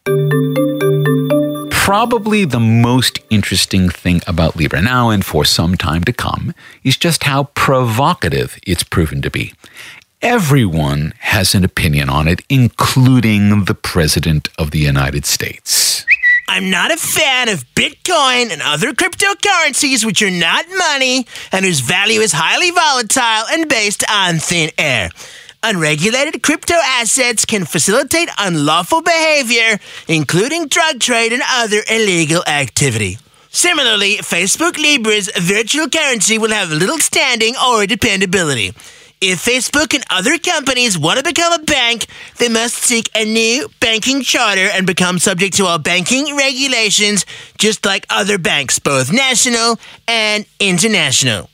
Probably 1.70 2.44
the 2.44 2.60
most 2.60 3.20
interesting 3.28 3.90
thing 3.90 4.22
about 4.26 4.56
libra 4.56 4.80
now 4.80 5.10
and 5.10 5.24
for 5.24 5.44
some 5.44 5.76
time 5.76 6.04
to 6.04 6.12
come 6.12 6.54
is 6.84 6.96
just 6.96 7.24
how 7.24 7.44
provocative 7.54 8.58
it's 8.66 8.82
proven 8.82 9.20
to 9.22 9.30
be 9.30 9.52
Everyone 10.20 11.14
has 11.20 11.54
an 11.54 11.62
opinion 11.62 12.10
on 12.10 12.26
it, 12.26 12.40
including 12.48 13.66
the 13.66 13.74
President 13.74 14.48
of 14.58 14.72
the 14.72 14.80
United 14.80 15.24
States. 15.24 16.04
I'm 16.48 16.70
not 16.70 16.90
a 16.90 16.96
fan 16.96 17.48
of 17.48 17.64
Bitcoin 17.76 18.50
and 18.50 18.60
other 18.60 18.92
cryptocurrencies 18.92 20.04
which 20.04 20.20
are 20.20 20.30
not 20.30 20.64
money 20.76 21.24
and 21.52 21.64
whose 21.64 21.78
value 21.78 22.18
is 22.20 22.32
highly 22.32 22.72
volatile 22.72 23.46
and 23.52 23.68
based 23.68 24.02
on 24.10 24.38
thin 24.38 24.70
air. 24.76 25.10
Unregulated 25.62 26.42
crypto 26.42 26.74
assets 26.82 27.44
can 27.44 27.64
facilitate 27.64 28.28
unlawful 28.38 29.02
behavior, 29.02 29.78
including 30.08 30.66
drug 30.66 30.98
trade 30.98 31.32
and 31.32 31.42
other 31.48 31.82
illegal 31.88 32.42
activity. 32.48 33.18
Similarly, 33.50 34.16
Facebook 34.16 34.78
Libra's 34.78 35.30
virtual 35.36 35.88
currency 35.88 36.38
will 36.38 36.50
have 36.50 36.70
little 36.70 36.98
standing 36.98 37.54
or 37.64 37.86
dependability. 37.86 38.72
If 39.20 39.44
Facebook 39.44 39.94
and 39.94 40.04
other 40.10 40.38
companies 40.38 40.96
want 40.96 41.18
to 41.18 41.24
become 41.24 41.52
a 41.52 41.64
bank, 41.64 42.06
they 42.38 42.48
must 42.48 42.76
seek 42.76 43.10
a 43.16 43.24
new 43.24 43.68
banking 43.80 44.22
charter 44.22 44.68
and 44.72 44.86
become 44.86 45.18
subject 45.18 45.56
to 45.56 45.66
all 45.66 45.78
banking 45.78 46.36
regulations, 46.36 47.26
just 47.58 47.84
like 47.84 48.06
other 48.10 48.38
banks, 48.38 48.78
both 48.78 49.12
national 49.12 49.80
and 50.06 50.46
international. 50.60 51.50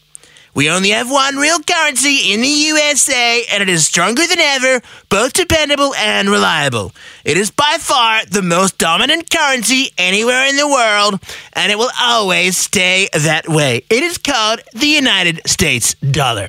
We 0.54 0.68
only 0.70 0.90
have 0.90 1.10
one 1.10 1.36
real 1.36 1.58
currency 1.60 2.32
in 2.32 2.42
the 2.42 2.48
USA, 2.48 3.44
and 3.50 3.62
it 3.62 3.70
is 3.70 3.86
stronger 3.86 4.26
than 4.26 4.38
ever, 4.38 4.82
both 5.08 5.32
dependable 5.32 5.94
and 5.94 6.28
reliable. 6.28 6.92
It 7.24 7.38
is 7.38 7.50
by 7.50 7.78
far 7.80 8.26
the 8.26 8.42
most 8.42 8.76
dominant 8.76 9.30
currency 9.30 9.90
anywhere 9.96 10.46
in 10.46 10.56
the 10.56 10.68
world, 10.68 11.18
and 11.54 11.72
it 11.72 11.78
will 11.78 11.90
always 11.98 12.58
stay 12.58 13.08
that 13.14 13.48
way. 13.48 13.84
It 13.88 14.02
is 14.02 14.18
called 14.18 14.60
the 14.74 14.86
United 14.86 15.40
States 15.48 15.94
dollar. 15.94 16.48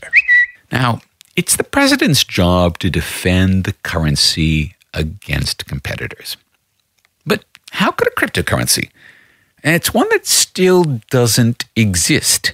Now, 0.76 0.99
it's 1.38 1.55
the 1.55 1.63
president's 1.63 2.26
job 2.26 2.80
to 2.80 2.89
defend 2.89 3.63
the 3.63 3.71
currency 3.84 4.76
against 4.93 5.67
competitors. 5.67 6.36
But 7.26 7.45
how 7.71 7.91
could 7.91 8.09
a 8.09 8.11
cryptocurrency, 8.11 8.89
And 9.63 9.73
it's 9.73 9.93
one 9.93 10.09
that 10.09 10.26
still 10.28 10.84
doesn't 11.09 11.63
exist. 11.78 12.53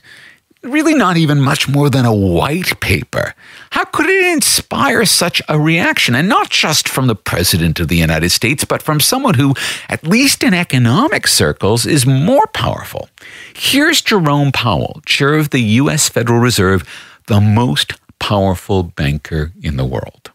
Really, 0.62 0.94
not 0.94 1.18
even 1.18 1.42
much 1.42 1.68
more 1.68 1.90
than 1.90 2.06
a 2.06 2.14
white 2.14 2.80
paper. 2.80 3.34
How 3.72 3.86
could 3.86 4.06
it 4.06 4.34
inspire 4.34 5.04
such 5.06 5.42
a 5.50 5.60
reaction? 5.60 6.14
And 6.14 6.30
not 6.30 6.52
just 6.52 6.88
from 6.88 7.08
the 7.08 7.16
President 7.16 7.80
of 7.80 7.88
the 7.88 7.98
United 7.98 8.30
States, 8.30 8.66
but 8.66 8.84
from 8.84 9.00
someone 9.00 9.34
who, 9.34 9.56
at 9.90 10.06
least 10.06 10.44
in 10.44 10.54
economic 10.54 11.26
circles, 11.26 11.88
is 11.88 12.06
more 12.06 12.46
powerful. 12.54 13.10
Here's 13.56 14.00
Jerome 14.04 14.52
Powell, 14.52 15.02
chair 15.08 15.34
of 15.34 15.50
the 15.50 15.82
U.S. 15.82 16.08
Federal 16.08 16.40
Reserve, 16.40 16.88
the 17.28 17.42
most 17.42 18.01
powerful 18.22 18.84
banker 18.84 19.52
in 19.62 19.76
the 19.76 19.84
world. 19.84 20.32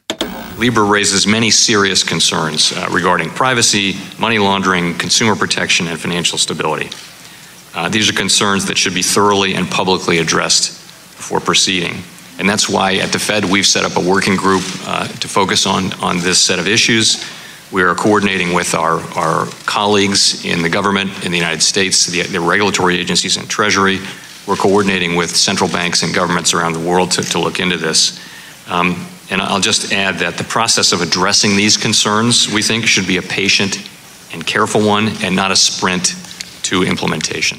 Libra 0.58 0.84
raises 0.84 1.26
many 1.26 1.50
serious 1.50 2.02
concerns 2.02 2.72
uh, 2.72 2.88
regarding 2.90 3.30
privacy, 3.30 3.94
money 4.18 4.38
laundering, 4.38 4.94
consumer 4.94 5.36
protection, 5.36 5.86
and 5.86 5.98
financial 5.98 6.36
stability. 6.36 6.90
Uh, 7.74 7.88
these 7.88 8.08
are 8.08 8.12
concerns 8.12 8.66
that 8.66 8.76
should 8.76 8.94
be 8.94 9.02
thoroughly 9.02 9.54
and 9.54 9.70
publicly 9.70 10.18
addressed 10.18 10.70
before 11.16 11.40
proceeding. 11.40 12.02
And 12.38 12.48
that's 12.48 12.68
why 12.68 12.96
at 12.96 13.12
the 13.12 13.18
Fed 13.18 13.44
we've 13.44 13.66
set 13.66 13.84
up 13.84 13.96
a 13.96 14.00
working 14.00 14.36
group 14.36 14.64
uh, 14.86 15.06
to 15.06 15.28
focus 15.28 15.66
on, 15.66 15.92
on 16.02 16.18
this 16.18 16.40
set 16.40 16.58
of 16.58 16.66
issues. 16.66 17.24
We 17.70 17.82
are 17.82 17.94
coordinating 17.94 18.52
with 18.52 18.74
our, 18.74 19.00
our 19.16 19.46
colleagues 19.66 20.44
in 20.44 20.62
the 20.62 20.68
government 20.68 21.24
in 21.24 21.32
the 21.32 21.38
United 21.38 21.62
States, 21.62 22.06
the, 22.06 22.22
the 22.22 22.40
regulatory 22.40 22.98
agencies 22.98 23.36
and 23.36 23.48
Treasury. 23.48 24.00
We're 24.46 24.56
coordinating 24.56 25.16
with 25.16 25.34
central 25.34 25.70
banks 25.70 26.02
and 26.02 26.14
governments 26.14 26.54
around 26.54 26.72
the 26.72 26.80
world 26.80 27.10
to, 27.12 27.22
to 27.22 27.38
look 27.38 27.58
into 27.58 27.76
this. 27.76 28.20
Um, 28.68 29.06
and 29.30 29.42
I'll 29.42 29.60
just 29.60 29.92
add 29.92 30.16
that 30.16 30.38
the 30.38 30.44
process 30.44 30.92
of 30.92 31.00
addressing 31.00 31.56
these 31.56 31.76
concerns, 31.76 32.52
we 32.52 32.62
think, 32.62 32.86
should 32.86 33.06
be 33.06 33.16
a 33.16 33.22
patient 33.22 33.88
and 34.32 34.46
careful 34.46 34.86
one 34.86 35.08
and 35.22 35.34
not 35.34 35.50
a 35.50 35.56
sprint 35.56 36.14
to 36.62 36.84
implementation. 36.84 37.58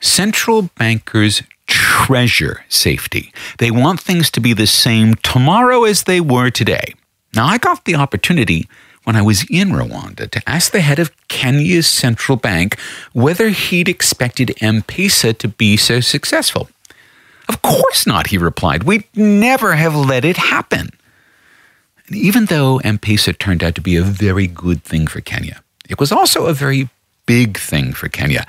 Central 0.00 0.62
bankers 0.78 1.42
treasure 1.66 2.64
safety. 2.68 3.32
They 3.58 3.70
want 3.70 4.00
things 4.00 4.30
to 4.32 4.40
be 4.40 4.52
the 4.52 4.66
same 4.66 5.14
tomorrow 5.16 5.84
as 5.84 6.04
they 6.04 6.20
were 6.20 6.50
today. 6.50 6.94
Now, 7.34 7.46
I 7.46 7.58
got 7.58 7.84
the 7.84 7.96
opportunity 7.96 8.68
when 9.06 9.14
I 9.14 9.22
was 9.22 9.48
in 9.48 9.68
Rwanda 9.68 10.28
to 10.28 10.42
ask 10.48 10.72
the 10.72 10.80
head 10.80 10.98
of 10.98 11.12
Kenya's 11.28 11.86
central 11.86 12.36
bank 12.36 12.76
whether 13.12 13.50
he'd 13.50 13.88
expected 13.88 14.52
M-Pesa 14.60 15.38
to 15.38 15.46
be 15.46 15.76
so 15.76 16.00
successful. 16.00 16.68
Of 17.48 17.62
course 17.62 18.04
not, 18.04 18.26
he 18.26 18.36
replied. 18.36 18.82
We'd 18.82 19.04
never 19.14 19.76
have 19.76 19.94
let 19.94 20.24
it 20.24 20.36
happen. 20.36 20.90
And 22.08 22.16
even 22.16 22.46
though 22.46 22.78
M-Pesa 22.78 23.38
turned 23.38 23.62
out 23.62 23.76
to 23.76 23.80
be 23.80 23.94
a 23.94 24.02
very 24.02 24.48
good 24.48 24.82
thing 24.82 25.06
for 25.06 25.20
Kenya, 25.20 25.62
it 25.88 26.00
was 26.00 26.10
also 26.10 26.46
a 26.46 26.52
very 26.52 26.88
big 27.26 27.58
thing 27.58 27.92
for 27.92 28.08
Kenya. 28.08 28.44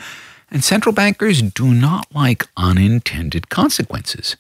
And 0.50 0.64
central 0.64 0.94
bankers 0.94 1.44
do 1.44 1.72
not 1.72 2.08
like 2.16 2.48
unintended 2.58 3.50
consequences. 3.50 4.38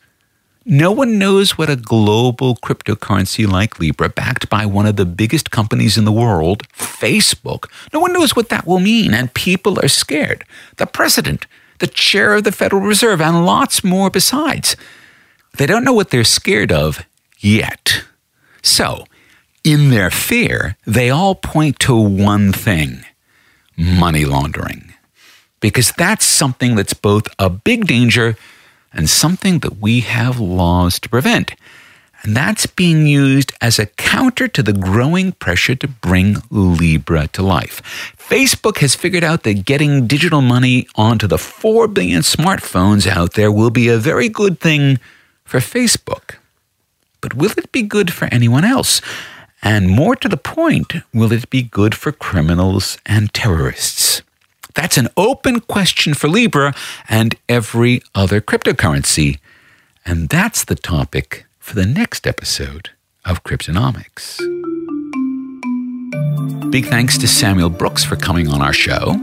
No 0.69 0.91
one 0.91 1.17
knows 1.17 1.57
what 1.57 1.69
a 1.69 1.77
global 1.77 2.57
cryptocurrency 2.57 3.47
like 3.47 3.79
Libra, 3.79 4.09
backed 4.09 4.49
by 4.49 4.65
one 4.65 4.85
of 4.85 4.97
the 4.97 5.05
biggest 5.05 5.49
companies 5.49 5.97
in 5.97 6.03
the 6.03 6.11
world, 6.11 6.67
Facebook, 6.73 7.69
no 7.93 8.01
one 8.01 8.11
knows 8.11 8.35
what 8.35 8.49
that 8.49 8.67
will 8.67 8.81
mean, 8.81 9.13
and 9.13 9.33
people 9.33 9.79
are 9.79 9.87
scared. 9.87 10.43
The 10.75 10.85
president, 10.85 11.47
the 11.79 11.87
chair 11.87 12.33
of 12.33 12.43
the 12.43 12.51
Federal 12.51 12.81
Reserve, 12.81 13.21
and 13.21 13.45
lots 13.45 13.81
more 13.81 14.09
besides. 14.09 14.75
They 15.57 15.67
don't 15.67 15.85
know 15.85 15.93
what 15.93 16.09
they're 16.09 16.25
scared 16.25 16.73
of 16.73 17.05
yet. 17.39 18.03
So, 18.61 19.05
in 19.63 19.89
their 19.89 20.09
fear, 20.09 20.75
they 20.85 21.09
all 21.09 21.35
point 21.35 21.79
to 21.79 21.95
one 21.95 22.51
thing 22.51 23.05
money 23.77 24.25
laundering. 24.25 24.93
Because 25.61 25.93
that's 25.93 26.25
something 26.25 26.75
that's 26.75 26.93
both 26.93 27.29
a 27.39 27.49
big 27.49 27.87
danger 27.87 28.35
and 28.93 29.09
something 29.09 29.59
that 29.59 29.77
we 29.79 30.01
have 30.01 30.39
laws 30.39 30.99
to 30.99 31.09
prevent. 31.09 31.55
And 32.23 32.35
that's 32.35 32.65
being 32.65 33.05
used 33.05 33.53
as 33.61 33.77
a 33.77 33.85
counter 33.85 34.47
to 34.47 34.63
the 34.63 34.73
growing 34.73 35.33
pressure 35.33 35.75
to 35.75 35.87
bring 35.87 36.37
Libra 36.49 37.27
to 37.29 37.43
life. 37.43 37.81
Facebook 38.17 38.79
has 38.79 38.95
figured 38.95 39.23
out 39.23 39.43
that 39.43 39.65
getting 39.65 40.07
digital 40.07 40.41
money 40.41 40.87
onto 40.95 41.27
the 41.27 41.37
4 41.37 41.87
billion 41.87 42.21
smartphones 42.21 43.07
out 43.07 43.33
there 43.33 43.51
will 43.51 43.69
be 43.69 43.87
a 43.87 43.97
very 43.97 44.29
good 44.29 44.59
thing 44.59 44.99
for 45.45 45.59
Facebook. 45.59 46.35
But 47.21 47.35
will 47.35 47.51
it 47.57 47.71
be 47.71 47.83
good 47.83 48.11
for 48.11 48.25
anyone 48.25 48.65
else? 48.65 49.01
And 49.61 49.89
more 49.89 50.15
to 50.15 50.29
the 50.29 50.37
point, 50.37 50.93
will 51.13 51.31
it 51.31 51.49
be 51.49 51.63
good 51.63 51.95
for 51.95 52.11
criminals 52.11 52.97
and 53.05 53.33
terrorists? 53.33 54.21
That's 54.77 54.97
an 54.97 55.09
open 55.17 55.59
question 55.61 56.13
for 56.13 56.27
Libra 56.27 56.75
and 57.09 57.33
every 57.49 58.03
other 58.13 58.39
cryptocurrency. 58.39 59.39
And 60.05 60.29
that's 60.29 60.63
the 60.63 60.75
topic 60.75 61.47
for 61.57 61.73
the 61.73 61.87
next 61.87 62.27
episode 62.27 62.91
of 63.25 63.43
Cryptonomics. 63.43 64.37
Big 66.69 66.85
thanks 66.85 67.17
to 67.17 67.27
Samuel 67.27 67.71
Brooks 67.71 68.03
for 68.03 68.17
coming 68.17 68.49
on 68.49 68.61
our 68.61 68.71
show. 68.71 69.15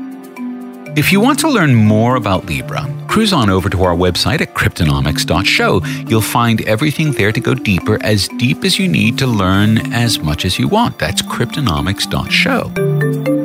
If 0.96 1.12
you 1.12 1.20
want 1.20 1.38
to 1.40 1.48
learn 1.48 1.76
more 1.76 2.16
about 2.16 2.46
Libra, 2.46 2.92
cruise 3.07 3.32
on 3.32 3.48
over 3.48 3.70
to 3.70 3.84
our 3.84 3.94
website 3.94 4.40
at 4.40 4.55
cryptonomics.show. 4.55 5.84
You'll 6.09 6.20
find 6.20 6.62
everything 6.62 7.12
there 7.12 7.30
to 7.30 7.40
go 7.40 7.55
deeper, 7.55 8.02
as 8.02 8.26
deep 8.38 8.64
as 8.64 8.80
you 8.80 8.88
need 8.88 9.18
to 9.18 9.28
learn 9.28 9.92
as 9.92 10.18
much 10.18 10.44
as 10.44 10.59
you 10.59 10.66
want. 10.66 10.98
That's 10.98 11.22
cryptonomics.show. 11.22 13.43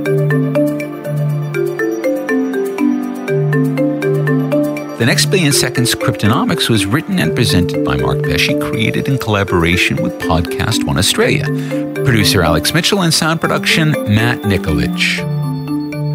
The 4.99 5.05
Next 5.05 5.27
Billion 5.27 5.53
Seconds 5.53 5.95
Cryptonomics 5.95 6.69
was 6.69 6.85
written 6.85 7.19
and 7.19 7.33
presented 7.33 7.85
by 7.85 7.95
Mark 7.95 8.21
Pesce, 8.21 8.59
created 8.59 9.07
in 9.07 9.17
collaboration 9.17 10.03
with 10.03 10.19
Podcast 10.19 10.83
One 10.83 10.97
Australia. 10.97 11.45
Producer 12.03 12.41
Alex 12.41 12.73
Mitchell 12.73 13.03
and 13.03 13.13
sound 13.13 13.39
production 13.39 13.91
Matt 14.13 14.41
Nikolic. 14.41 14.99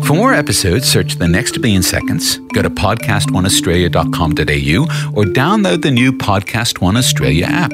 For 0.05 0.13
more 0.13 0.35
episodes, 0.35 0.87
search 0.87 1.15
The 1.15 1.27
Next 1.27 1.63
Billion 1.63 1.83
Seconds, 1.83 2.37
go 2.53 2.61
to 2.61 2.69
podcastoneaustralia.com.au, 2.69 5.19
or 5.19 5.25
download 5.25 5.81
the 5.81 5.91
new 5.91 6.13
Podcast 6.13 6.83
One 6.83 6.99
Australia 6.99 7.47
app. 7.47 7.73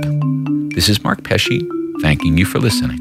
This 0.76 0.88
is 0.88 1.02
Mark 1.02 1.24
Pesce, 1.24 1.60
thanking 2.02 2.38
you 2.38 2.44
for 2.44 2.60
listening. 2.60 3.00